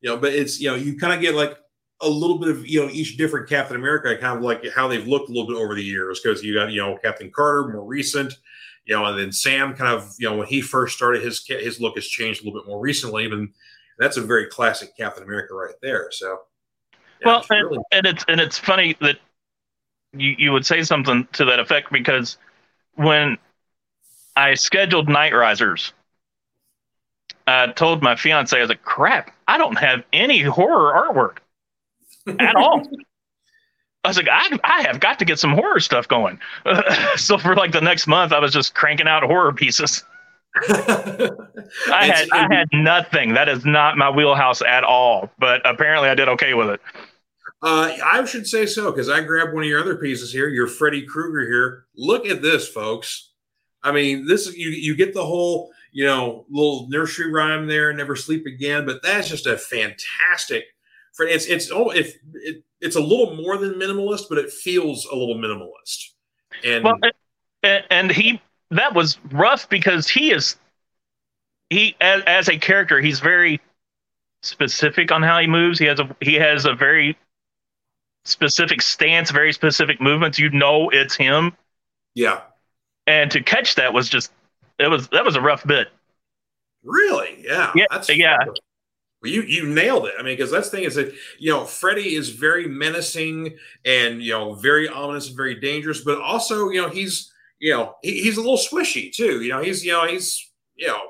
you 0.00 0.10
know, 0.10 0.16
but 0.16 0.32
it's 0.32 0.60
you 0.60 0.68
know 0.68 0.74
you 0.74 0.98
kind 0.98 1.12
of 1.12 1.20
get 1.20 1.34
like 1.34 1.56
a 2.02 2.08
little 2.08 2.38
bit 2.38 2.48
of 2.48 2.66
you 2.66 2.82
know 2.84 2.90
each 2.90 3.16
different 3.16 3.48
Captain 3.48 3.76
America, 3.76 4.16
kind 4.18 4.36
of 4.36 4.42
like 4.42 4.68
how 4.74 4.88
they've 4.88 5.06
looked 5.06 5.28
a 5.28 5.32
little 5.32 5.46
bit 5.46 5.56
over 5.56 5.74
the 5.74 5.82
years 5.82 6.20
because 6.20 6.42
you 6.42 6.54
got 6.54 6.70
you 6.70 6.80
know 6.80 6.98
Captain 7.02 7.30
Carter 7.34 7.68
more 7.68 7.86
recent, 7.86 8.34
you 8.84 8.94
know, 8.94 9.04
and 9.06 9.18
then 9.18 9.32
Sam 9.32 9.74
kind 9.74 9.94
of 9.94 10.14
you 10.18 10.28
know 10.28 10.36
when 10.36 10.46
he 10.46 10.60
first 10.60 10.96
started 10.96 11.22
his 11.22 11.44
his 11.46 11.80
look 11.80 11.94
has 11.94 12.06
changed 12.06 12.42
a 12.42 12.44
little 12.44 12.60
bit 12.60 12.68
more 12.68 12.80
recently, 12.80 13.24
even 13.24 13.52
that's 13.98 14.16
a 14.16 14.22
very 14.22 14.46
classic 14.46 14.90
Captain 14.96 15.22
America 15.22 15.54
right 15.54 15.74
there. 15.80 16.08
So, 16.10 16.40
yeah, 16.92 17.26
well, 17.26 17.40
it's 17.40 17.50
really- 17.50 17.76
and, 17.76 17.84
and, 17.92 18.06
it's 18.06 18.24
and 18.28 18.40
it's 18.40 18.58
funny 18.58 18.96
that 19.00 19.18
you 20.12 20.34
you 20.38 20.52
would 20.52 20.66
say 20.66 20.82
something 20.82 21.26
to 21.32 21.44
that 21.46 21.58
effect 21.58 21.90
because 21.90 22.36
when 22.96 23.38
I 24.34 24.54
scheduled 24.54 25.08
Night 25.08 25.32
Risers, 25.32 25.92
I 27.46 27.68
told 27.68 28.02
my 28.02 28.16
fiance, 28.16 28.56
I 28.56 28.60
was 28.60 28.68
like, 28.68 28.82
"Crap, 28.82 29.30
I 29.46 29.58
don't 29.58 29.78
have 29.78 30.02
any 30.12 30.42
horror 30.42 30.92
artwork 30.92 31.38
at 32.40 32.56
all." 32.56 32.82
I 34.04 34.08
was 34.08 34.16
like, 34.16 34.28
I, 34.30 34.56
I 34.62 34.82
have 34.82 35.00
got 35.00 35.18
to 35.18 35.24
get 35.24 35.40
some 35.40 35.52
horror 35.52 35.80
stuff 35.80 36.06
going. 36.06 36.38
so 37.16 37.38
for 37.38 37.56
like 37.56 37.72
the 37.72 37.80
next 37.80 38.06
month, 38.06 38.32
I 38.32 38.38
was 38.38 38.52
just 38.52 38.72
cranking 38.72 39.08
out 39.08 39.24
horror 39.24 39.52
pieces. 39.52 40.04
I 40.68 42.06
had 42.06 42.28
I 42.32 42.46
had 42.54 42.68
nothing. 42.72 43.34
That 43.34 43.48
is 43.48 43.64
not 43.64 43.98
my 43.98 44.08
wheelhouse 44.08 44.62
at 44.62 44.84
all. 44.84 45.28
But 45.40 45.60
apparently, 45.64 46.08
I 46.08 46.14
did 46.14 46.28
okay 46.28 46.54
with 46.54 46.70
it. 46.70 46.80
Uh, 47.66 47.96
I 48.04 48.24
should 48.26 48.46
say 48.46 48.64
so 48.64 48.92
because 48.92 49.08
I 49.08 49.22
grabbed 49.22 49.52
one 49.52 49.64
of 49.64 49.68
your 49.68 49.80
other 49.80 49.96
pieces 49.96 50.32
here. 50.32 50.48
Your 50.48 50.68
Freddy 50.68 51.04
Krueger 51.04 51.50
here. 51.50 51.86
Look 51.96 52.24
at 52.24 52.40
this, 52.40 52.68
folks. 52.68 53.32
I 53.82 53.90
mean, 53.90 54.24
this 54.24 54.56
you 54.56 54.68
you 54.68 54.94
get 54.94 55.12
the 55.12 55.26
whole 55.26 55.72
you 55.90 56.04
know 56.04 56.46
little 56.48 56.86
nursery 56.88 57.32
rhyme 57.32 57.66
there, 57.66 57.92
never 57.92 58.14
sleep 58.14 58.46
again. 58.46 58.86
But 58.86 59.02
that's 59.02 59.28
just 59.28 59.48
a 59.48 59.58
fantastic. 59.58 60.62
It's 61.18 61.46
it's 61.46 61.72
oh 61.72 61.90
if 61.90 62.14
it, 62.34 62.62
it's 62.80 62.94
a 62.94 63.00
little 63.00 63.34
more 63.34 63.58
than 63.58 63.74
minimalist, 63.74 64.26
but 64.28 64.38
it 64.38 64.52
feels 64.52 65.04
a 65.06 65.16
little 65.16 65.34
minimalist. 65.34 66.10
And 66.62 66.84
well, 66.84 67.00
and 67.90 68.12
he 68.12 68.40
that 68.70 68.94
was 68.94 69.18
rough 69.32 69.68
because 69.68 70.08
he 70.08 70.30
is 70.30 70.54
he 71.70 71.96
as, 72.00 72.22
as 72.28 72.48
a 72.48 72.58
character 72.58 73.00
he's 73.00 73.18
very 73.18 73.60
specific 74.42 75.10
on 75.10 75.24
how 75.24 75.40
he 75.40 75.48
moves. 75.48 75.80
He 75.80 75.86
has 75.86 75.98
a 75.98 76.16
he 76.20 76.34
has 76.34 76.64
a 76.64 76.72
very 76.72 77.18
specific 78.26 78.82
stance, 78.82 79.30
very 79.30 79.52
specific 79.52 80.00
movements. 80.00 80.38
You 80.38 80.50
know 80.50 80.90
it's 80.90 81.14
him. 81.14 81.56
Yeah. 82.14 82.40
And 83.06 83.30
to 83.30 83.42
catch 83.42 83.74
that 83.76 83.92
was 83.92 84.08
just 84.08 84.32
it 84.78 84.88
was 84.88 85.08
that 85.08 85.24
was 85.24 85.36
a 85.36 85.40
rough 85.40 85.66
bit. 85.66 85.88
Really? 86.82 87.44
Yeah. 87.44 87.72
Yeah. 87.74 87.86
That's 87.90 88.08
yeah. 88.14 88.38
Well, 89.22 89.32
you 89.32 89.42
you 89.42 89.66
nailed 89.66 90.06
it. 90.06 90.14
I 90.18 90.22
mean, 90.22 90.36
because 90.36 90.50
that's 90.50 90.70
the 90.70 90.76
thing 90.76 90.86
is 90.86 90.94
that 90.96 91.14
you 91.38 91.50
know 91.50 91.64
Freddy 91.64 92.14
is 92.14 92.30
very 92.30 92.68
menacing 92.68 93.56
and 93.84 94.22
you 94.22 94.32
know 94.32 94.54
very 94.54 94.88
ominous 94.88 95.28
and 95.28 95.36
very 95.36 95.58
dangerous, 95.58 96.02
but 96.02 96.20
also 96.20 96.70
you 96.70 96.82
know 96.82 96.88
he's 96.88 97.32
you 97.58 97.72
know, 97.72 97.94
he, 98.02 98.22
he's 98.22 98.36
a 98.36 98.40
little 98.40 98.58
swishy 98.58 99.12
too. 99.12 99.42
You 99.42 99.50
know, 99.50 99.62
he's 99.62 99.84
you 99.84 99.92
know 99.92 100.06
he's 100.06 100.50
you 100.74 100.88
know 100.88 101.00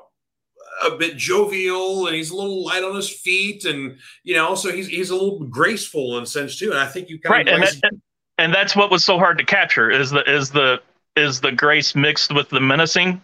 a 0.83 0.91
bit 0.91 1.17
jovial 1.17 2.07
and 2.07 2.15
he's 2.15 2.29
a 2.29 2.35
little 2.35 2.63
light 2.63 2.83
on 2.83 2.95
his 2.95 3.09
feet 3.09 3.65
and 3.65 3.97
you 4.23 4.35
know 4.35 4.55
so 4.55 4.71
he's 4.71 4.87
he's 4.87 5.09
a 5.09 5.13
little 5.15 5.39
graceful 5.45 6.17
in 6.17 6.23
a 6.23 6.25
sense 6.25 6.57
too. 6.57 6.71
And 6.71 6.79
i 6.79 6.85
think 6.85 7.09
you 7.09 7.19
kind 7.19 7.31
right 7.31 7.47
of 7.47 7.55
and, 7.55 7.63
that, 7.63 7.91
and 8.37 8.53
that's 8.53 8.75
what 8.75 8.91
was 8.91 9.03
so 9.03 9.17
hard 9.17 9.37
to 9.37 9.43
capture 9.43 9.89
is 9.89 10.11
the 10.11 10.23
is 10.31 10.51
the 10.51 10.81
is 11.15 11.41
the 11.41 11.51
grace 11.51 11.95
mixed 11.95 12.33
with 12.33 12.49
the 12.49 12.59
menacing? 12.59 13.21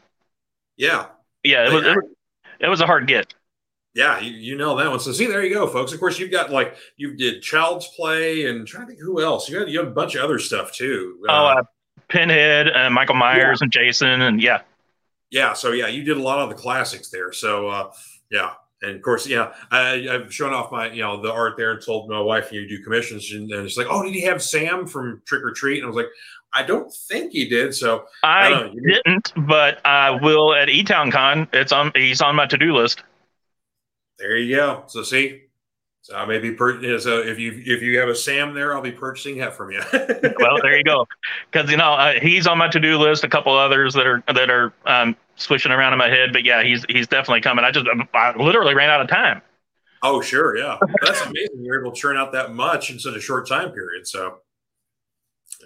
Yeah. 0.77 1.07
Yeah 1.43 1.67
it 1.67 1.73
was, 1.73 1.85
it, 1.85 1.97
it 2.61 2.67
was 2.67 2.81
a 2.81 2.87
hard 2.87 3.07
get. 3.07 3.33
Yeah 3.93 4.19
you, 4.19 4.31
you 4.31 4.57
know 4.57 4.75
that 4.77 4.89
one. 4.89 4.99
So 4.99 5.11
see 5.11 5.27
there 5.27 5.43
you 5.43 5.53
go 5.53 5.67
folks. 5.67 5.93
Of 5.93 5.99
course 5.99 6.17
you've 6.17 6.31
got 6.31 6.51
like 6.51 6.75
you 6.97 7.15
did 7.15 7.43
child's 7.43 7.87
play 7.95 8.47
and 8.47 8.67
trying 8.67 8.87
to 8.87 8.93
think 8.93 8.99
who 8.99 9.21
else. 9.21 9.47
You 9.47 9.59
had 9.59 9.69
you 9.69 9.79
had 9.79 9.87
a 9.87 9.91
bunch 9.91 10.15
of 10.15 10.23
other 10.23 10.39
stuff 10.39 10.71
too. 10.71 11.23
Oh 11.29 11.33
uh, 11.33 11.55
uh, 11.59 11.63
Pinhead 12.07 12.67
and 12.67 12.93
Michael 12.93 13.15
Myers 13.15 13.59
yeah. 13.61 13.65
and 13.65 13.71
Jason 13.71 14.21
and 14.21 14.41
yeah. 14.41 14.61
Yeah, 15.33 15.53
so 15.53 15.71
yeah, 15.71 15.87
you 15.87 16.03
did 16.03 16.17
a 16.17 16.21
lot 16.21 16.37
of 16.37 16.49
the 16.49 16.55
classics 16.55 17.09
there. 17.09 17.33
So 17.33 17.67
uh, 17.67 17.91
yeah, 18.29 18.53
and 18.83 18.95
of 18.95 19.01
course, 19.01 19.25
yeah, 19.25 19.53
I, 19.71 20.05
have 20.07 20.31
shown 20.31 20.53
off 20.53 20.71
my 20.71 20.91
you 20.91 21.01
know 21.01 21.23
the 21.23 21.33
art 21.33 21.57
there 21.57 21.71
and 21.71 21.83
told 21.83 22.07
my 22.07 22.19
wife 22.19 22.51
you 22.51 22.69
do 22.69 22.83
commissions, 22.83 23.33
and, 23.33 23.51
and 23.51 23.65
it's 23.65 23.75
like, 23.75 23.87
oh, 23.89 24.03
did 24.03 24.13
he 24.13 24.21
have 24.21 24.43
Sam 24.43 24.85
from 24.85 25.23
Trick 25.25 25.43
or 25.43 25.51
Treat? 25.51 25.79
And 25.79 25.85
I 25.85 25.87
was 25.87 25.95
like, 25.95 26.11
I 26.53 26.61
don't 26.61 26.93
think 27.09 27.31
he 27.31 27.49
did. 27.49 27.73
So 27.73 28.05
I, 28.21 28.53
I 28.53 28.73
didn't, 28.85 29.33
but 29.47 29.83
I 29.83 30.11
will 30.11 30.53
at 30.53 30.69
E 30.69 30.83
Town 30.83 31.09
Con. 31.09 31.47
It's 31.51 31.71
on. 31.71 31.91
He's 31.95 32.21
on 32.21 32.35
my 32.35 32.45
to 32.45 32.57
do 32.57 32.71
list. 32.71 33.01
There 34.19 34.37
you 34.37 34.55
go. 34.55 34.83
So 34.85 35.01
see, 35.01 35.45
so 36.03 36.17
I 36.17 36.25
may 36.25 36.37
be 36.37 36.51
per- 36.51 36.99
so 36.99 37.21
if 37.21 37.39
you 37.39 37.63
if 37.65 37.81
you 37.81 37.97
have 37.97 38.09
a 38.09 38.15
Sam 38.15 38.53
there, 38.53 38.75
I'll 38.75 38.81
be 38.81 38.91
purchasing 38.91 39.37
that 39.37 39.55
from 39.55 39.71
you. 39.71 39.81
well, 40.37 40.59
there 40.61 40.77
you 40.77 40.83
go. 40.83 41.07
Because 41.49 41.71
you 41.71 41.77
know 41.77 41.93
uh, 41.93 42.19
he's 42.19 42.45
on 42.45 42.57
my 42.57 42.67
to 42.67 42.79
do 42.79 42.97
list. 42.97 43.23
A 43.23 43.29
couple 43.29 43.57
others 43.57 43.93
that 43.93 44.05
are 44.05 44.21
that 44.27 44.49
are 44.49 44.73
um, 44.85 45.15
swishing 45.37 45.71
around 45.71 45.93
in 45.93 45.99
my 45.99 46.09
head, 46.09 46.33
but 46.33 46.43
yeah, 46.43 46.61
he's 46.61 46.85
he's 46.89 47.07
definitely 47.07 47.39
coming. 47.39 47.63
I 47.63 47.71
just 47.71 47.85
I 48.13 48.35
literally 48.35 48.75
ran 48.75 48.89
out 48.89 48.99
of 48.99 49.07
time. 49.07 49.41
Oh 50.01 50.19
sure, 50.19 50.57
yeah, 50.57 50.77
that's 51.05 51.21
amazing. 51.21 51.63
You're 51.63 51.79
able 51.79 51.93
to 51.93 51.97
churn 51.97 52.17
out 52.17 52.33
that 52.33 52.53
much 52.53 52.91
in 52.91 52.99
such 52.99 53.15
a 53.15 53.21
short 53.21 53.47
time 53.47 53.71
period. 53.71 54.05
So 54.05 54.39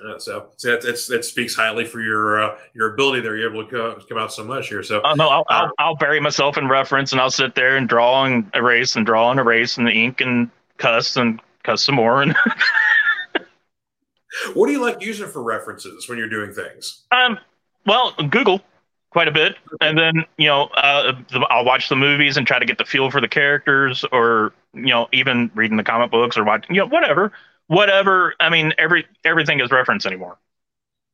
uh, 0.06 0.20
so, 0.20 0.50
so 0.58 0.72
that, 0.72 0.82
that's, 0.82 1.08
that 1.08 1.26
speaks 1.26 1.56
highly 1.56 1.86
for 1.86 2.02
your 2.02 2.41
uh, 2.41 2.58
your 2.74 2.93
ability 2.93 3.22
there. 3.22 3.36
You're 3.36 3.52
able 3.52 3.66
to 3.66 3.70
co- 3.70 4.00
come 4.08 4.18
out 4.18 4.34
so 4.34 4.43
much 4.43 4.70
here. 4.70 4.84
So 4.84 5.02
oh, 5.04 5.14
no, 5.14 5.28
I'll, 5.28 5.45
uh, 5.50 5.54
I'll, 5.54 5.72
I'll, 5.80 5.95
bury 5.95 6.20
myself 6.20 6.58
in 6.58 6.68
reference 6.68 7.12
and 7.12 7.22
I'll 7.22 7.32
sit 7.32 7.56
there 7.56 7.78
and 7.78 7.88
draw 7.88 8.26
and 8.26 8.50
erase 8.54 8.95
and 8.95 9.06
draw 9.06 9.32
and 9.32 9.39
erase 9.39 9.78
and 9.78 9.88
the 9.88 9.91
ink 9.91 10.22
and 10.22 10.50
cuss 10.78 11.18
and 11.18 11.41
cuss 11.64 11.84
some 11.84 11.95
more. 11.95 12.22
And 12.22 12.36
what 14.54 14.68
do 14.68 14.74
you 14.74 14.82
like 14.82 15.02
using 15.02 15.28
for 15.28 15.41
references 15.41 16.08
when 16.08 16.18
you're 16.18 16.30
doing 16.30 16.54
things? 16.54 17.04
Um, 17.12 17.39
well, 17.86 18.14
Google 18.30 18.62
quite 19.10 19.28
a 19.28 19.32
bit, 19.32 19.56
and 19.82 19.98
then 19.98 20.26
you 20.38 20.48
know 20.48 20.64
uh, 20.76 21.14
I'll 21.50 21.66
watch 21.66 21.89
the 21.89 21.95
movies 21.95 22.38
and 22.38 22.45
try 22.45 22.60
to 22.60 22.66
get 22.66 22.78
the 22.78 22.86
feel 22.86 23.10
for 23.10 23.22
the 23.22 23.28
characters, 23.28 24.06
or 24.12 24.54
you 24.74 24.88
know 24.88 25.08
even 25.12 25.50
reading 25.56 25.78
the 25.78 25.84
comic 25.84 26.12
books 26.12 26.38
or 26.38 26.43
watching 26.43 26.76
you 26.76 26.82
know 26.82 26.88
whatever 26.88 27.32
whatever. 27.68 28.34
I 28.39 28.49
mean, 28.49 28.74
every 28.78 29.05
everything 29.24 29.59
is 29.59 29.72
reference 29.72 30.05
anymore. 30.05 30.38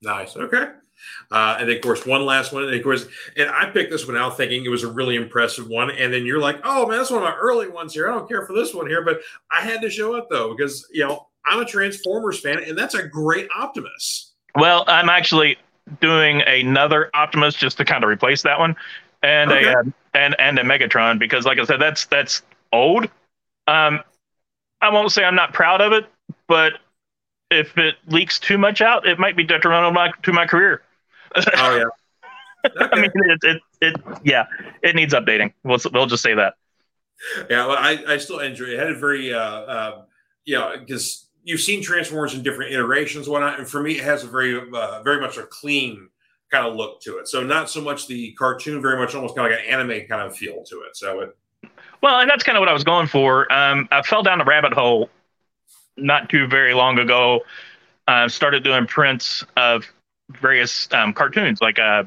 Nice. 0.01 0.35
Okay. 0.35 0.69
Uh, 1.31 1.57
and 1.59 1.67
then, 1.67 1.75
of 1.75 1.81
course, 1.81 2.05
one 2.05 2.25
last 2.25 2.53
one. 2.53 2.63
And 2.63 2.73
of 2.73 2.83
course, 2.83 3.05
and 3.35 3.49
I 3.49 3.69
picked 3.69 3.91
this 3.91 4.07
one 4.07 4.15
out 4.15 4.37
thinking 4.37 4.63
it 4.63 4.69
was 4.69 4.83
a 4.83 4.91
really 4.91 5.15
impressive 5.15 5.67
one. 5.67 5.91
And 5.91 6.13
then 6.13 6.25
you're 6.25 6.39
like, 6.39 6.61
oh, 6.63 6.87
man, 6.87 6.97
that's 6.97 7.11
one 7.11 7.23
of 7.23 7.27
my 7.27 7.35
early 7.35 7.67
ones 7.67 7.93
here. 7.93 8.09
I 8.09 8.13
don't 8.13 8.27
care 8.27 8.45
for 8.45 8.53
this 8.53 8.73
one 8.73 8.87
here. 8.87 9.03
But 9.03 9.21
I 9.51 9.61
had 9.61 9.81
to 9.81 9.89
show 9.89 10.15
it, 10.15 10.25
though, 10.29 10.55
because, 10.55 10.87
you 10.91 11.05
know, 11.05 11.27
I'm 11.45 11.59
a 11.59 11.65
Transformers 11.65 12.39
fan, 12.39 12.63
and 12.63 12.77
that's 12.77 12.95
a 12.95 13.05
great 13.05 13.49
Optimus. 13.57 14.33
Well, 14.55 14.85
I'm 14.87 15.09
actually 15.09 15.57
doing 15.99 16.41
another 16.43 17.09
Optimus 17.13 17.55
just 17.55 17.77
to 17.77 17.85
kind 17.85 18.03
of 18.03 18.09
replace 18.09 18.41
that 18.43 18.59
one, 18.59 18.75
and 19.23 19.51
okay. 19.51 19.65
a 19.65 19.79
uh, 19.79 19.83
and 20.13 20.35
and 20.39 20.59
a 20.59 20.63
Megatron 20.63 21.19
because, 21.19 21.45
like 21.45 21.59
I 21.59 21.65
said, 21.65 21.81
that's 21.81 22.05
that's 22.05 22.43
old. 22.71 23.05
Um, 23.67 23.99
I 24.81 24.89
won't 24.89 25.11
say 25.11 25.23
I'm 25.23 25.35
not 25.35 25.53
proud 25.53 25.81
of 25.81 25.91
it, 25.91 26.05
but 26.53 26.73
if 27.49 27.75
it 27.79 27.95
leaks 28.05 28.37
too 28.37 28.59
much 28.59 28.79
out, 28.79 29.07
it 29.07 29.17
might 29.17 29.35
be 29.35 29.43
detrimental 29.43 29.89
to 29.89 29.93
my, 29.93 30.11
to 30.21 30.31
my 30.31 30.45
career. 30.45 30.83
Oh 31.35 31.75
yeah. 31.75 31.85
Okay. 32.63 32.89
I 32.91 33.01
mean, 33.01 33.11
it, 33.15 33.39
it, 33.41 33.61
it, 33.81 33.95
yeah, 34.23 34.45
it 34.83 34.95
needs 34.95 35.15
updating. 35.15 35.51
We'll, 35.63 35.79
we'll 35.91 36.05
just 36.05 36.21
say 36.21 36.35
that. 36.35 36.53
Yeah, 37.49 37.65
well, 37.65 37.77
I, 37.79 38.03
I 38.07 38.17
still 38.17 38.37
enjoy 38.37 38.65
it. 38.65 38.73
it 38.73 38.79
had 38.79 38.91
a 38.91 38.99
very, 38.99 39.33
uh, 39.33 39.39
uh, 39.39 40.01
you 40.45 40.59
know, 40.59 40.75
because 40.77 41.27
you've 41.43 41.59
seen 41.59 41.81
Transformers 41.81 42.35
in 42.35 42.43
different 42.43 42.71
iterations, 42.71 43.27
whatnot, 43.27 43.57
and 43.57 43.67
for 43.67 43.81
me, 43.81 43.93
it 43.93 44.03
has 44.03 44.23
a 44.23 44.27
very, 44.27 44.55
uh, 44.55 45.01
very 45.01 45.19
much 45.19 45.37
a 45.37 45.43
clean 45.47 46.07
kind 46.51 46.67
of 46.67 46.75
look 46.75 47.01
to 47.01 47.17
it. 47.17 47.27
So 47.27 47.41
not 47.41 47.67
so 47.67 47.81
much 47.81 48.05
the 48.05 48.33
cartoon, 48.33 48.79
very 48.79 48.99
much 48.99 49.15
almost 49.15 49.35
kind 49.35 49.51
of 49.51 49.57
like 49.57 49.65
an 49.65 49.73
anime 49.73 50.07
kind 50.07 50.21
of 50.21 50.37
feel 50.37 50.63
to 50.65 50.81
it. 50.81 50.95
So 50.95 51.21
it. 51.21 51.37
Well, 52.01 52.19
and 52.19 52.29
that's 52.29 52.43
kind 52.43 52.59
of 52.59 52.61
what 52.61 52.69
I 52.69 52.73
was 52.73 52.83
going 52.83 53.07
for. 53.07 53.51
Um, 53.51 53.87
I 53.91 54.03
fell 54.03 54.21
down 54.21 54.37
the 54.37 54.45
rabbit 54.45 54.73
hole 54.73 55.09
not 55.97 56.29
too 56.29 56.47
very 56.47 56.73
long 56.73 56.99
ago. 56.99 57.41
Uh, 58.07 58.27
started 58.27 58.63
doing 58.63 58.85
prints 58.85 59.45
of 59.55 59.85
various 60.29 60.91
um, 60.91 61.13
cartoons 61.13 61.61
like 61.61 61.79
uh, 61.79 62.03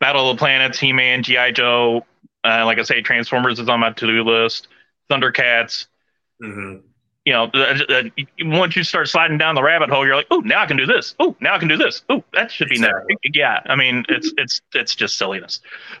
Battle 0.00 0.30
of 0.30 0.36
the 0.36 0.40
Planets, 0.40 0.78
He 0.78 0.92
Man, 0.92 1.22
G.I. 1.22 1.52
Joe. 1.52 2.04
Uh, 2.44 2.64
like 2.64 2.78
I 2.78 2.82
say, 2.82 3.00
Transformers 3.00 3.58
is 3.58 3.68
on 3.68 3.80
my 3.80 3.90
to 3.90 4.06
do 4.06 4.22
list, 4.22 4.68
Thundercats. 5.10 5.86
Mm-hmm. 6.42 6.86
You 7.24 7.32
know, 7.32 7.50
uh, 7.54 7.78
uh, 7.88 8.02
once 8.40 8.76
you 8.76 8.84
start 8.84 9.08
sliding 9.08 9.36
down 9.36 9.56
the 9.56 9.62
rabbit 9.62 9.90
hole, 9.90 10.06
you're 10.06 10.14
like, 10.14 10.28
oh, 10.30 10.38
now 10.40 10.62
I 10.62 10.66
can 10.66 10.76
do 10.76 10.86
this. 10.86 11.16
Oh, 11.18 11.34
now 11.40 11.56
I 11.56 11.58
can 11.58 11.66
do 11.66 11.76
this. 11.76 12.02
Oh, 12.08 12.22
that 12.34 12.52
should 12.52 12.68
be 12.68 12.76
exactly. 12.76 13.16
next. 13.24 13.36
Yeah, 13.36 13.60
I 13.66 13.74
mean, 13.74 14.04
it's 14.08 14.32
it's 14.36 14.60
it's 14.74 14.94
just 14.94 15.18
silliness. 15.18 15.60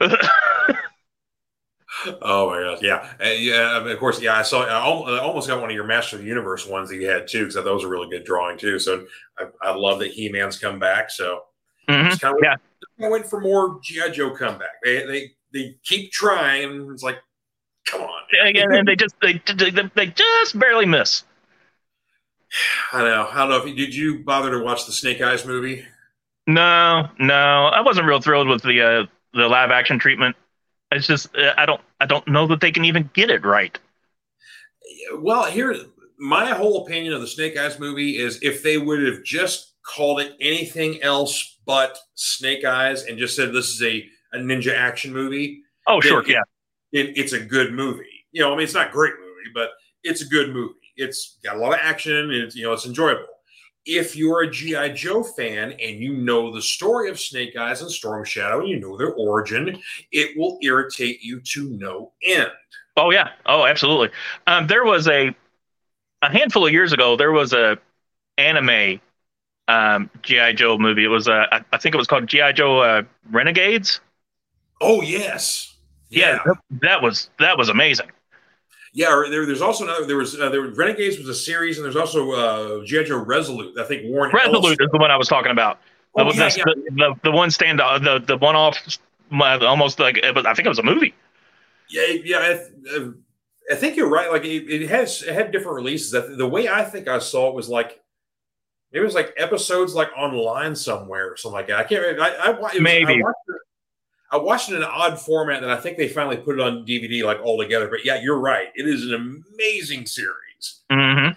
Oh 2.20 2.50
my 2.50 2.60
gosh, 2.60 2.82
yeah, 2.82 3.12
and 3.20 3.42
yeah. 3.42 3.86
Of 3.86 3.98
course, 3.98 4.20
yeah. 4.20 4.36
I 4.36 4.42
saw. 4.42 4.64
I 4.64 5.20
almost 5.20 5.48
got 5.48 5.60
one 5.60 5.70
of 5.70 5.74
your 5.74 5.86
Master 5.86 6.16
of 6.16 6.22
the 6.22 6.28
Universe 6.28 6.66
ones 6.66 6.88
that 6.90 6.96
you 6.96 7.08
had 7.08 7.28
too, 7.28 7.40
because 7.40 7.54
that 7.54 7.64
was 7.64 7.84
a 7.84 7.88
really 7.88 8.08
good 8.10 8.24
drawing 8.24 8.58
too. 8.58 8.78
So 8.78 9.06
I, 9.38 9.46
I 9.62 9.74
love 9.74 10.00
that 10.00 10.10
He 10.10 10.28
Man's 10.28 10.58
come 10.58 10.78
back. 10.78 11.10
So 11.10 11.42
mm-hmm. 11.88 12.08
just 12.08 12.20
kind 12.20 12.36
of 12.36 12.40
yeah, 12.42 12.56
I 13.04 13.08
went 13.08 13.26
for 13.26 13.40
more 13.40 13.78
GI 13.82 14.10
Joe 14.12 14.30
comeback. 14.30 14.82
They 14.82 15.06
they 15.06 15.30
they 15.52 15.76
keep 15.84 16.10
trying. 16.10 16.90
It's 16.92 17.02
like, 17.04 17.18
come 17.86 18.02
on, 18.02 18.22
and, 18.44 18.56
and 18.56 18.88
they 18.88 18.96
just 18.96 19.14
they, 19.22 19.40
they 19.56 19.70
they 19.94 20.06
just 20.06 20.58
barely 20.58 20.86
miss. 20.86 21.22
I 22.92 23.04
know. 23.04 23.28
I 23.30 23.38
don't 23.38 23.50
know 23.50 23.56
if 23.58 23.66
you, 23.66 23.74
did 23.74 23.94
you 23.94 24.24
bother 24.24 24.50
to 24.50 24.64
watch 24.64 24.86
the 24.86 24.92
Snake 24.92 25.20
Eyes 25.20 25.46
movie. 25.46 25.84
No, 26.48 27.08
no, 27.18 27.66
I 27.66 27.80
wasn't 27.80 28.06
real 28.06 28.20
thrilled 28.20 28.48
with 28.48 28.62
the 28.62 28.80
uh, 28.80 29.06
the 29.34 29.48
live 29.48 29.70
action 29.70 29.98
treatment. 29.98 30.36
It's 30.92 31.06
just 31.06 31.34
uh, 31.36 31.54
I 31.56 31.66
don't 31.66 31.80
I 32.00 32.06
don't 32.06 32.26
know 32.28 32.46
that 32.46 32.60
they 32.60 32.70
can 32.70 32.84
even 32.84 33.10
get 33.12 33.30
it 33.30 33.44
right. 33.44 33.78
Well, 35.14 35.44
here 35.44 35.74
my 36.18 36.50
whole 36.50 36.84
opinion 36.84 37.12
of 37.12 37.20
the 37.20 37.26
Snake 37.26 37.56
Eyes 37.56 37.78
movie 37.78 38.18
is 38.18 38.38
if 38.42 38.62
they 38.62 38.78
would 38.78 39.02
have 39.02 39.22
just 39.22 39.74
called 39.82 40.20
it 40.20 40.34
anything 40.40 41.02
else 41.02 41.58
but 41.66 41.98
Snake 42.14 42.64
Eyes 42.64 43.04
and 43.04 43.18
just 43.18 43.36
said 43.36 43.52
this 43.52 43.68
is 43.68 43.82
a, 43.82 44.06
a 44.32 44.38
ninja 44.38 44.74
action 44.74 45.12
movie. 45.12 45.62
Oh, 45.86 46.00
sure, 46.00 46.22
it, 46.22 46.28
yeah. 46.28 46.42
It, 46.92 47.18
it's 47.18 47.32
a 47.32 47.40
good 47.40 47.72
movie. 47.72 48.04
You 48.32 48.42
know, 48.42 48.52
I 48.52 48.56
mean, 48.56 48.64
it's 48.64 48.74
not 48.74 48.88
a 48.88 48.92
great 48.92 49.14
movie, 49.14 49.50
but 49.54 49.70
it's 50.02 50.22
a 50.22 50.26
good 50.26 50.52
movie. 50.52 50.74
It's 50.96 51.38
got 51.44 51.56
a 51.56 51.58
lot 51.58 51.72
of 51.72 51.80
action. 51.82 52.16
And 52.16 52.32
it's 52.32 52.56
you 52.56 52.64
know, 52.64 52.72
it's 52.72 52.86
enjoyable 52.86 53.26
if 53.86 54.16
you're 54.16 54.42
a 54.42 54.50
G.I. 54.50 54.90
Joe 54.90 55.22
fan 55.22 55.72
and 55.72 56.00
you 56.00 56.14
know 56.14 56.52
the 56.52 56.62
story 56.62 57.08
of 57.08 57.18
Snake 57.18 57.56
Eyes 57.56 57.82
and 57.82 57.90
Storm 57.90 58.24
Shadow 58.24 58.60
and 58.60 58.68
you 58.68 58.80
know 58.80 58.96
their 58.96 59.14
origin, 59.14 59.80
it 60.12 60.36
will 60.36 60.58
irritate 60.62 61.22
you 61.22 61.40
to 61.40 61.70
no 61.70 62.12
end. 62.22 62.50
Oh 62.96 63.10
yeah. 63.10 63.30
Oh, 63.46 63.64
absolutely. 63.64 64.10
Um, 64.46 64.66
there 64.66 64.84
was 64.84 65.06
a 65.08 65.34
a 66.22 66.30
handful 66.30 66.66
of 66.66 66.72
years 66.72 66.92
ago, 66.92 67.16
there 67.16 67.32
was 67.32 67.52
a 67.52 67.78
anime 68.38 69.00
um, 69.68 70.10
GI 70.22 70.54
Joe 70.54 70.78
movie. 70.78 71.04
It 71.04 71.08
was 71.08 71.28
uh, 71.28 71.46
I 71.72 71.78
think 71.78 71.94
it 71.94 71.98
was 71.98 72.06
called 72.06 72.26
GI 72.26 72.52
Joe 72.54 72.78
uh, 72.78 73.02
Renegades. 73.30 74.00
Oh 74.80 75.02
yes, 75.02 75.76
yeah, 76.08 76.40
yeah 76.46 76.52
that 76.82 77.02
was 77.02 77.30
that 77.38 77.58
was 77.58 77.68
amazing. 77.68 78.10
Yeah, 78.96 79.24
there, 79.28 79.44
there's 79.44 79.60
also 79.60 79.84
another. 79.84 80.06
There 80.06 80.16
was 80.16 80.40
uh, 80.40 80.48
there 80.48 80.62
was 80.62 80.74
Renegades 80.74 81.18
was 81.18 81.28
a 81.28 81.34
series, 81.34 81.76
and 81.76 81.84
there's 81.84 81.96
also 81.96 82.32
uh, 82.32 82.82
GI 82.82 83.04
Joe 83.04 83.18
Resolute. 83.18 83.78
I 83.78 83.84
think 83.84 84.06
Warren 84.06 84.32
Resolute 84.32 84.64
Ellis. 84.64 84.78
is 84.80 84.88
the 84.90 84.96
one 84.96 85.10
I 85.10 85.18
was 85.18 85.28
talking 85.28 85.52
about. 85.52 85.80
Oh, 86.14 86.32
yeah, 86.32 86.48
yeah. 86.56 86.64
The, 86.64 86.82
the, 86.92 87.20
the 87.24 87.30
one 87.30 87.50
stand 87.50 87.78
uh, 87.78 87.98
the 87.98 88.20
the 88.20 88.38
one 88.38 88.56
off 88.56 88.78
almost 89.30 90.00
like 90.00 90.18
was, 90.34 90.46
I 90.46 90.54
think 90.54 90.64
it 90.64 90.70
was 90.70 90.78
a 90.78 90.82
movie. 90.82 91.12
Yeah, 91.90 92.06
yeah. 92.24 92.38
I, 92.38 93.10
I 93.70 93.74
think 93.74 93.96
you're 93.96 94.08
right. 94.08 94.32
Like 94.32 94.46
it, 94.46 94.64
it, 94.66 94.88
has 94.88 95.22
it 95.22 95.34
had 95.34 95.52
different 95.52 95.76
releases. 95.76 96.12
The 96.12 96.48
way 96.48 96.66
I 96.66 96.82
think 96.82 97.06
I 97.06 97.18
saw 97.18 97.50
it 97.50 97.54
was 97.54 97.68
like 97.68 98.00
it 98.92 99.00
was 99.00 99.14
like 99.14 99.34
episodes 99.36 99.94
like 99.94 100.08
online 100.16 100.74
somewhere 100.74 101.32
or 101.32 101.36
something 101.36 101.56
like 101.56 101.66
that. 101.66 101.80
I 101.80 101.84
can't. 101.84 102.00
remember. 102.00 102.22
I, 102.22 102.70
I 102.72 102.78
maybe 102.78 103.12
I 103.12 103.20
watched, 103.22 103.36
I 104.30 104.36
watched 104.38 104.70
it 104.70 104.74
in 104.74 104.82
an 104.82 104.88
odd 104.90 105.20
format, 105.20 105.62
and 105.62 105.70
I 105.70 105.76
think 105.76 105.96
they 105.96 106.08
finally 106.08 106.36
put 106.36 106.58
it 106.58 106.60
on 106.60 106.84
DVD 106.84 107.24
like 107.24 107.40
all 107.42 107.58
together. 107.58 107.88
But 107.88 108.04
yeah, 108.04 108.20
you're 108.20 108.38
right. 108.38 108.68
It 108.74 108.88
is 108.88 109.06
an 109.06 109.14
amazing 109.54 110.06
series. 110.06 110.82
Mm-hmm. 110.90 111.32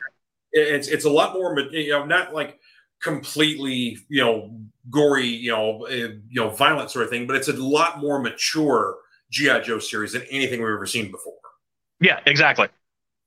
It's 0.52 0.88
it's 0.88 1.06
a 1.06 1.10
lot 1.10 1.34
more, 1.34 1.58
you 1.60 1.92
know, 1.92 2.06
not 2.06 2.34
like 2.34 2.60
completely, 3.02 3.98
you 4.10 4.24
know, 4.24 4.60
gory, 4.90 5.28
you 5.28 5.52
know, 5.52 5.86
uh, 5.86 5.94
you 5.94 6.22
know, 6.32 6.50
violent 6.50 6.90
sort 6.90 7.06
of 7.06 7.12
thing, 7.12 7.28
but 7.28 7.36
it's 7.36 7.48
a 7.48 7.54
lot 7.54 8.00
more 8.00 8.20
mature 8.20 8.98
GI 9.32 9.62
Joe 9.62 9.80
series 9.80 10.14
than 10.14 10.24
anything 10.32 10.60
we've 10.60 10.70
ever 10.74 10.88
seen 10.88 11.12
before. 11.12 11.34
Yeah, 12.02 12.20
exactly. 12.26 12.68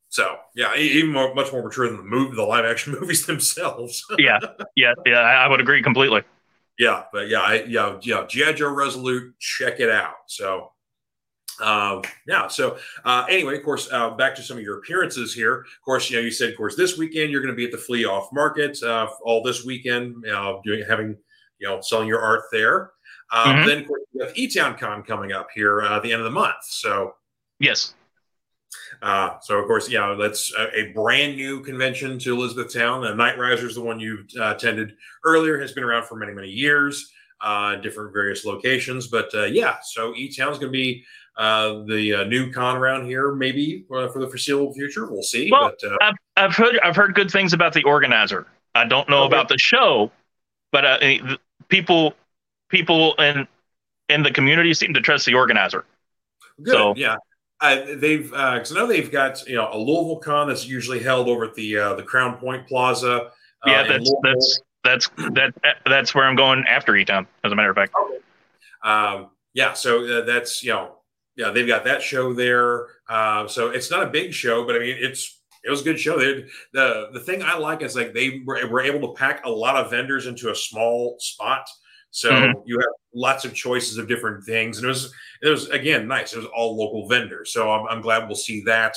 So 0.08 0.36
yeah, 0.56 0.74
even 0.76 1.12
more, 1.12 1.34
much 1.34 1.52
more 1.52 1.62
mature 1.62 1.86
than 1.86 1.98
the 1.98 2.02
movie, 2.02 2.34
the 2.34 2.42
live 2.42 2.64
action 2.64 2.92
movies 3.00 3.26
themselves. 3.26 4.04
yeah, 4.18 4.40
yeah, 4.74 4.94
yeah. 5.06 5.20
I 5.20 5.46
would 5.46 5.60
agree 5.60 5.82
completely 5.82 6.22
yeah, 6.78 7.04
but 7.12 7.28
yeah, 7.28 7.40
I, 7.40 7.64
yeah, 7.64 7.98
yeah, 8.02 8.26
GI 8.26 8.54
Joe 8.54 8.72
Resolute, 8.72 9.38
check 9.38 9.80
it 9.80 9.90
out. 9.90 10.14
So, 10.26 10.72
um, 11.60 12.02
yeah. 12.26 12.48
So 12.48 12.78
uh, 13.04 13.26
anyway, 13.28 13.58
of 13.58 13.64
course, 13.64 13.88
uh, 13.92 14.10
back 14.10 14.34
to 14.36 14.42
some 14.42 14.56
of 14.56 14.62
your 14.62 14.78
appearances 14.78 15.34
here. 15.34 15.60
Of 15.60 15.84
course, 15.84 16.10
you 16.10 16.16
know, 16.16 16.22
you 16.22 16.30
said, 16.30 16.50
of 16.50 16.56
course, 16.56 16.76
this 16.76 16.96
weekend 16.96 17.30
you're 17.30 17.42
going 17.42 17.52
to 17.52 17.56
be 17.56 17.66
at 17.66 17.72
the 17.72 17.78
Flea 17.78 18.04
Off 18.04 18.32
Market 18.32 18.82
uh, 18.82 19.08
all 19.22 19.42
this 19.42 19.64
weekend, 19.64 20.26
uh, 20.26 20.58
doing 20.64 20.84
having 20.88 21.16
you 21.58 21.68
know 21.68 21.80
selling 21.80 22.08
your 22.08 22.20
art 22.20 22.42
there. 22.50 22.92
Um, 23.32 23.56
mm-hmm. 23.56 23.68
Then, 23.68 23.78
of 23.80 23.88
course, 23.88 24.02
you 24.12 24.24
have 24.24 24.36
E-Town 24.36 24.76
Con 24.76 25.02
coming 25.02 25.32
up 25.32 25.48
here 25.54 25.82
uh, 25.82 25.96
at 25.96 26.02
the 26.02 26.12
end 26.12 26.20
of 26.20 26.24
the 26.24 26.30
month. 26.30 26.56
So, 26.62 27.14
yes, 27.60 27.94
uh, 29.02 29.38
so 29.40 29.58
of 29.58 29.66
course, 29.66 29.90
yeah, 29.90 30.14
that's 30.18 30.54
a, 30.54 30.78
a, 30.78 30.92
brand 30.92 31.36
new 31.36 31.60
convention 31.60 32.20
to 32.20 32.34
Elizabethtown. 32.34 33.04
Uh, 33.04 33.12
Night 33.14 33.36
Riser 33.36 33.66
is 33.66 33.74
the 33.74 33.80
one 33.80 33.98
you 33.98 34.24
uh, 34.38 34.54
attended 34.54 34.94
earlier, 35.24 35.60
has 35.60 35.72
been 35.72 35.82
around 35.82 36.06
for 36.06 36.14
many, 36.14 36.32
many 36.32 36.48
years, 36.48 37.10
uh, 37.40 37.74
different 37.76 38.12
various 38.12 38.44
locations. 38.44 39.08
But 39.08 39.34
uh, 39.34 39.46
yeah, 39.46 39.78
so 39.82 40.14
E 40.14 40.32
Town 40.32 40.52
is 40.52 40.60
going 40.60 40.72
to 40.72 40.78
be 40.78 41.04
uh, 41.36 41.82
the 41.88 42.14
uh, 42.14 42.24
new 42.24 42.52
con 42.52 42.76
around 42.76 43.06
here, 43.06 43.34
maybe 43.34 43.84
for 43.88 44.06
the 44.06 44.28
foreseeable 44.28 44.72
future. 44.72 45.10
We'll 45.10 45.24
see. 45.24 45.50
Well, 45.50 45.72
but, 45.82 45.92
I've, 46.00 46.14
I've 46.36 46.54
heard 46.54 46.78
I've 46.78 46.94
heard 46.94 47.16
good 47.16 47.30
things 47.30 47.52
about 47.52 47.72
the 47.72 47.82
organizer. 47.82 48.46
I 48.76 48.84
don't 48.84 49.08
know 49.08 49.24
okay. 49.24 49.34
about 49.34 49.48
the 49.48 49.58
show, 49.58 50.12
but 50.70 51.02
people 51.68 52.14
people 52.68 53.14
in 53.14 53.48
in 54.08 54.22
the 54.22 54.30
community 54.30 54.72
seem 54.74 54.94
to 54.94 55.00
trust 55.00 55.26
the 55.26 55.34
organizer. 55.34 55.84
Good. 56.62 56.72
So, 56.72 56.94
yeah. 56.96 57.16
Uh, 57.62 57.94
they've 57.94 58.24
because 58.24 58.72
uh, 58.72 58.74
I 58.74 58.78
know 58.78 58.86
they've 58.88 59.10
got 59.10 59.46
you 59.46 59.54
know 59.54 59.68
a 59.72 59.78
Louisville 59.78 60.18
con 60.18 60.48
that's 60.48 60.66
usually 60.66 61.00
held 61.00 61.28
over 61.28 61.44
at 61.44 61.54
the 61.54 61.78
uh, 61.78 61.94
the 61.94 62.02
Crown 62.02 62.36
Point 62.36 62.66
Plaza. 62.66 63.12
Uh, 63.16 63.28
yeah, 63.66 63.86
that's 63.86 64.12
that's 64.24 64.60
that's 64.82 65.08
that 65.34 65.54
that's 65.86 66.12
where 66.12 66.24
I'm 66.24 66.34
going 66.34 66.64
after 66.68 66.96
E 66.96 67.04
Town. 67.04 67.28
As 67.44 67.52
a 67.52 67.54
matter 67.54 67.70
of 67.70 67.76
fact. 67.76 67.94
Okay. 67.94 68.18
Um, 68.82 69.30
yeah, 69.54 69.74
so 69.74 70.04
uh, 70.04 70.24
that's 70.24 70.64
you 70.64 70.70
know 70.70 70.96
yeah 71.36 71.50
they've 71.50 71.66
got 71.66 71.84
that 71.84 72.02
show 72.02 72.32
there. 72.32 72.86
Uh, 73.08 73.46
so 73.46 73.70
it's 73.70 73.92
not 73.92 74.02
a 74.02 74.10
big 74.10 74.32
show, 74.32 74.66
but 74.66 74.74
I 74.74 74.80
mean 74.80 74.96
it's 74.98 75.40
it 75.62 75.70
was 75.70 75.82
a 75.82 75.84
good 75.84 76.00
show. 76.00 76.18
They, 76.18 76.44
the 76.72 77.10
the 77.12 77.20
thing 77.20 77.44
I 77.44 77.56
like 77.58 77.82
is 77.82 77.94
like 77.94 78.12
they 78.12 78.42
were, 78.44 78.66
were 78.66 78.80
able 78.80 79.08
to 79.08 79.14
pack 79.14 79.44
a 79.44 79.50
lot 79.50 79.76
of 79.76 79.90
vendors 79.90 80.26
into 80.26 80.50
a 80.50 80.54
small 80.56 81.16
spot. 81.20 81.64
So 82.12 82.30
mm-hmm. 82.30 82.60
you 82.64 82.78
have 82.78 82.88
lots 83.14 83.44
of 83.44 83.54
choices 83.54 83.98
of 83.98 84.06
different 84.06 84.44
things, 84.44 84.78
and 84.78 84.84
it 84.84 84.88
was 84.88 85.12
it 85.42 85.48
was 85.48 85.68
again 85.70 86.06
nice. 86.06 86.32
It 86.32 86.38
was 86.38 86.46
all 86.54 86.76
local 86.76 87.08
vendors, 87.08 87.52
so 87.52 87.72
I'm, 87.72 87.86
I'm 87.88 88.00
glad 88.00 88.26
we'll 88.26 88.36
see 88.36 88.62
that 88.64 88.96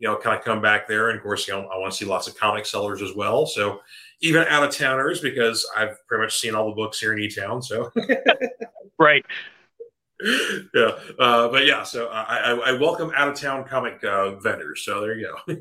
you 0.00 0.08
know, 0.08 0.16
kind 0.16 0.36
of 0.36 0.44
come 0.44 0.60
back 0.60 0.88
there. 0.88 1.10
And 1.10 1.18
of 1.18 1.22
course, 1.22 1.46
you 1.46 1.54
know, 1.54 1.68
I 1.68 1.78
want 1.78 1.92
to 1.92 1.96
see 1.96 2.06
lots 2.06 2.26
of 2.26 2.36
comic 2.36 2.66
sellers 2.66 3.02
as 3.02 3.14
well. 3.14 3.46
So 3.46 3.80
even 4.22 4.46
out 4.48 4.64
of 4.64 4.74
towners, 4.74 5.20
because 5.20 5.66
I've 5.76 5.96
pretty 6.08 6.24
much 6.24 6.38
seen 6.38 6.54
all 6.54 6.68
the 6.68 6.74
books 6.74 6.98
here 6.98 7.12
in 7.12 7.20
E 7.20 7.28
Town. 7.28 7.62
So, 7.62 7.92
right. 8.98 9.24
yeah. 10.74 10.92
Uh, 11.18 11.48
but 11.48 11.66
yeah, 11.66 11.82
so 11.82 12.08
I, 12.08 12.36
I, 12.36 12.52
I 12.52 12.72
welcome 12.72 13.12
out 13.14 13.28
of 13.28 13.38
town 13.38 13.64
comic 13.64 14.02
uh, 14.02 14.36
vendors. 14.36 14.84
So 14.84 15.02
there 15.02 15.18
you 15.18 15.34
go. 15.46 15.56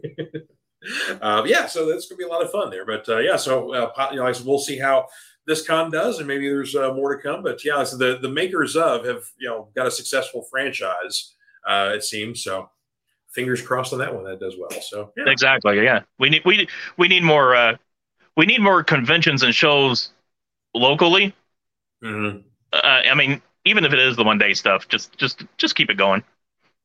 uh, 1.21 1.43
yeah, 1.45 1.67
so 1.67 1.89
that's 1.89 2.07
gonna 2.07 2.17
be 2.17 2.23
a 2.23 2.27
lot 2.27 2.43
of 2.43 2.49
fun 2.49 2.69
there. 2.69 2.85
But 2.85 3.07
uh, 3.09 3.19
yeah, 3.19 3.35
so 3.35 3.73
uh, 3.73 4.09
you 4.11 4.17
know, 4.17 4.33
we'll 4.45 4.59
see 4.59 4.77
how 4.77 5.07
this 5.49 5.65
con 5.65 5.89
does, 5.89 6.19
and 6.19 6.27
maybe 6.27 6.47
there's 6.47 6.75
uh, 6.75 6.93
more 6.93 7.15
to 7.15 7.21
come. 7.21 7.41
But 7.41 7.65
yeah, 7.65 7.83
so 7.83 7.97
the 7.97 8.19
the 8.21 8.29
makers 8.29 8.75
of 8.75 9.03
have 9.05 9.23
you 9.37 9.49
know 9.49 9.69
got 9.75 9.87
a 9.87 9.91
successful 9.91 10.43
franchise, 10.49 11.33
uh, 11.67 11.91
it 11.95 12.03
seems. 12.03 12.43
So 12.43 12.69
fingers 13.31 13.61
crossed 13.61 13.91
on 13.91 13.99
that 13.99 14.13
one 14.13 14.23
that 14.25 14.39
does 14.39 14.55
well. 14.57 14.79
So 14.81 15.11
yeah. 15.17 15.23
exactly, 15.27 15.83
yeah, 15.83 16.01
we 16.19 16.29
need 16.29 16.43
we 16.45 16.67
we 16.97 17.07
need 17.07 17.23
more 17.23 17.55
uh, 17.55 17.77
we 18.37 18.45
need 18.45 18.61
more 18.61 18.83
conventions 18.83 19.41
and 19.41 19.53
shows 19.53 20.11
locally. 20.75 21.33
Mm-hmm. 22.03 22.41
Uh, 22.71 22.77
I 22.83 23.15
mean, 23.15 23.41
even 23.65 23.83
if 23.85 23.91
it 23.91 23.99
is 23.99 24.15
the 24.15 24.23
one 24.23 24.37
day 24.37 24.53
stuff, 24.53 24.87
just 24.87 25.17
just 25.17 25.43
just 25.57 25.73
keep 25.73 25.89
it 25.89 25.95
going. 25.95 26.23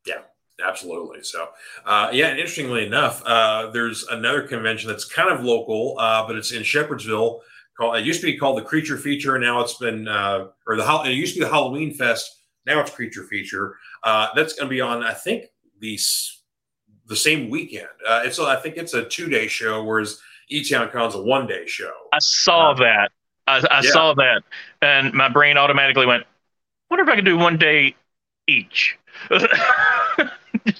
Yeah, 0.06 0.22
absolutely. 0.66 1.22
So, 1.22 1.50
uh, 1.84 2.08
yeah, 2.14 2.28
and 2.28 2.38
interestingly 2.38 2.86
enough, 2.86 3.22
uh, 3.26 3.70
there's 3.72 4.04
another 4.04 4.42
convention 4.42 4.88
that's 4.88 5.04
kind 5.04 5.30
of 5.30 5.44
local, 5.44 5.96
uh, 5.98 6.26
but 6.26 6.36
it's 6.36 6.50
in 6.50 6.62
Shepherdsville. 6.62 7.40
Called, 7.76 7.96
it 7.96 8.04
used 8.04 8.20
to 8.20 8.26
be 8.26 8.36
called 8.36 8.58
the 8.58 8.62
Creature 8.62 8.98
Feature, 8.98 9.34
and 9.34 9.44
now 9.44 9.60
it's 9.60 9.74
been 9.74 10.06
uh, 10.06 10.48
or 10.66 10.76
the 10.76 11.02
it 11.06 11.12
used 11.12 11.34
to 11.34 11.40
be 11.40 11.44
the 11.44 11.50
Halloween 11.50 11.92
Fest. 11.92 12.42
Now 12.66 12.80
it's 12.80 12.90
Creature 12.90 13.24
Feature. 13.24 13.76
Uh, 14.02 14.28
that's 14.34 14.54
going 14.54 14.68
to 14.68 14.70
be 14.70 14.80
on, 14.80 15.02
I 15.02 15.12
think, 15.12 15.46
the 15.80 15.98
the 17.06 17.16
same 17.16 17.50
weekend. 17.50 17.88
Uh, 18.06 18.22
it's 18.24 18.38
I 18.38 18.56
think 18.56 18.76
it's 18.76 18.94
a 18.94 19.04
two 19.04 19.28
day 19.28 19.48
show, 19.48 19.82
whereas 19.82 20.20
E 20.48 20.62
Town 20.68 20.88
Con's 20.90 21.14
a 21.14 21.22
one 21.22 21.46
day 21.46 21.66
show. 21.66 21.92
I 22.12 22.18
saw 22.20 22.70
uh, 22.70 22.74
that. 22.74 23.10
I, 23.46 23.58
I 23.70 23.80
yeah. 23.82 23.90
saw 23.90 24.14
that, 24.14 24.42
and 24.80 25.12
my 25.12 25.28
brain 25.28 25.56
automatically 25.58 26.06
went, 26.06 26.24
"Wonder 26.90 27.02
if 27.02 27.08
I 27.08 27.16
could 27.16 27.24
do 27.24 27.36
one 27.36 27.56
day 27.56 27.94
each." 28.46 28.96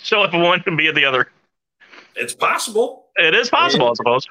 show 0.03 0.23
up 0.23 0.33
one 0.33 0.63
and 0.67 0.77
be 0.77 0.89
at 0.89 0.95
the 0.95 1.05
other. 1.05 1.29
It's 2.17 2.35
possible. 2.35 3.07
It 3.17 3.35
is 3.35 3.51
possible, 3.51 3.87
I, 3.87 3.91
I 3.91 3.95
suppose. 3.95 4.27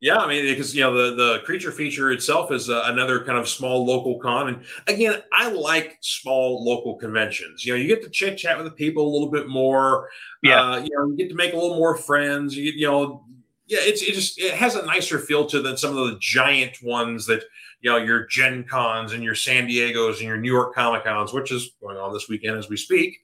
Yeah, 0.00 0.16
I 0.16 0.26
mean, 0.26 0.46
because 0.46 0.74
you 0.74 0.80
know 0.80 0.94
the 0.94 1.14
the 1.14 1.38
creature 1.40 1.70
feature 1.70 2.10
itself 2.10 2.50
is 2.50 2.70
uh, 2.70 2.84
another 2.86 3.22
kind 3.22 3.36
of 3.36 3.46
small 3.46 3.84
local 3.84 4.18
con, 4.18 4.48
and 4.48 4.64
again, 4.86 5.22
I 5.30 5.50
like 5.50 5.98
small 6.00 6.64
local 6.64 6.96
conventions. 6.96 7.66
You 7.66 7.74
know, 7.74 7.78
you 7.78 7.86
get 7.86 8.02
to 8.04 8.08
chit 8.08 8.38
chat 8.38 8.56
with 8.56 8.64
the 8.64 8.72
people 8.72 9.06
a 9.06 9.12
little 9.12 9.30
bit 9.30 9.46
more. 9.46 10.08
Yeah, 10.42 10.62
uh, 10.62 10.76
you 10.78 10.88
know, 10.96 11.08
you 11.08 11.16
get 11.18 11.28
to 11.28 11.34
make 11.34 11.52
a 11.52 11.56
little 11.56 11.76
more 11.76 11.98
friends. 11.98 12.56
You, 12.56 12.72
you 12.74 12.86
know, 12.86 13.26
yeah, 13.66 13.80
it's 13.82 14.00
it 14.02 14.14
just 14.14 14.40
it 14.40 14.54
has 14.54 14.74
a 14.74 14.86
nicer 14.86 15.18
feel 15.18 15.44
to 15.46 15.60
than 15.60 15.76
some 15.76 15.94
of 15.94 16.06
the 16.08 16.18
giant 16.18 16.78
ones 16.82 17.26
that 17.26 17.42
you 17.82 17.90
know 17.90 17.98
your 17.98 18.26
Gen 18.26 18.64
Cons 18.64 19.12
and 19.12 19.22
your 19.22 19.34
San 19.34 19.66
Diego's 19.66 20.20
and 20.20 20.28
your 20.28 20.38
New 20.38 20.50
York 20.50 20.74
Comic 20.74 21.04
Cons, 21.04 21.34
which 21.34 21.52
is 21.52 21.72
going 21.82 21.98
on 21.98 22.14
this 22.14 22.26
weekend 22.26 22.56
as 22.56 22.70
we 22.70 22.78
speak. 22.78 23.18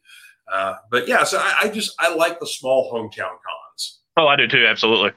Uh, 0.53 0.75
but 0.91 1.09
yeah, 1.09 1.25
so 1.25 1.39
I, 1.39 1.55
I 1.63 1.69
just 1.71 1.95
I 1.99 2.15
like 2.15 2.39
the 2.39 2.47
small 2.47 2.93
hometown 2.93 3.31
cons. 3.31 4.01
Oh, 4.19 4.27
I 4.27 4.37
do 4.37 4.47
too. 4.47 4.67
Absolutely. 4.67 5.13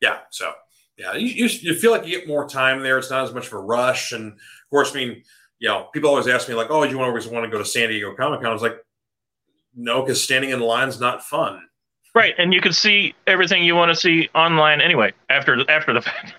Yeah. 0.00 0.20
So 0.30 0.54
yeah, 0.96 1.14
you, 1.14 1.26
you, 1.26 1.46
you, 1.60 1.74
feel 1.74 1.90
like 1.90 2.06
you 2.06 2.18
get 2.18 2.28
more 2.28 2.48
time 2.48 2.82
there. 2.82 2.98
It's 2.98 3.10
not 3.10 3.24
as 3.24 3.34
much 3.34 3.48
of 3.48 3.54
a 3.54 3.58
rush. 3.58 4.12
And 4.12 4.32
of 4.32 4.70
course, 4.70 4.92
I 4.92 4.94
mean, 4.94 5.22
you 5.58 5.68
know, 5.68 5.88
people 5.92 6.10
always 6.10 6.28
ask 6.28 6.48
me 6.48 6.54
like, 6.54 6.70
"Oh, 6.70 6.84
do 6.84 6.90
you 6.90 7.00
always 7.00 7.26
want 7.26 7.44
to 7.44 7.50
go 7.50 7.58
to 7.58 7.64
San 7.64 7.88
Diego 7.88 8.14
Comic 8.14 8.40
Con?" 8.40 8.50
I 8.50 8.52
was 8.52 8.62
like, 8.62 8.76
"No, 9.74 10.02
because 10.02 10.22
standing 10.22 10.50
in 10.50 10.60
line's 10.60 11.00
not 11.00 11.24
fun." 11.24 11.62
Right, 12.14 12.34
and 12.38 12.54
you 12.54 12.60
can 12.60 12.72
see 12.72 13.14
everything 13.26 13.64
you 13.64 13.74
want 13.74 13.90
to 13.90 13.96
see 13.96 14.28
online 14.34 14.80
anyway 14.80 15.12
after 15.30 15.68
after 15.68 15.92
the 15.92 16.02
fact. 16.02 16.34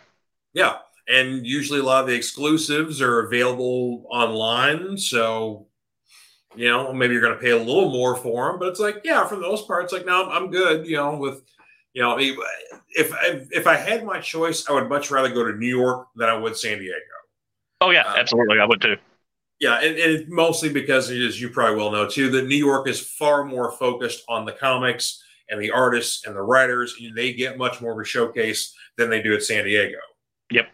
Yeah, 0.54 0.78
and 1.10 1.46
usually 1.46 1.82
a 1.82 1.84
lot 1.84 2.02
of 2.02 2.08
the 2.08 2.16
exclusives 2.16 3.02
are 3.02 3.26
available 3.26 4.06
online, 4.10 4.98
so 4.98 5.68
you 6.56 6.70
know 6.70 6.94
maybe 6.94 7.14
you're 7.14 7.22
going 7.22 7.36
to 7.36 7.42
pay 7.42 7.52
a 7.52 7.58
little 7.58 7.90
more 7.92 8.16
for 8.16 8.52
them, 8.52 8.60
but 8.60 8.70
it's 8.70 8.80
like, 8.80 9.02
yeah, 9.04 9.28
for 9.28 9.36
the 9.36 9.42
most 9.42 9.68
part, 9.68 9.84
it's 9.84 9.92
like, 9.92 10.06
no, 10.06 10.30
I'm 10.30 10.50
good. 10.50 10.88
You 10.88 10.96
know, 10.96 11.18
with 11.18 11.42
you 11.96 12.02
know, 12.02 12.18
if 12.20 12.38
if 13.52 13.68
I 13.68 13.76
had 13.76 14.04
my 14.04 14.20
choice, 14.20 14.70
I 14.70 14.74
would 14.74 14.90
much 14.90 15.10
rather 15.10 15.30
go 15.30 15.46
to 15.50 15.58
New 15.58 15.66
York 15.66 16.10
than 16.18 16.28
I 16.28 16.38
would 16.38 16.58
San 16.58 16.78
Diego. 16.78 17.00
Oh 17.80 17.90
yeah, 17.90 18.02
uh, 18.02 18.16
absolutely, 18.18 18.60
I 18.60 18.66
would 18.66 18.82
too. 18.82 18.98
Yeah, 19.62 19.80
and, 19.80 19.98
and 19.98 20.28
mostly 20.28 20.68
because, 20.68 21.10
as 21.10 21.40
you 21.40 21.50
probably 21.50 21.78
well 21.78 21.92
know 21.92 22.08
too, 22.08 22.30
that 22.32 22.48
New 22.48 22.58
York 22.58 22.90
is 22.90 23.00
far 23.00 23.46
more 23.46 23.72
focused 23.72 24.26
on 24.28 24.44
the 24.44 24.52
comics 24.52 25.24
and 25.50 25.62
the 25.62 25.72
artists 25.72 26.26
and 26.26 26.36
the 26.36 26.42
writers. 26.42 26.96
And 27.00 27.16
they 27.16 27.32
get 27.32 27.58
much 27.58 27.80
more 27.80 27.94
of 27.94 28.00
a 28.00 28.04
showcase 28.04 28.76
than 28.98 29.10
they 29.10 29.22
do 29.22 29.34
at 29.34 29.44
San 29.44 29.64
Diego. 29.64 30.00
Yep. 30.52 30.68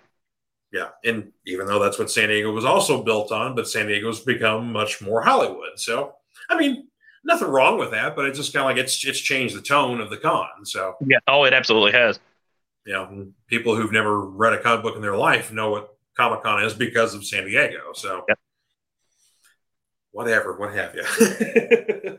Yeah, 0.74 0.90
and 1.06 1.32
even 1.46 1.68
though 1.68 1.80
that's 1.80 2.00
what 2.00 2.10
San 2.10 2.30
Diego 2.30 2.52
was 2.52 2.66
also 2.66 3.04
built 3.04 3.32
on, 3.32 3.54
but 3.54 3.68
San 3.68 3.86
Diego's 3.86 4.22
become 4.22 4.74
much 4.74 5.02
more 5.02 5.22
Hollywood. 5.22 5.78
So, 5.78 6.14
I 6.50 6.58
mean, 6.58 6.88
nothing 7.24 7.48
wrong 7.48 7.78
with 7.78 7.92
that, 7.92 8.16
but 8.16 8.26
it's 8.26 8.38
just 8.38 8.54
kind 8.54 8.64
of 8.64 8.76
like 8.76 8.84
it's 8.84 9.06
it's 9.06 9.20
changed 9.20 9.56
the 9.56 9.62
tone 9.62 10.02
of 10.02 10.10
the 10.10 10.18
con. 10.18 10.66
So 10.66 10.96
yeah, 11.06 11.20
oh, 11.28 11.44
it 11.44 11.54
absolutely 11.54 11.92
has. 11.94 12.20
You 12.86 12.94
know, 12.94 13.28
people 13.48 13.76
who've 13.76 13.92
never 13.92 14.22
read 14.22 14.54
a 14.54 14.60
comic 14.60 14.84
book 14.84 14.96
in 14.96 15.02
their 15.02 15.16
life 15.16 15.52
know 15.52 15.70
what 15.70 15.96
Comic 16.16 16.44
Con 16.44 16.64
is 16.64 16.74
because 16.74 17.14
of 17.14 17.26
San 17.26 17.46
Diego. 17.46 17.94
So 17.94 18.26
yep. 18.28 18.40
whatever, 20.12 20.58
what 20.58 20.74
have 20.74 20.96
you. 20.96 22.18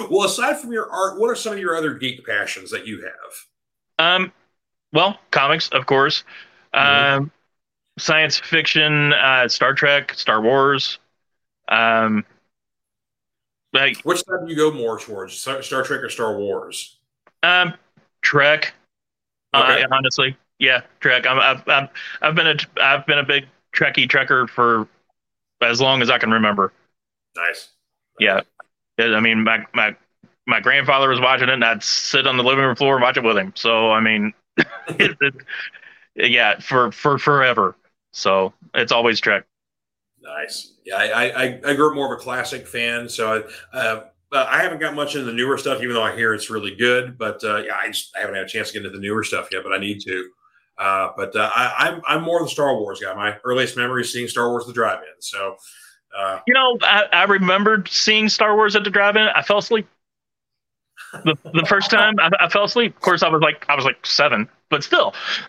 well, 0.10 0.26
aside 0.26 0.58
from 0.58 0.72
your 0.72 0.90
art, 0.90 1.18
what 1.18 1.28
are 1.28 1.34
some 1.34 1.54
of 1.54 1.58
your 1.58 1.76
other 1.76 1.94
geek 1.94 2.26
passions 2.26 2.70
that 2.70 2.86
you 2.86 3.02
have? 3.02 3.32
Um, 3.98 4.32
well, 4.92 5.18
comics, 5.30 5.68
of 5.70 5.86
course. 5.86 6.24
Mm-hmm. 6.74 7.22
Um, 7.22 7.32
science 7.98 8.38
fiction, 8.38 9.12
uh, 9.12 9.48
Star 9.48 9.74
Trek, 9.74 10.14
Star 10.14 10.40
Wars. 10.40 10.98
Um, 11.68 12.24
like, 13.72 14.00
Which 14.02 14.18
side 14.18 14.46
do 14.46 14.50
you 14.50 14.56
go 14.56 14.72
more 14.72 14.98
towards, 14.98 15.34
Star, 15.34 15.62
Trek 15.62 16.02
or 16.02 16.08
Star 16.08 16.36
Wars? 16.36 16.98
Um, 17.42 17.74
Trek. 18.22 18.72
Okay. 19.54 19.82
Uh, 19.82 19.88
honestly, 19.90 20.36
yeah, 20.58 20.82
Trek. 21.00 21.26
I'm, 21.26 21.38
I've, 21.38 21.68
I've, 21.68 21.88
I've 22.22 22.34
been 22.34 22.46
a, 22.46 22.56
I've 22.80 23.06
been 23.06 23.18
a 23.18 23.24
big 23.24 23.46
Trekkie 23.74 24.08
Trekker 24.08 24.48
for 24.48 24.86
as 25.60 25.80
long 25.80 26.02
as 26.02 26.10
I 26.10 26.18
can 26.18 26.30
remember. 26.30 26.72
Nice. 27.36 27.70
Yeah, 28.18 28.42
I 28.98 29.20
mean, 29.20 29.44
my 29.44 29.64
my 29.74 29.96
my 30.46 30.60
grandfather 30.60 31.08
was 31.08 31.20
watching 31.20 31.48
it, 31.48 31.52
and 31.52 31.64
I'd 31.64 31.82
sit 31.82 32.26
on 32.26 32.36
the 32.36 32.42
living 32.42 32.64
room 32.64 32.76
floor 32.76 32.96
and 32.96 33.02
watch 33.02 33.16
it 33.16 33.24
with 33.24 33.38
him. 33.38 33.52
So, 33.56 33.90
I 33.90 34.00
mean, 34.00 34.32
it, 34.88 35.16
it, 35.20 36.30
yeah, 36.30 36.58
for 36.58 36.92
for 36.92 37.18
forever. 37.18 37.76
So 38.12 38.52
it's 38.74 38.92
always 38.92 39.20
Trek. 39.20 39.46
Nice. 40.22 40.74
Yeah, 40.84 40.96
I, 40.96 41.44
I, 41.44 41.60
I 41.64 41.74
grew 41.74 41.88
up 41.88 41.94
more 41.94 42.12
of 42.12 42.20
a 42.20 42.22
classic 42.22 42.66
fan, 42.66 43.08
so 43.08 43.42
I, 43.72 43.76
uh, 43.76 44.04
I 44.32 44.62
haven't 44.62 44.78
got 44.78 44.94
much 44.94 45.14
into 45.14 45.26
the 45.26 45.32
newer 45.32 45.58
stuff, 45.58 45.82
even 45.82 45.94
though 45.94 46.02
I 46.02 46.14
hear 46.14 46.34
it's 46.34 46.50
really 46.50 46.74
good. 46.74 47.18
But 47.18 47.42
uh, 47.42 47.58
yeah, 47.58 47.76
I 47.76 47.88
just 47.88 48.14
I 48.16 48.20
haven't 48.20 48.36
had 48.36 48.44
a 48.44 48.48
chance 48.48 48.68
to 48.68 48.74
get 48.74 48.84
into 48.84 48.96
the 48.96 49.02
newer 49.02 49.24
stuff 49.24 49.48
yet, 49.50 49.62
but 49.64 49.72
I 49.72 49.78
need 49.78 50.00
to. 50.02 50.30
Uh, 50.78 51.10
but 51.16 51.34
uh, 51.36 51.50
I, 51.54 51.88
I'm, 51.88 52.00
I'm 52.06 52.22
more 52.22 52.42
the 52.42 52.48
Star 52.48 52.74
Wars 52.76 53.00
guy. 53.00 53.14
My 53.14 53.36
earliest 53.44 53.76
memory 53.76 54.02
is 54.02 54.12
seeing 54.12 54.28
Star 54.28 54.48
Wars 54.48 54.64
the 54.66 54.72
drive-in. 54.72 55.20
So, 55.20 55.56
uh, 56.16 56.40
you 56.46 56.54
know, 56.54 56.78
I, 56.80 57.04
I 57.12 57.24
remembered 57.24 57.88
seeing 57.88 58.30
Star 58.30 58.56
Wars 58.56 58.74
at 58.76 58.84
the 58.84 58.90
drive-in. 58.90 59.28
I 59.34 59.42
fell 59.42 59.58
asleep 59.58 59.86
the, 61.24 61.36
the 61.52 61.66
first 61.68 61.90
time. 61.90 62.14
I, 62.18 62.30
I 62.40 62.48
fell 62.48 62.64
asleep. 62.64 62.96
Of 62.96 63.02
course, 63.02 63.22
I 63.22 63.28
was 63.28 63.42
like 63.42 63.66
I 63.68 63.74
was 63.74 63.84
like 63.84 64.06
seven, 64.06 64.48
but 64.70 64.82
still. 64.82 65.12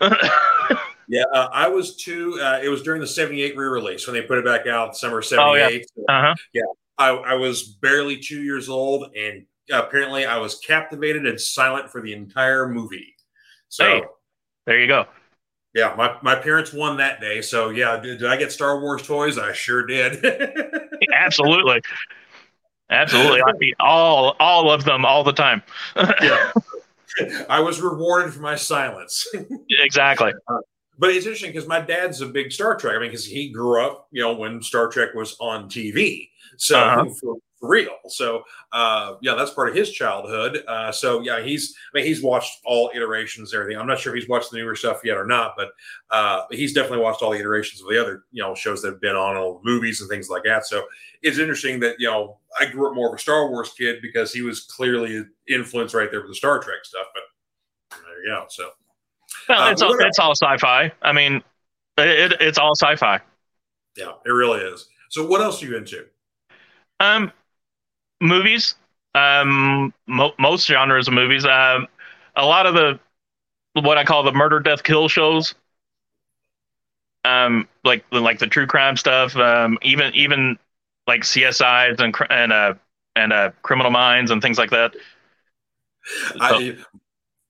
Yeah, 1.08 1.24
uh, 1.32 1.48
I 1.52 1.68
was 1.68 1.96
two. 1.96 2.38
Uh, 2.40 2.60
it 2.62 2.68
was 2.68 2.82
during 2.82 3.00
the 3.00 3.06
'78 3.06 3.56
re-release 3.56 4.06
when 4.06 4.14
they 4.14 4.22
put 4.22 4.38
it 4.38 4.44
back 4.44 4.66
out, 4.66 4.96
summer 4.96 5.22
'78. 5.22 5.42
Oh, 5.48 5.54
yeah, 5.54 6.14
uh-huh. 6.14 6.34
yeah. 6.52 6.62
I, 6.98 7.08
I, 7.08 7.34
was 7.34 7.62
barely 7.62 8.18
two 8.18 8.42
years 8.42 8.68
old, 8.68 9.14
and 9.16 9.46
apparently, 9.72 10.26
I 10.26 10.38
was 10.38 10.58
captivated 10.60 11.26
and 11.26 11.40
silent 11.40 11.90
for 11.90 12.00
the 12.00 12.12
entire 12.12 12.68
movie. 12.68 13.14
So, 13.68 13.84
hey, 13.84 14.02
there 14.66 14.80
you 14.80 14.86
go. 14.86 15.06
Yeah, 15.74 15.94
my, 15.96 16.16
my 16.22 16.34
parents 16.34 16.72
won 16.72 16.98
that 16.98 17.20
day. 17.20 17.40
So, 17.40 17.70
yeah, 17.70 17.98
did, 17.98 18.18
did 18.18 18.28
I 18.28 18.36
get 18.36 18.52
Star 18.52 18.78
Wars 18.80 19.02
toys? 19.02 19.38
I 19.38 19.52
sure 19.52 19.86
did. 19.86 20.22
Absolutely. 21.14 21.80
Absolutely. 22.90 23.42
I 23.42 23.52
mean, 23.58 23.72
all 23.80 24.36
all 24.38 24.70
of 24.70 24.84
them 24.84 25.06
all 25.06 25.24
the 25.24 25.32
time. 25.32 25.62
yeah. 25.96 26.52
I 27.48 27.60
was 27.60 27.80
rewarded 27.80 28.34
for 28.34 28.40
my 28.40 28.54
silence. 28.54 29.26
exactly. 29.70 30.32
Uh, 30.46 30.58
but 31.02 31.10
it's 31.10 31.26
interesting 31.26 31.50
because 31.50 31.66
my 31.66 31.80
dad's 31.80 32.20
a 32.20 32.26
big 32.26 32.52
Star 32.52 32.76
Trek. 32.76 32.94
I 32.94 33.00
mean, 33.00 33.08
because 33.08 33.26
he 33.26 33.48
grew 33.48 33.84
up, 33.84 34.06
you 34.12 34.22
know, 34.22 34.36
when 34.36 34.62
Star 34.62 34.86
Trek 34.86 35.14
was 35.14 35.36
on 35.40 35.68
TV. 35.68 36.30
So 36.58 36.78
uh-huh. 36.78 37.06
for, 37.20 37.34
real. 37.60 37.96
So 38.06 38.44
uh, 38.72 39.14
yeah, 39.20 39.34
that's 39.34 39.50
part 39.50 39.68
of 39.68 39.74
his 39.74 39.90
childhood. 39.90 40.62
Uh, 40.68 40.92
so 40.92 41.20
yeah, 41.20 41.42
he's 41.42 41.74
I 41.92 41.98
mean 41.98 42.06
he's 42.06 42.22
watched 42.22 42.60
all 42.64 42.92
iterations, 42.94 43.52
everything. 43.52 43.80
I'm 43.80 43.88
not 43.88 43.98
sure 43.98 44.14
if 44.14 44.20
he's 44.20 44.28
watched 44.28 44.52
the 44.52 44.58
newer 44.58 44.76
stuff 44.76 45.00
yet 45.02 45.16
or 45.16 45.26
not, 45.26 45.54
but 45.56 45.70
uh, 46.12 46.42
he's 46.52 46.72
definitely 46.72 47.02
watched 47.04 47.20
all 47.20 47.32
the 47.32 47.40
iterations 47.40 47.80
of 47.80 47.88
the 47.88 48.00
other 48.00 48.22
you 48.30 48.42
know 48.42 48.54
shows 48.54 48.80
that 48.82 48.92
have 48.92 49.00
been 49.00 49.16
on 49.16 49.36
all 49.36 49.58
the 49.58 49.68
movies 49.68 50.00
and 50.00 50.08
things 50.08 50.28
like 50.28 50.44
that. 50.44 50.66
So 50.66 50.84
it's 51.22 51.38
interesting 51.38 51.80
that 51.80 51.96
you 51.98 52.08
know 52.08 52.38
I 52.60 52.66
grew 52.66 52.88
up 52.88 52.94
more 52.94 53.08
of 53.08 53.14
a 53.14 53.18
Star 53.18 53.50
Wars 53.50 53.72
kid 53.76 54.02
because 54.02 54.32
he 54.32 54.42
was 54.42 54.60
clearly 54.60 55.24
influenced 55.48 55.94
right 55.94 56.12
there 56.12 56.20
with 56.20 56.30
the 56.30 56.36
Star 56.36 56.60
Trek 56.60 56.84
stuff. 56.84 57.06
But 57.12 57.98
there 58.04 58.24
you 58.24 58.30
go. 58.30 58.46
So 58.48 58.70
well, 59.48 59.62
uh, 59.62 59.72
it's 59.72 59.82
all, 59.82 59.96
it's 60.00 60.18
all 60.18 60.32
sci-fi. 60.32 60.92
I 61.02 61.12
mean, 61.12 61.42
it, 61.98 62.34
it's 62.40 62.58
all 62.58 62.74
sci-fi. 62.74 63.20
Yeah, 63.96 64.12
it 64.24 64.30
really 64.30 64.60
is. 64.60 64.88
So 65.10 65.26
what 65.26 65.40
else 65.40 65.62
are 65.62 65.66
you 65.66 65.76
into? 65.76 66.06
Um, 67.00 67.32
movies. 68.20 68.74
Um, 69.14 69.92
mo- 70.06 70.32
most 70.38 70.66
genres 70.66 71.08
of 71.08 71.14
movies. 71.14 71.44
Um, 71.44 71.86
a 72.36 72.46
lot 72.46 72.66
of 72.66 72.74
the 72.74 72.98
what 73.74 73.98
I 73.98 74.04
call 74.04 74.22
the 74.22 74.32
murder, 74.32 74.60
death, 74.60 74.82
kill 74.82 75.08
shows. 75.08 75.54
Um, 77.24 77.68
like 77.84 78.04
like 78.10 78.38
the 78.38 78.46
true 78.46 78.66
crime 78.66 78.96
stuff. 78.96 79.36
Um, 79.36 79.78
even 79.82 80.14
even 80.14 80.58
like 81.06 81.22
CSIs 81.22 82.00
and 82.00 82.14
and 82.30 82.52
uh 82.52 82.74
and 83.16 83.32
uh 83.32 83.50
criminal 83.62 83.90
minds 83.90 84.30
and 84.30 84.40
things 84.40 84.58
like 84.58 84.70
that. 84.70 84.94
I 86.40 86.76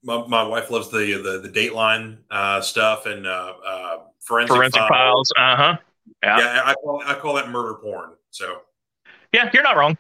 my, 0.02 0.26
my 0.26 0.42
wife 0.42 0.70
loves 0.70 0.90
the 0.90 1.20
the, 1.22 1.48
the 1.48 1.48
Dateline 1.48 2.18
uh, 2.30 2.60
stuff 2.60 3.06
and 3.06 3.26
uh, 3.26 3.54
uh, 3.66 3.98
forensic, 4.20 4.54
forensic 4.54 4.80
files. 4.88 4.90
files. 4.90 5.32
Uh 5.38 5.56
huh. 5.56 5.76
Yeah, 6.22 6.38
yeah 6.38 6.62
I, 6.64 6.74
call, 6.74 7.02
I 7.04 7.14
call 7.14 7.34
that 7.34 7.50
murder 7.50 7.74
porn. 7.74 8.10
So 8.30 8.62
yeah, 9.32 9.50
you're 9.52 9.62
not 9.62 9.76
wrong. 9.76 9.96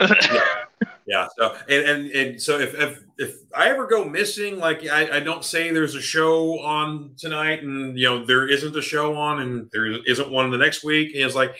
yeah. 0.00 0.44
yeah. 1.06 1.28
So 1.38 1.56
and, 1.68 1.84
and 1.84 2.10
and 2.10 2.42
so 2.42 2.58
if 2.58 2.74
if 2.74 3.02
if 3.18 3.36
I 3.54 3.68
ever 3.68 3.86
go 3.86 4.04
missing, 4.04 4.58
like 4.58 4.86
I, 4.88 5.16
I 5.16 5.20
don't 5.20 5.44
say 5.44 5.70
there's 5.70 5.94
a 5.94 6.02
show 6.02 6.60
on 6.60 7.12
tonight, 7.16 7.62
and 7.62 7.98
you 7.98 8.06
know 8.06 8.24
there 8.24 8.48
isn't 8.48 8.76
a 8.76 8.82
show 8.82 9.16
on, 9.16 9.40
and 9.40 9.68
there 9.72 9.86
isn't 9.86 10.30
one 10.30 10.50
the 10.50 10.58
next 10.58 10.84
week, 10.84 11.14
and 11.14 11.24
it's 11.24 11.34
like 11.34 11.56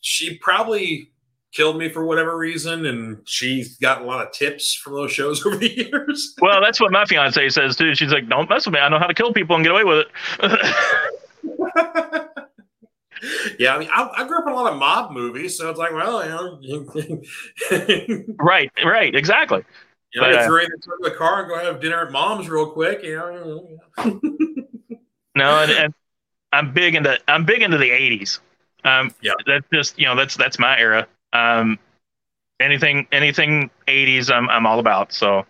she 0.00 0.38
probably 0.38 1.10
killed 1.52 1.78
me 1.78 1.88
for 1.88 2.04
whatever 2.04 2.36
reason, 2.36 2.86
and 2.86 3.18
she's 3.24 3.76
got 3.78 4.02
a 4.02 4.04
lot 4.04 4.26
of 4.26 4.32
tips 4.32 4.74
from 4.74 4.94
those 4.94 5.12
shows 5.12 5.44
over 5.46 5.56
the 5.56 5.68
years. 5.68 6.34
well, 6.40 6.60
that's 6.60 6.80
what 6.80 6.92
my 6.92 7.04
fiance 7.04 7.48
says 7.50 7.76
too. 7.76 7.94
She's 7.94 8.12
like, 8.12 8.28
"Don't 8.28 8.48
mess 8.48 8.66
with 8.66 8.74
me. 8.74 8.80
I 8.80 8.88
know 8.88 8.98
how 8.98 9.06
to 9.06 9.14
kill 9.14 9.32
people 9.32 9.56
and 9.56 9.64
get 9.64 9.72
away 9.72 9.84
with 9.84 10.06
it." 10.40 10.84
yeah, 13.58 13.74
I 13.74 13.78
mean, 13.78 13.88
I, 13.92 14.08
I, 14.16 14.26
grew 14.26 14.38
up 14.38 14.46
in 14.46 14.52
a 14.52 14.56
lot 14.56 14.72
of 14.72 14.78
mob 14.78 15.12
movies, 15.12 15.56
so 15.56 15.70
it's 15.70 15.78
like, 15.78 15.92
well, 15.92 16.24
you 16.62 16.86
know, 17.70 18.24
right, 18.38 18.70
right, 18.84 19.14
exactly. 19.14 19.64
You 20.14 20.22
know, 20.22 20.30
but, 20.30 20.46
uh, 20.46 20.52
ready 20.52 20.68
to 20.68 20.90
the 21.00 21.10
car 21.10 21.40
and 21.40 21.48
go 21.48 21.58
have 21.58 21.80
dinner 21.80 22.06
at 22.06 22.12
mom's 22.12 22.48
real 22.48 22.70
quick, 22.70 23.02
you 23.02 23.16
know. 23.16 23.78
no, 25.34 25.62
and, 25.62 25.70
and, 25.70 25.94
I'm 26.50 26.72
big 26.72 26.94
into 26.94 27.18
I'm 27.28 27.44
big 27.44 27.60
into 27.60 27.76
the 27.76 27.90
'80s. 27.90 28.40
Um, 28.84 29.12
yeah, 29.20 29.32
that's 29.46 29.66
just 29.70 29.98
you 29.98 30.06
know 30.06 30.16
that's 30.16 30.34
that's 30.34 30.58
my 30.58 30.78
era. 30.78 31.06
Um, 31.32 31.78
anything 32.60 33.06
anything 33.12 33.70
80s, 33.86 34.30
I'm 34.30 34.48
I'm 34.48 34.66
all 34.66 34.78
about. 34.78 35.12
So, 35.12 35.46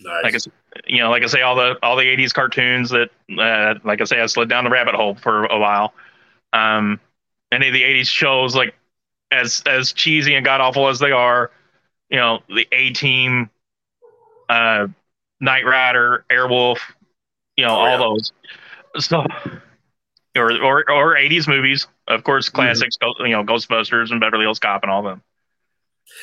nice. 0.00 0.24
like 0.24 0.34
I, 0.34 0.38
you 0.86 0.98
know, 0.98 1.10
like 1.10 1.22
I 1.22 1.26
say, 1.26 1.42
all 1.42 1.56
the 1.56 1.78
all 1.82 1.96
the 1.96 2.04
80s 2.04 2.32
cartoons 2.32 2.90
that, 2.90 3.10
uh, 3.38 3.78
like 3.84 4.00
I 4.00 4.04
say, 4.04 4.20
I 4.20 4.26
slid 4.26 4.48
down 4.48 4.64
the 4.64 4.70
rabbit 4.70 4.94
hole 4.94 5.14
for 5.14 5.44
a 5.46 5.58
while. 5.58 5.94
Um, 6.52 7.00
any 7.50 7.68
of 7.68 7.72
the 7.72 7.82
80s 7.82 8.08
shows, 8.08 8.54
like 8.54 8.74
as 9.30 9.62
as 9.66 9.92
cheesy 9.92 10.34
and 10.34 10.44
god 10.44 10.60
awful 10.60 10.88
as 10.88 10.98
they 10.98 11.12
are, 11.12 11.50
you 12.10 12.18
know, 12.18 12.40
the 12.48 12.66
A 12.72 12.90
Team, 12.90 13.50
uh, 14.48 14.86
Knight 15.40 15.64
Rider, 15.64 16.24
Airwolf, 16.30 16.78
you 17.56 17.64
know, 17.64 17.72
oh, 17.72 17.80
all 17.80 17.90
yeah. 17.90 17.96
those. 17.98 18.32
So, 18.98 19.24
or, 20.36 20.52
or 20.62 20.90
or 20.90 21.14
80s 21.16 21.46
movies, 21.48 21.86
of 22.08 22.24
course, 22.24 22.48
mm-hmm. 22.48 22.56
classics, 22.56 22.96
mm-hmm. 23.02 23.26
you 23.26 23.32
know, 23.32 23.44
Ghostbusters 23.44 24.10
and 24.10 24.20
Beverly 24.20 24.44
Hills 24.44 24.58
Cop 24.58 24.82
and 24.82 24.90
all 24.90 25.02
them. 25.02 25.22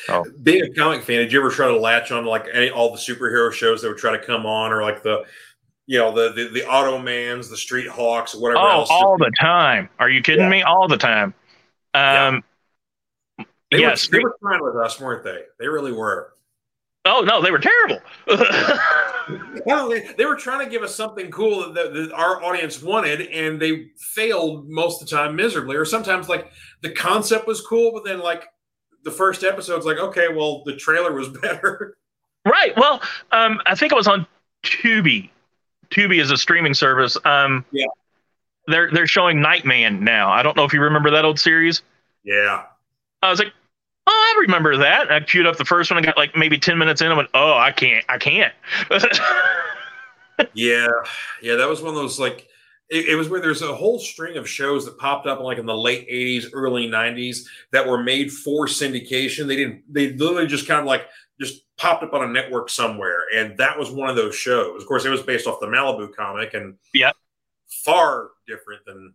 So. 0.06 0.24
Being 0.42 0.64
a 0.64 0.74
comic 0.74 1.02
fan, 1.02 1.18
did 1.18 1.32
you 1.32 1.40
ever 1.40 1.50
try 1.50 1.66
to 1.66 1.76
latch 1.76 2.10
on 2.12 2.24
to 2.24 2.30
like 2.30 2.46
any 2.52 2.70
all 2.70 2.92
the 2.92 2.98
superhero 2.98 3.52
shows 3.52 3.82
that 3.82 3.88
would 3.88 3.98
try 3.98 4.16
to 4.16 4.24
come 4.24 4.46
on, 4.46 4.72
or 4.72 4.82
like 4.82 5.02
the 5.02 5.24
you 5.86 5.98
know 5.98 6.12
the 6.12 6.32
the, 6.32 6.48
the 6.48 6.66
Automans, 6.66 7.48
the 7.48 7.56
Street 7.56 7.88
Hawks, 7.88 8.34
whatever. 8.34 8.60
Oh, 8.60 8.70
else. 8.80 8.88
all 8.90 9.16
the 9.18 9.32
time. 9.40 9.88
Are 9.98 10.08
you 10.08 10.22
kidding 10.22 10.44
yeah. 10.44 10.50
me? 10.50 10.62
All 10.62 10.86
the 10.86 10.98
time. 10.98 11.34
Um, 11.94 12.44
yeah. 13.38 13.44
They, 13.70 13.84
were, 13.84 13.96
they 14.10 14.18
were 14.18 14.36
trying 14.40 14.62
with 14.62 14.76
us, 14.76 15.00
weren't 15.00 15.24
they? 15.24 15.42
They 15.58 15.68
really 15.68 15.92
were. 15.92 16.34
Oh 17.06 17.22
no, 17.22 17.40
they 17.40 17.50
were 17.50 17.58
terrible. 17.58 17.98
well, 19.64 19.88
they, 19.88 20.06
they 20.18 20.26
were 20.26 20.36
trying 20.36 20.64
to 20.64 20.70
give 20.70 20.82
us 20.82 20.94
something 20.94 21.30
cool 21.30 21.72
that, 21.72 21.94
that, 21.94 22.12
our 22.12 22.44
audience 22.44 22.82
wanted, 22.82 23.22
and 23.28 23.60
they 23.60 23.86
failed 23.96 24.68
most 24.68 25.00
of 25.00 25.08
the 25.08 25.16
time 25.16 25.34
miserably. 25.34 25.76
Or 25.76 25.86
sometimes, 25.86 26.28
like 26.28 26.50
the 26.82 26.90
concept 26.90 27.46
was 27.46 27.62
cool, 27.62 27.92
but 27.92 28.04
then 28.04 28.20
like 28.20 28.44
the 29.04 29.10
first 29.10 29.44
episode's 29.44 29.86
like, 29.86 29.96
okay, 29.96 30.28
well, 30.28 30.62
the 30.64 30.76
trailer 30.76 31.12
was 31.12 31.28
better. 31.42 31.96
Right. 32.44 32.76
Well, 32.76 33.00
um, 33.32 33.60
I 33.64 33.74
think 33.74 33.92
it 33.92 33.96
was 33.96 34.08
on 34.08 34.26
Tubi. 34.62 35.30
Tubi 35.90 36.20
is 36.20 36.30
a 36.30 36.36
streaming 36.36 36.74
service. 36.74 37.16
Um, 37.24 37.64
yeah. 37.70 37.86
They're 38.66 38.90
they're 38.92 39.06
showing 39.06 39.40
Nightman 39.40 40.04
now. 40.04 40.30
I 40.30 40.42
don't 40.42 40.56
know 40.56 40.64
if 40.64 40.72
you 40.72 40.80
remember 40.82 41.10
that 41.10 41.24
old 41.24 41.40
series. 41.40 41.82
Yeah. 42.24 42.64
I 43.22 43.30
was 43.30 43.38
like, 43.38 43.52
oh, 44.06 44.34
I 44.36 44.40
remember 44.40 44.76
that. 44.78 45.10
I 45.10 45.20
queued 45.20 45.46
up 45.46 45.56
the 45.56 45.64
first 45.64 45.90
one 45.90 45.98
and 45.98 46.06
got 46.06 46.16
like 46.16 46.36
maybe 46.36 46.58
10 46.58 46.78
minutes 46.78 47.00
in 47.00 47.08
and 47.08 47.16
went, 47.16 47.30
oh, 47.34 47.56
I 47.56 47.72
can't, 47.72 48.04
I 48.08 48.18
can't. 48.18 48.52
yeah. 50.54 50.88
Yeah. 51.42 51.56
That 51.56 51.68
was 51.68 51.80
one 51.80 51.90
of 51.90 51.96
those 51.96 52.18
like, 52.18 52.46
it, 52.88 53.10
it, 53.10 53.14
was 53.14 53.28
where 53.28 53.40
there's 53.40 53.62
a 53.62 53.74
whole 53.74 54.00
string 54.00 54.36
of 54.36 54.48
shows 54.48 54.84
that 54.84 54.98
popped 54.98 55.26
up 55.26 55.40
like 55.40 55.58
in 55.58 55.66
the 55.66 55.76
late 55.76 56.08
80s, 56.08 56.46
early 56.52 56.88
90s 56.88 57.44
that 57.70 57.86
were 57.86 58.02
made 58.02 58.32
for 58.32 58.66
syndication. 58.66 59.46
They 59.46 59.56
didn't, 59.56 59.82
they 59.88 60.12
literally 60.12 60.48
just 60.48 60.66
kind 60.66 60.80
of 60.80 60.86
like 60.86 61.06
just 61.40 61.62
popped 61.78 62.02
up 62.02 62.12
on 62.12 62.28
a 62.28 62.32
network 62.32 62.68
somewhere. 62.68 63.24
And 63.34 63.56
that 63.58 63.78
was 63.78 63.90
one 63.90 64.10
of 64.10 64.16
those 64.16 64.34
shows. 64.34 64.82
Of 64.82 64.88
course, 64.88 65.04
it 65.04 65.10
was 65.10 65.22
based 65.22 65.46
off 65.46 65.60
the 65.60 65.66
Malibu 65.66 66.14
comic 66.14 66.54
and 66.54 66.74
yeah, 66.92 67.12
far 67.84 68.30
different 68.46 68.84
than 68.86 69.14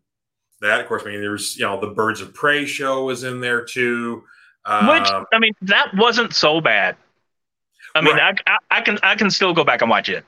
that. 0.61 0.79
Of 0.79 0.87
course, 0.87 1.03
I 1.05 1.11
mean, 1.11 1.21
there's, 1.21 1.57
you 1.57 1.65
know, 1.65 1.79
the 1.79 1.93
Birds 1.93 2.21
of 2.21 2.33
Prey 2.33 2.65
show 2.65 3.03
was 3.05 3.23
in 3.23 3.41
there 3.41 3.63
too. 3.63 4.23
Which 4.65 5.09
um, 5.11 5.25
I 5.31 5.39
mean, 5.39 5.53
that 5.63 5.91
wasn't 5.95 6.33
so 6.33 6.59
bad. 6.59 6.95
I 7.93 8.01
mean, 8.01 8.15
right. 8.15 8.39
I, 8.47 8.51
I, 8.51 8.79
I, 8.79 8.81
can 8.81 8.97
I 9.03 9.15
can 9.15 9.29
still 9.29 9.53
go 9.53 9.63
back 9.63 9.81
and 9.81 9.89
watch 9.89 10.09
it. 10.09 10.25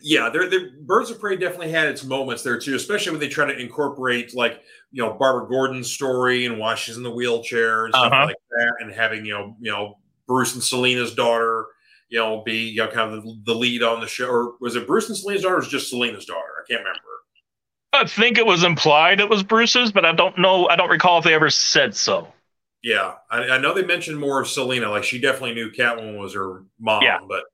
Yeah, 0.00 0.28
the 0.30 0.72
Birds 0.80 1.10
of 1.10 1.20
Prey 1.20 1.36
definitely 1.36 1.70
had 1.70 1.88
its 1.88 2.04
moments 2.04 2.42
there 2.42 2.58
too, 2.58 2.74
especially 2.74 3.12
when 3.12 3.20
they 3.20 3.28
try 3.28 3.46
to 3.46 3.56
incorporate 3.56 4.34
like 4.34 4.62
you 4.90 5.02
know 5.02 5.12
Barbara 5.12 5.48
Gordon's 5.48 5.90
story 5.90 6.46
and 6.46 6.58
why 6.58 6.74
she's 6.74 6.96
in 6.96 7.02
the 7.02 7.10
wheelchair 7.10 7.86
and 7.86 7.94
stuff 7.94 8.12
uh-huh. 8.12 8.26
like 8.26 8.36
that, 8.50 8.74
and 8.80 8.92
having 8.92 9.24
you 9.24 9.34
know 9.34 9.56
you 9.60 9.70
know 9.70 9.98
Bruce 10.26 10.54
and 10.54 10.62
Selina's 10.62 11.14
daughter, 11.14 11.66
you 12.08 12.18
know, 12.18 12.42
be 12.42 12.68
you 12.68 12.78
know 12.78 12.88
kind 12.88 13.12
of 13.12 13.24
the, 13.24 13.40
the 13.44 13.54
lead 13.54 13.82
on 13.82 14.00
the 14.00 14.06
show, 14.06 14.28
or 14.28 14.54
was 14.60 14.76
it 14.76 14.86
Bruce 14.86 15.08
and 15.08 15.16
Selina's 15.16 15.42
daughter, 15.42 15.54
or 15.56 15.58
was 15.58 15.68
just 15.68 15.90
Selina's 15.90 16.26
daughter? 16.26 16.64
I 16.64 16.72
can't 16.72 16.80
remember. 16.80 17.00
I 17.92 18.04
think 18.04 18.38
it 18.38 18.46
was 18.46 18.64
implied 18.64 19.20
it 19.20 19.28
was 19.28 19.42
Bruce's, 19.42 19.92
but 19.92 20.04
I 20.04 20.12
don't 20.12 20.38
know. 20.38 20.68
I 20.68 20.76
don't 20.76 20.90
recall 20.90 21.18
if 21.18 21.24
they 21.24 21.34
ever 21.34 21.50
said 21.50 21.96
so. 21.96 22.28
Yeah, 22.82 23.14
I, 23.30 23.38
I, 23.50 23.58
know 23.58 23.74
they 23.74 23.84
mentioned 23.84 24.20
more 24.20 24.40
of 24.40 24.48
Selina. 24.48 24.90
Like 24.90 25.02
she 25.02 25.20
definitely 25.20 25.54
knew 25.54 25.70
Catwoman 25.70 26.18
was 26.18 26.34
her 26.34 26.64
mom, 26.78 27.02
yeah. 27.02 27.18
but 27.28 27.44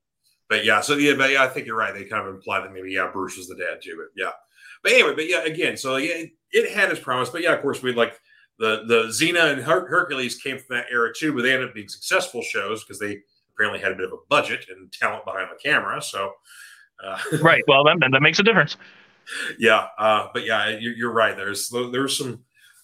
but 0.49 0.63
yeah. 0.63 0.81
So 0.81 0.95
yeah, 0.95 1.15
but 1.15 1.31
yeah, 1.31 1.43
I 1.43 1.47
think 1.47 1.65
you're 1.65 1.77
right. 1.77 1.93
They 1.93 2.03
kind 2.03 2.27
of 2.27 2.35
implied 2.35 2.63
that 2.63 2.73
maybe 2.73 2.91
yeah, 2.91 3.09
Bruce 3.11 3.37
was 3.37 3.47
the 3.47 3.55
dad 3.55 3.79
too. 3.81 3.95
But 3.97 4.21
yeah, 4.21 4.31
but 4.83 4.91
anyway, 4.91 5.15
but 5.15 5.27
yeah, 5.27 5.43
again, 5.43 5.77
so 5.77 5.95
yeah, 5.97 6.13
it, 6.13 6.29
it 6.51 6.71
had 6.71 6.91
its 6.91 6.99
promise. 6.99 7.29
But 7.29 7.41
yeah, 7.41 7.53
of 7.53 7.61
course, 7.61 7.81
we 7.81 7.93
like 7.93 8.19
the 8.59 8.83
the 8.87 9.03
Xena 9.05 9.51
and 9.51 9.63
Her- 9.63 9.87
Hercules 9.87 10.35
came 10.37 10.59
from 10.59 10.77
that 10.77 10.85
era 10.91 11.11
too, 11.15 11.33
but 11.33 11.41
they 11.41 11.53
ended 11.53 11.69
up 11.69 11.75
being 11.75 11.89
successful 11.89 12.43
shows 12.43 12.83
because 12.83 12.99
they 12.99 13.17
apparently 13.55 13.79
had 13.79 13.93
a 13.93 13.95
bit 13.95 14.05
of 14.05 14.13
a 14.13 14.27
budget 14.29 14.65
and 14.69 14.91
talent 14.91 15.25
behind 15.25 15.49
the 15.49 15.61
camera. 15.61 15.99
So 16.03 16.33
uh, 17.03 17.17
right, 17.41 17.63
well, 17.67 17.83
that 17.85 17.97
that 18.11 18.21
makes 18.21 18.39
a 18.39 18.43
difference. 18.43 18.77
Yeah, 19.57 19.87
uh, 19.97 20.27
but 20.33 20.45
yeah, 20.45 20.69
you're, 20.69 20.93
you're 20.93 21.13
right. 21.13 21.35
There's 21.35 21.67
there's 21.91 22.15
some 22.15 22.43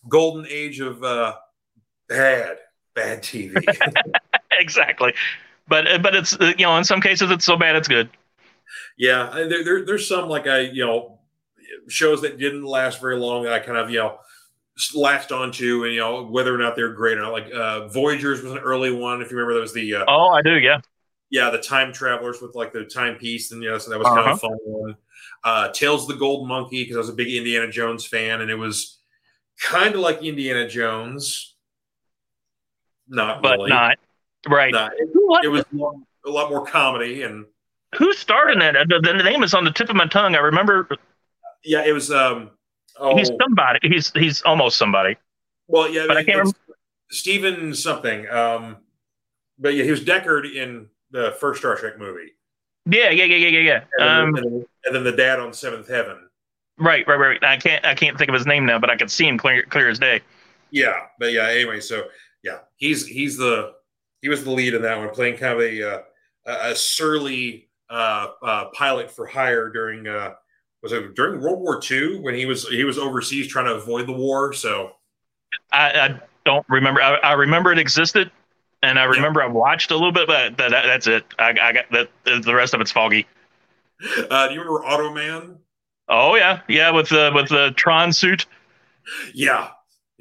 golden 0.10 0.48
age 0.50 0.80
of. 0.80 1.04
Uh, 1.04 1.36
bad, 2.12 2.58
bad 2.94 3.24
TV. 3.24 3.64
exactly. 4.60 5.14
But 5.68 5.88
uh, 5.88 5.98
but 6.00 6.16
it's 6.16 6.34
uh, 6.34 6.54
you 6.58 6.66
know 6.66 6.78
in 6.78 6.84
some 6.84 7.02
cases 7.02 7.32
it's 7.32 7.46
so 7.46 7.56
bad 7.56 7.76
it's 7.76 7.88
good. 7.88 8.10
Yeah, 8.98 9.30
there, 9.34 9.64
there 9.64 9.86
there's 9.86 10.08
some 10.08 10.28
like 10.28 10.48
I 10.48 10.60
you 10.62 10.86
know 10.86 11.20
shows 11.88 12.22
that 12.22 12.38
didn't 12.38 12.66
last 12.66 13.00
very 13.00 13.18
long 13.18 13.44
that 13.44 13.54
I 13.54 13.60
kind 13.60 13.78
of 13.78 13.90
you 13.90 14.00
know 14.00 14.18
latched 14.96 15.32
onto 15.32 15.84
and 15.84 15.94
you 15.94 16.00
know 16.00 16.24
whether 16.24 16.54
or 16.54 16.58
not 16.58 16.76
they're 16.76 16.94
great 16.94 17.18
or 17.18 17.22
not. 17.22 17.32
Like 17.32 17.54
uh, 17.54 17.88
Voyagers 17.88 18.42
was 18.42 18.52
an 18.52 18.60
early 18.60 18.92
one. 18.92 19.22
If 19.22 19.32
you 19.32 19.38
remember, 19.38 19.54
there 19.54 19.62
was 19.62 19.74
the 19.74 19.96
uh, 19.96 20.06
oh 20.08 20.30
I 20.30 20.42
do 20.42 20.58
yeah 20.58 20.80
yeah 21.30 21.50
the 21.50 21.60
time 21.60 21.94
travelers 21.94 22.42
with 22.42 22.56
like 22.56 22.74
the 22.74 22.84
timepiece 22.84 23.52
and 23.52 23.64
you 23.64 23.70
know 23.70 23.78
so 23.78 23.92
that 23.92 23.98
was 23.98 24.08
uh-huh. 24.08 24.16
kind 24.16 24.32
of 24.32 24.44
uh-huh. 24.44 24.50
fun 24.50 24.58
one. 24.64 24.96
Uh, 25.44 25.70
Tales 25.70 26.04
of 26.04 26.10
the 26.10 26.16
Gold 26.16 26.48
Monkey 26.48 26.84
because 26.84 26.98
I 26.98 27.00
was 27.00 27.10
a 27.10 27.14
big 27.14 27.34
Indiana 27.34 27.72
Jones 27.72 28.06
fan 28.06 28.42
and 28.42 28.52
it 28.52 28.56
was 28.56 29.00
kind 29.62 29.96
of 29.96 30.02
like 30.02 30.22
Indiana 30.22 30.68
Jones 30.68 31.51
not 33.12 33.42
but 33.42 33.58
really. 33.58 33.70
not. 33.70 34.00
Right. 34.50 34.74
Uh, 34.74 34.90
it, 34.98 35.10
it, 35.44 35.48
was 35.50 35.64
more, 35.72 35.94
a 36.26 36.30
lot 36.30 36.50
more 36.50 36.66
comedy 36.66 37.24
and. 37.24 37.46
Who 37.98 38.14
starred 38.14 38.52
in 38.52 38.60
that? 38.60 38.88
The, 38.88 39.02
the, 39.02 39.22
name 39.22 39.44
is 39.44 39.54
on 39.54 39.66
the 39.66 39.72
tip 39.72 39.90
of 39.90 39.96
my 39.98 40.08
tongue. 40.08 40.36
I 40.36 40.40
remember. 40.40 40.88
Yeah, 41.64 41.86
it 41.86 41.92
was. 41.92 42.10
um 42.10 42.52
oh, 42.98 43.18
He's 43.18 43.30
somebody. 43.40 43.80
He's 43.84 44.12
he's 44.12 44.42
almost 44.44 44.78
somebody. 44.78 45.18
Well, 45.68 45.90
yeah, 45.90 46.06
but 46.08 46.16
I 46.16 46.24
can't 46.24 46.38
remember. 46.38 46.58
Stephen 47.10 47.76
something. 47.76 48.30
Um, 48.30 48.78
but 49.60 49.74
yeah, 49.74 49.84
he 49.84 49.92
was 49.92 50.04
Decker 50.04 50.46
in 50.46 50.88
the 51.12 51.36
first 51.40 51.60
Star 51.60 51.76
Trek 51.76 52.00
movie. 52.00 52.32
Yeah, 52.86 53.10
yeah, 53.10 53.26
yeah, 53.26 53.48
yeah, 53.48 53.60
yeah. 53.60 53.84
And, 53.98 54.10
um, 54.10 54.32
then, 54.34 54.66
and 54.86 54.96
then 54.96 55.04
the 55.04 55.12
dad 55.12 55.40
on 55.40 55.54
Seventh 55.54 55.88
Heaven. 55.88 56.18
Right, 56.78 57.06
right, 57.08 57.20
right. 57.20 57.44
I 57.44 57.58
can't 57.58 57.86
I 57.86 57.94
can't 57.94 58.18
think 58.18 58.30
of 58.30 58.34
his 58.34 58.48
name 58.48 58.66
now, 58.66 58.80
but 58.80 58.90
I 58.90 58.96
can 58.96 59.08
see 59.08 59.28
him 59.28 59.38
clear 59.38 59.64
clear 59.64 59.90
as 59.90 60.00
day. 60.00 60.22
Yeah, 60.72 60.94
but 61.20 61.32
yeah. 61.32 61.48
Anyway, 61.48 61.80
so 61.80 62.06
yeah, 62.44 62.60
he's 62.76 63.06
he's 63.06 63.38
the 63.38 63.74
he 64.22 64.30
was 64.30 64.44
the 64.44 64.52
lead 64.52 64.74
in 64.74 64.82
that 64.84 64.98
one, 64.98 65.10
playing 65.10 65.38
kind 65.38 65.54
of 65.54 65.60
a 65.60 65.96
uh, 65.96 66.02
a 66.46 66.76
surly 66.76 67.70
uh, 67.90 68.28
uh, 68.42 68.66
pilot 68.74 69.12
for 69.12 69.26
hire 69.26 69.70
during 69.70 70.08
uh, 70.08 70.34
was 70.82 70.92
it 70.92 71.16
during 71.16 71.42
World 71.42 71.60
War 71.60 71.82
II 71.90 72.20
when 72.20 72.36
he 72.36 72.46
was 72.46 72.68
he 72.68 72.84
was 72.84 72.98
overseas 72.98 73.48
trying 73.48 73.66
to 73.66 73.76
avoid 73.76 74.08
the 74.08 74.14
war. 74.14 74.54
So 74.54 74.92
I, 75.72 75.92
I 75.92 76.20
don't 76.46 76.66
remember. 76.70 77.02
I, 77.02 77.16
I, 77.18 77.34
remember 77.34 77.72
it 77.72 77.80
existed, 77.80 78.32
and 78.82 78.98
I 78.98 79.04
remember 79.04 79.42
yeah. 79.42 79.48
I 79.48 79.50
watched 79.50 79.92
a 79.92 79.96
little 79.96 80.12
bit, 80.12 80.28
but 80.28 80.58
that, 80.58 80.72
that, 80.72 80.86
that's 80.86 81.08
it. 81.08 81.26
I, 81.38 81.56
I 81.62 81.74
got 81.74 81.86
that. 81.92 82.10
The 82.44 82.56
rest 82.56 82.74
of 82.74 82.82
it's 82.82 82.92
foggy. 82.92 83.28
Uh, 84.30 84.48
do 84.48 84.54
you 84.56 84.62
remember 84.62 84.84
Automan? 84.88 85.58
Oh 86.08 86.36
yeah, 86.36 86.62
yeah, 86.68 86.90
with 86.92 87.10
the 87.10 87.32
with 87.34 87.50
the 87.50 87.72
Tron 87.76 88.12
suit. 88.12 88.46
Yeah, 89.34 89.70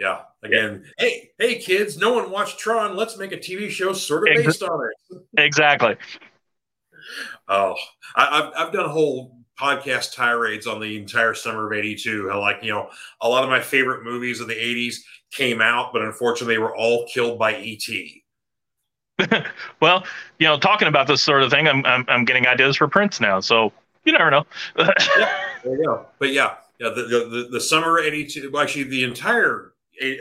yeah. 0.01 0.23
Again, 0.43 0.83
yeah. 0.99 1.07
hey, 1.07 1.31
hey, 1.39 1.59
kids! 1.59 1.99
No 1.99 2.15
one 2.15 2.31
watched 2.31 2.59
Tron. 2.59 2.97
Let's 2.97 3.19
make 3.19 3.33
a 3.33 3.37
TV 3.37 3.69
show 3.69 3.93
sort 3.93 4.27
of 4.27 4.35
based 4.35 4.63
on 4.63 4.81
it. 4.81 5.23
Exactly. 5.37 5.97
Oh, 7.49 7.75
I, 8.17 8.37
have 8.37 8.53
I've 8.57 8.73
done 8.73 8.89
whole 8.89 9.37
podcast 9.59 10.15
tirades 10.15 10.67
on 10.67 10.81
the 10.81 10.97
entire 10.97 11.35
summer 11.35 11.67
of 11.67 11.79
'82. 11.79 12.31
How 12.31 12.41
like 12.41 12.61
you 12.63 12.73
know 12.73 12.89
a 13.21 13.29
lot 13.29 13.45
of 13.45 13.51
my 13.51 13.61
favorite 13.61 14.03
movies 14.03 14.41
of 14.41 14.49
the 14.49 14.55
'80s 14.55 14.97
came 15.31 15.61
out, 15.61 15.93
but 15.93 16.01
unfortunately, 16.01 16.55
they 16.55 16.59
were 16.59 16.75
all 16.75 17.07
killed 17.07 17.39
by 17.39 17.55
ET. 17.55 17.87
well, 19.81 20.05
you 20.39 20.47
know, 20.47 20.59
talking 20.59 20.89
about 20.89 21.07
this 21.07 21.23
sort 21.23 21.43
of 21.43 21.51
thing, 21.51 21.69
I'm 21.69 21.85
I'm, 21.85 22.07
I'm 22.09 22.25
getting 22.25 22.47
ideas 22.47 22.77
for 22.77 22.89
prints 22.89 23.21
now. 23.21 23.41
So 23.41 23.71
you 24.05 24.13
never 24.13 24.31
know. 24.31 24.47
yeah, 24.79 24.95
there 25.63 25.77
you 25.77 25.85
go. 25.85 26.07
But 26.19 26.33
yeah, 26.33 26.55
yeah, 26.79 26.89
the 26.89 27.03
the, 27.03 27.49
the 27.53 27.61
summer 27.61 27.99
of 27.99 28.07
'82. 28.07 28.59
Actually, 28.59 28.85
the 28.85 29.05
entire 29.05 29.70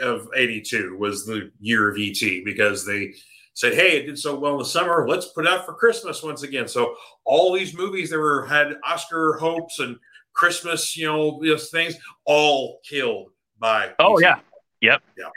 of 0.01 0.27
'82 0.35 0.97
was 0.97 1.25
the 1.25 1.51
year 1.59 1.89
of 1.89 1.97
ET 1.99 2.43
because 2.45 2.85
they 2.85 3.13
said, 3.53 3.73
"Hey, 3.73 3.97
it 3.97 4.05
did 4.05 4.19
so 4.19 4.39
well 4.39 4.53
in 4.53 4.59
the 4.59 4.65
summer. 4.65 5.07
Let's 5.07 5.27
put 5.27 5.45
it 5.45 5.51
out 5.51 5.65
for 5.65 5.73
Christmas 5.73 6.23
once 6.23 6.43
again." 6.43 6.67
So 6.67 6.95
all 7.25 7.53
these 7.53 7.75
movies 7.75 8.09
that 8.09 8.19
were 8.19 8.45
had 8.45 8.77
Oscar 8.85 9.33
hopes 9.33 9.79
and 9.79 9.97
Christmas, 10.33 10.95
you 10.95 11.05
know, 11.05 11.39
these 11.41 11.69
things 11.69 11.97
all 12.25 12.79
killed 12.87 13.31
by. 13.59 13.93
Oh 13.99 14.17
ET. 14.17 14.23
yeah, 14.23 14.39
yep, 14.81 15.01
yeah. 15.17 15.29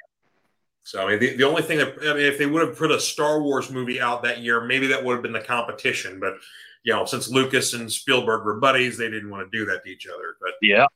So 0.84 1.06
I 1.06 1.10
mean, 1.10 1.20
the, 1.20 1.36
the 1.36 1.44
only 1.44 1.62
thing 1.62 1.78
that 1.78 1.94
I 2.02 2.14
mean, 2.14 2.24
if 2.24 2.38
they 2.38 2.46
would 2.46 2.66
have 2.66 2.76
put 2.76 2.90
a 2.90 3.00
Star 3.00 3.42
Wars 3.42 3.70
movie 3.70 4.00
out 4.00 4.22
that 4.22 4.38
year, 4.40 4.60
maybe 4.60 4.86
that 4.88 5.04
would 5.04 5.14
have 5.14 5.22
been 5.22 5.32
the 5.32 5.40
competition. 5.40 6.20
But 6.20 6.34
you 6.84 6.92
know, 6.92 7.04
since 7.04 7.30
Lucas 7.30 7.74
and 7.74 7.90
Spielberg 7.90 8.44
were 8.44 8.58
buddies, 8.58 8.98
they 8.98 9.10
didn't 9.10 9.30
want 9.30 9.50
to 9.50 9.58
do 9.58 9.64
that 9.66 9.84
to 9.84 9.90
each 9.90 10.06
other. 10.06 10.36
But 10.40 10.52
yeah, 10.60 10.86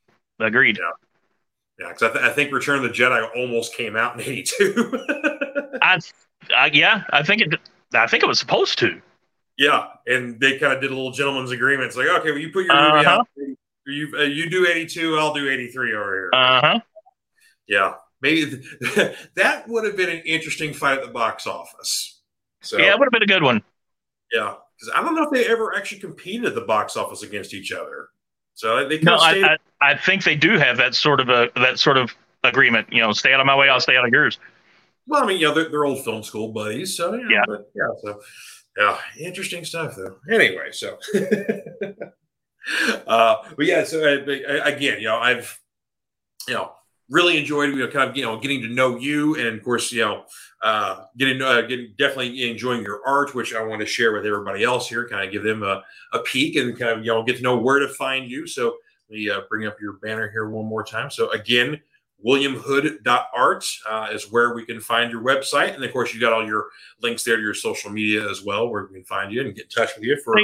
agreed. 0.40 0.78
Yeah, 0.78 0.90
yeah, 1.78 1.88
because 1.88 2.02
I, 2.02 2.12
th- 2.12 2.24
I, 2.24 2.32
think 2.32 2.52
Return 2.52 2.76
of 2.76 2.82
the 2.84 2.88
Jedi 2.88 3.28
almost 3.36 3.74
came 3.74 3.96
out 3.96 4.14
in 4.14 4.20
'82. 4.20 5.04
I, 5.82 5.98
I, 6.56 6.70
yeah, 6.72 7.04
I 7.10 7.22
think 7.22 7.42
it. 7.42 7.60
I 7.94 8.06
think 8.06 8.22
it 8.22 8.26
was 8.26 8.38
supposed 8.38 8.78
to. 8.78 9.00
Yeah, 9.58 9.86
and 10.06 10.40
they 10.40 10.58
kind 10.58 10.72
of 10.72 10.80
did 10.80 10.90
a 10.90 10.94
little 10.94 11.12
gentleman's 11.12 11.50
agreement. 11.50 11.88
It's 11.88 11.96
like, 11.96 12.08
okay, 12.08 12.30
well, 12.30 12.38
you 12.38 12.50
put 12.50 12.64
your 12.66 12.74
movie 12.74 13.06
uh-huh. 13.06 13.20
out. 13.20 13.28
You 13.86 14.12
uh, 14.18 14.22
you 14.22 14.50
do 14.50 14.66
'82, 14.66 15.16
I'll 15.16 15.34
do 15.34 15.48
'83 15.48 15.94
over 15.94 16.14
here. 16.14 16.30
Uh 16.32 16.60
huh. 16.60 16.80
Yeah, 17.66 17.94
maybe 18.20 18.62
that 19.34 19.64
would 19.68 19.84
have 19.84 19.96
been 19.96 20.10
an 20.10 20.22
interesting 20.24 20.72
fight 20.72 20.98
at 20.98 21.04
the 21.04 21.12
box 21.12 21.46
office. 21.46 22.20
So 22.62 22.78
yeah, 22.78 22.92
it 22.92 22.98
would 22.98 23.06
have 23.06 23.12
been 23.12 23.22
a 23.22 23.26
good 23.26 23.42
one. 23.42 23.62
Yeah, 24.32 24.54
because 24.78 24.94
I 24.94 25.02
don't 25.02 25.14
know 25.14 25.24
if 25.24 25.30
they 25.30 25.46
ever 25.46 25.76
actually 25.76 26.00
competed 26.00 26.46
at 26.46 26.54
the 26.54 26.62
box 26.62 26.96
office 26.96 27.22
against 27.22 27.54
each 27.54 27.72
other. 27.72 28.08
So 28.56 28.88
they 28.88 28.98
no, 29.00 29.16
I, 29.16 29.58
I, 29.82 29.90
I, 29.90 29.96
think 29.96 30.24
they 30.24 30.34
do 30.34 30.58
have 30.58 30.78
that 30.78 30.94
sort 30.94 31.20
of 31.20 31.28
a 31.28 31.50
that 31.56 31.78
sort 31.78 31.98
of 31.98 32.14
agreement. 32.42 32.90
You 32.90 33.02
know, 33.02 33.12
stay 33.12 33.34
out 33.34 33.40
of 33.40 33.44
my 33.44 33.54
way, 33.54 33.68
I'll 33.68 33.80
stay 33.80 33.98
out 33.98 34.06
of 34.06 34.12
yours. 34.12 34.38
Well, 35.06 35.22
I 35.22 35.26
mean, 35.26 35.38
yeah, 35.38 35.52
they're, 35.52 35.68
they're 35.68 35.84
old 35.84 36.02
film 36.02 36.22
school 36.22 36.52
buddies, 36.52 36.96
so 36.96 37.14
yeah, 37.14 37.28
yeah, 37.30 37.42
but, 37.46 37.70
yeah. 37.74 37.88
So 38.02 38.20
yeah, 38.78 38.98
interesting 39.20 39.62
stuff 39.66 39.94
though. 39.94 40.16
Anyway, 40.30 40.72
so 40.72 40.96
uh, 43.06 43.36
but 43.56 43.66
yeah, 43.66 43.84
so 43.84 44.02
uh, 44.02 44.62
again, 44.64 45.00
you 45.00 45.08
know, 45.08 45.18
I've 45.18 45.60
you 46.48 46.54
know 46.54 46.72
really 47.10 47.36
enjoyed 47.36 47.74
you 47.74 47.84
know 47.84 47.88
kind 47.88 48.08
of 48.08 48.16
you 48.16 48.24
know 48.24 48.38
getting 48.38 48.62
to 48.62 48.68
know 48.68 48.96
you 48.96 49.36
and 49.36 49.58
of 49.58 49.62
course 49.62 49.92
you 49.92 50.00
know 50.00 50.24
uh, 50.66 51.04
getting, 51.16 51.40
uh, 51.40 51.60
getting 51.60 51.94
definitely 51.96 52.50
enjoying 52.50 52.82
your 52.82 53.00
art, 53.06 53.36
which 53.36 53.54
I 53.54 53.62
want 53.62 53.80
to 53.82 53.86
share 53.86 54.12
with 54.12 54.26
everybody 54.26 54.64
else 54.64 54.88
here. 54.88 55.08
Kind 55.08 55.24
of 55.24 55.30
give 55.30 55.44
them 55.44 55.62
a, 55.62 55.84
a 56.12 56.18
peek 56.18 56.56
and 56.56 56.76
kind 56.76 56.90
of 56.90 57.04
you 57.04 57.12
know 57.12 57.22
get 57.22 57.36
to 57.36 57.42
know 57.42 57.56
where 57.56 57.78
to 57.78 57.88
find 57.88 58.28
you. 58.28 58.48
So 58.48 58.76
let 59.08 59.16
me 59.16 59.30
uh, 59.30 59.42
bring 59.48 59.68
up 59.68 59.80
your 59.80 59.92
banner 59.94 60.28
here 60.28 60.48
one 60.48 60.66
more 60.66 60.82
time. 60.82 61.08
So 61.08 61.30
again, 61.30 61.80
williamhood.art 62.26 63.64
uh, 63.88 64.08
is 64.10 64.32
where 64.32 64.54
we 64.54 64.66
can 64.66 64.80
find 64.80 65.12
your 65.12 65.22
website, 65.22 65.76
and 65.76 65.84
of 65.84 65.92
course 65.92 66.12
you 66.12 66.20
got 66.20 66.32
all 66.32 66.44
your 66.44 66.66
links 67.00 67.22
there 67.22 67.36
to 67.36 67.42
your 67.42 67.54
social 67.54 67.92
media 67.92 68.28
as 68.28 68.42
well, 68.42 68.68
where 68.68 68.86
we 68.86 68.94
can 68.94 69.04
find 69.04 69.32
you 69.32 69.42
and 69.42 69.54
get 69.54 69.66
in 69.66 69.70
touch 69.70 69.94
with 69.94 70.04
you 70.04 70.20
for. 70.24 70.34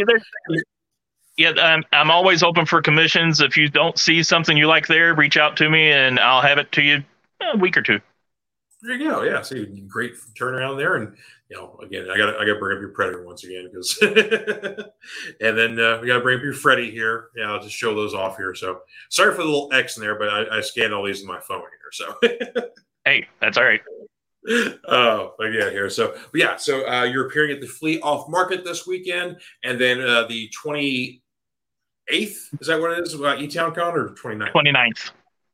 Yeah, 1.37 1.51
I'm, 1.59 1.83
I'm 1.93 2.13
always 2.13 2.45
open 2.45 2.65
for 2.65 2.81
commissions. 2.81 3.41
If 3.41 3.57
you 3.57 3.69
don't 3.69 3.99
see 3.99 4.23
something 4.23 4.57
you 4.57 4.69
like 4.69 4.87
there, 4.87 5.15
reach 5.17 5.37
out 5.37 5.57
to 5.57 5.69
me 5.69 5.91
and 5.91 6.21
I'll 6.21 6.43
have 6.43 6.59
it 6.59 6.71
to 6.73 6.83
you 6.83 7.03
a 7.53 7.57
week 7.57 7.77
or 7.77 7.83
two. 7.83 8.01
There 8.83 8.97
you 8.97 9.09
go. 9.09 9.23
Yeah, 9.23 9.43
see, 9.43 9.65
great 9.87 10.15
turnaround 10.37 10.77
there, 10.77 10.97
and 10.97 11.17
you 11.49 11.57
know, 11.57 11.79
again, 11.85 12.11
I 12.11 12.17
got 12.17 12.31
I 12.31 12.45
got 12.45 12.55
to 12.55 12.59
bring 12.59 12.77
up 12.77 12.81
your 12.81 12.91
Predator 12.91 13.25
once 13.25 13.45
again 13.45 13.71
because, 13.71 13.97
and 15.41 15.57
then 15.57 15.79
uh, 15.79 16.01
we 16.01 16.09
got 16.09 16.17
to 16.17 16.21
bring 16.21 16.39
up 16.39 16.43
your 16.43 16.53
Freddy 16.53 16.91
here. 16.91 17.29
Yeah, 17.37 17.53
I'll 17.53 17.63
just 17.63 17.77
show 17.77 17.95
those 17.95 18.13
off 18.13 18.37
here. 18.37 18.57
So 18.57 18.81
sorry 19.09 19.37
for 19.37 19.43
the 19.43 19.49
little 19.49 19.73
X 19.73 19.97
in 19.97 20.03
there, 20.03 20.19
but 20.19 20.29
I, 20.29 20.59
I 20.59 20.61
scanned 20.63 20.93
all 20.93 21.07
these 21.07 21.21
in 21.21 21.29
my 21.29 21.39
phone 21.39 21.61
here. 21.61 21.93
So 21.93 22.15
hey, 23.05 23.29
that's 23.41 23.57
all 23.57 23.65
right. 23.65 23.81
Oh, 24.89 25.35
but 25.39 25.53
yeah, 25.53 25.71
here. 25.71 25.89
So 25.89 26.17
yeah, 26.35 26.57
so 26.57 26.85
uh, 26.89 27.05
you're 27.05 27.29
appearing 27.29 27.53
at 27.53 27.61
the 27.61 27.69
Flea 27.69 28.01
Off 28.01 28.29
Market 28.29 28.65
this 28.65 28.85
weekend, 28.85 29.37
and 29.63 29.81
then 29.81 30.01
uh, 30.01 30.27
the 30.27 30.51
28th. 30.65 31.21
Is 32.11 32.67
that 32.67 32.81
what 32.81 32.99
it 32.99 33.07
is? 33.07 33.15
Uh, 33.15 33.37
E 33.39 33.47
Town 33.47 33.73
Con 33.73 33.95
or 33.95 34.09
29th? 34.09 34.53
29th 34.53 35.11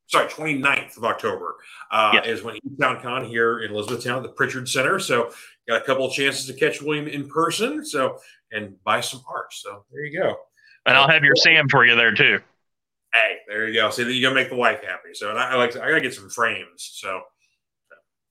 sorry, 0.09 0.29
29th 0.29 0.97
of 0.97 1.05
October 1.05 1.57
uh, 1.91 2.21
is 2.25 2.43
when 2.43 2.57
E-Town 2.57 3.01
Con 3.01 3.25
here 3.25 3.61
in 3.61 3.73
Elizabethtown 3.73 4.17
at 4.17 4.23
the 4.23 4.31
Pritchard 4.31 4.69
Center. 4.69 4.99
So 4.99 5.31
got 5.69 5.81
a 5.81 5.85
couple 5.85 6.07
of 6.07 6.13
chances 6.13 6.47
to 6.47 6.55
catch 6.55 6.83
William 6.83 7.07
in 7.07 7.29
person. 7.29 7.85
So 7.85 8.19
and 8.51 8.83
buy 8.85 9.01
some 9.01 9.23
art. 9.29 9.53
So 9.53 9.85
there 9.93 10.05
you 10.05 10.19
go. 10.19 10.37
And 10.87 10.97
I'll 10.97 11.09
have 11.09 11.23
your 11.23 11.37
Sam 11.37 11.69
for 11.69 11.85
you 11.87 11.95
there 11.95 12.15
too. 12.15 12.41
Hey, 13.13 13.37
there 13.47 13.69
you 13.69 13.75
go. 13.75 13.91
See, 13.91 14.11
you 14.11 14.23
gotta 14.23 14.35
make 14.35 14.51
the 14.51 14.57
wife 14.57 14.83
happy. 14.83 15.15
So 15.15 15.31
and 15.31 15.39
I, 15.39 15.53
I 15.53 15.55
like 15.57 15.73
to, 15.73 15.83
I 15.83 15.89
gotta 15.89 16.01
get 16.01 16.15
some 16.15 16.31
frames. 16.31 16.91
So 16.95 17.23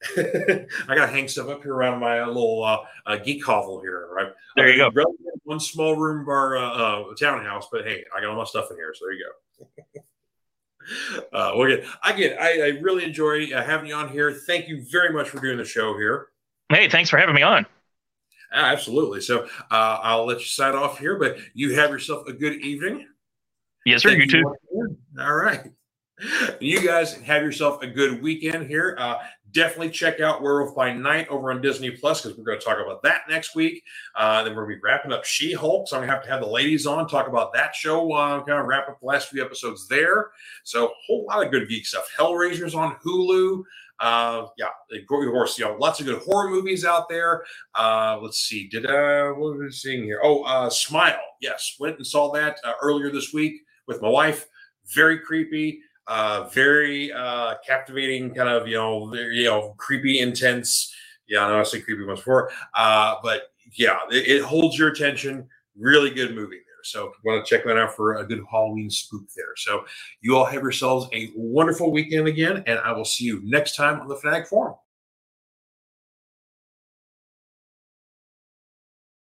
I 0.17 0.65
gotta 0.87 1.07
hang 1.07 1.27
stuff 1.27 1.49
up 1.49 1.63
here 1.63 1.73
around 1.73 1.99
my 1.99 2.25
little 2.25 2.63
uh, 2.63 2.79
uh, 3.05 3.17
geek 3.17 3.45
hovel 3.45 3.81
here. 3.81 4.07
Right 4.11 4.31
there, 4.55 4.69
you 4.69 4.77
go. 4.77 5.03
One 5.43 5.59
small 5.59 5.95
room 5.95 6.25
bar 6.25 6.57
uh, 6.57 6.69
uh, 6.69 7.15
townhouse, 7.15 7.67
but 7.71 7.85
hey, 7.85 8.03
I 8.15 8.19
got 8.19 8.29
all 8.29 8.35
my 8.35 8.43
stuff 8.43 8.69
in 8.69 8.77
here. 8.77 8.93
So 8.93 9.05
there 9.05 9.13
you 9.13 9.25
go. 9.63 10.01
Uh, 11.33 11.51
well, 11.55 11.63
again, 11.63 11.85
again 12.03 12.37
I, 12.39 12.61
I 12.61 12.67
really 12.81 13.03
enjoy 13.03 13.51
uh, 13.53 13.63
having 13.63 13.87
you 13.87 13.95
on 13.95 14.09
here. 14.09 14.31
Thank 14.33 14.67
you 14.67 14.83
very 14.89 15.11
much 15.11 15.29
for 15.29 15.39
doing 15.39 15.57
the 15.57 15.65
show 15.65 15.97
here. 15.97 16.27
Hey, 16.69 16.89
thanks 16.89 17.09
for 17.09 17.17
having 17.17 17.35
me 17.35 17.41
on. 17.41 17.65
absolutely. 18.51 19.21
So 19.21 19.43
uh, 19.71 19.99
I'll 20.01 20.25
let 20.25 20.39
you 20.39 20.45
sign 20.45 20.75
off 20.75 20.99
here, 20.99 21.17
but 21.17 21.37
you 21.53 21.75
have 21.75 21.89
yourself 21.89 22.27
a 22.27 22.33
good 22.33 22.55
evening. 22.61 23.07
Yes, 23.85 24.01
sir. 24.01 24.09
Thank 24.09 24.31
you, 24.31 24.39
you 24.39 24.43
too. 24.43 24.97
All 25.21 25.35
right. 25.35 25.63
You 26.59 26.85
guys 26.85 27.13
have 27.13 27.43
yourself 27.43 27.83
a 27.83 27.87
good 27.87 28.21
weekend 28.23 28.67
here. 28.67 28.95
Uh, 28.99 29.17
definitely 29.57 29.89
check 29.89 30.19
out 30.19 30.43
Werewolf 30.43 30.75
by 30.75 30.93
Night 30.93 31.27
over 31.29 31.51
on 31.51 31.61
Disney 31.61 31.89
Plus 31.89 32.21
because 32.21 32.37
we're 32.37 32.43
going 32.43 32.59
to 32.59 32.63
talk 32.63 32.77
about 32.77 33.01
that 33.01 33.21
next 33.27 33.55
week. 33.55 33.83
Uh, 34.15 34.43
then 34.43 34.55
we're 34.55 34.65
going 34.65 34.75
to 34.75 34.79
be 34.79 34.81
wrapping 34.83 35.11
up 35.11 35.25
She 35.25 35.51
Hulk. 35.51 35.87
So 35.87 35.95
I'm 35.95 36.01
going 36.01 36.09
to 36.09 36.13
have 36.13 36.23
to 36.25 36.29
have 36.29 36.41
the 36.41 36.47
ladies 36.47 36.85
on 36.85 37.07
talk 37.07 37.27
about 37.27 37.53
that 37.55 37.75
show. 37.75 38.13
Uh, 38.13 38.43
kind 38.43 38.59
of 38.59 38.67
wrap 38.67 38.87
up 38.87 38.99
the 38.99 39.05
last 39.07 39.29
few 39.29 39.43
episodes 39.43 39.87
there. 39.87 40.29
So 40.63 40.85
a 40.85 40.91
whole 41.07 41.25
lot 41.25 41.43
of 41.43 41.51
good 41.51 41.67
geek 41.67 41.87
stuff. 41.87 42.07
Hellraiser's 42.15 42.75
on 42.75 42.97
Hulu. 43.03 43.63
Uh, 43.99 44.45
yeah, 44.59 44.67
of 44.91 45.07
course, 45.07 45.57
you 45.57 45.65
know, 45.65 45.75
lots 45.79 45.99
of 45.99 46.05
good 46.05 46.21
horror 46.21 46.51
movies 46.51 46.85
out 46.85 47.09
there. 47.09 47.43
Uh, 47.73 48.19
let's 48.21 48.37
see, 48.37 48.67
did 48.67 48.85
uh, 48.85 49.29
what 49.29 49.55
are 49.55 49.57
we 49.57 49.71
seeing 49.71 50.03
here? 50.03 50.21
Oh, 50.23 50.43
uh, 50.43 50.69
Smile. 50.69 51.17
Yes, 51.41 51.75
went 51.79 51.97
and 51.97 52.05
saw 52.05 52.31
that 52.33 52.59
uh, 52.63 52.73
earlier 52.79 53.11
this 53.11 53.33
week 53.33 53.63
with 53.87 53.99
my 54.03 54.07
wife. 54.07 54.45
Very 54.93 55.17
creepy 55.19 55.81
uh, 56.07 56.49
very 56.51 57.11
uh, 57.11 57.55
captivating, 57.65 58.33
kind 58.33 58.49
of 58.49 58.67
you 58.67 58.75
know, 58.75 59.07
very, 59.07 59.37
you 59.37 59.45
know, 59.45 59.75
creepy, 59.77 60.19
intense. 60.19 60.93
Yeah, 61.27 61.45
I 61.45 61.49
know 61.49 61.59
I 61.59 61.63
said 61.63 61.83
creepy 61.83 62.05
once 62.05 62.19
before. 62.21 62.51
Uh, 62.73 63.15
but 63.21 63.51
yeah, 63.73 63.97
it, 64.09 64.27
it 64.27 64.41
holds 64.43 64.77
your 64.77 64.89
attention. 64.89 65.47
Really 65.77 66.09
good 66.09 66.33
movie 66.33 66.55
there. 66.55 66.83
So 66.83 67.11
want 67.25 67.45
to 67.45 67.49
check 67.49 67.65
that 67.65 67.77
out 67.77 67.95
for 67.95 68.15
a 68.15 68.25
good 68.25 68.41
Halloween 68.49 68.89
spook 68.89 69.23
there. 69.35 69.55
So 69.57 69.85
you 70.21 70.37
all 70.37 70.45
have 70.45 70.61
yourselves 70.61 71.09
a 71.13 71.31
wonderful 71.35 71.91
weekend 71.91 72.27
again, 72.27 72.63
and 72.65 72.79
I 72.79 72.93
will 72.93 73.05
see 73.05 73.25
you 73.25 73.41
next 73.43 73.75
time 73.75 73.99
on 73.99 74.07
the 74.07 74.15
Fanatic 74.15 74.47
Forum. 74.47 74.75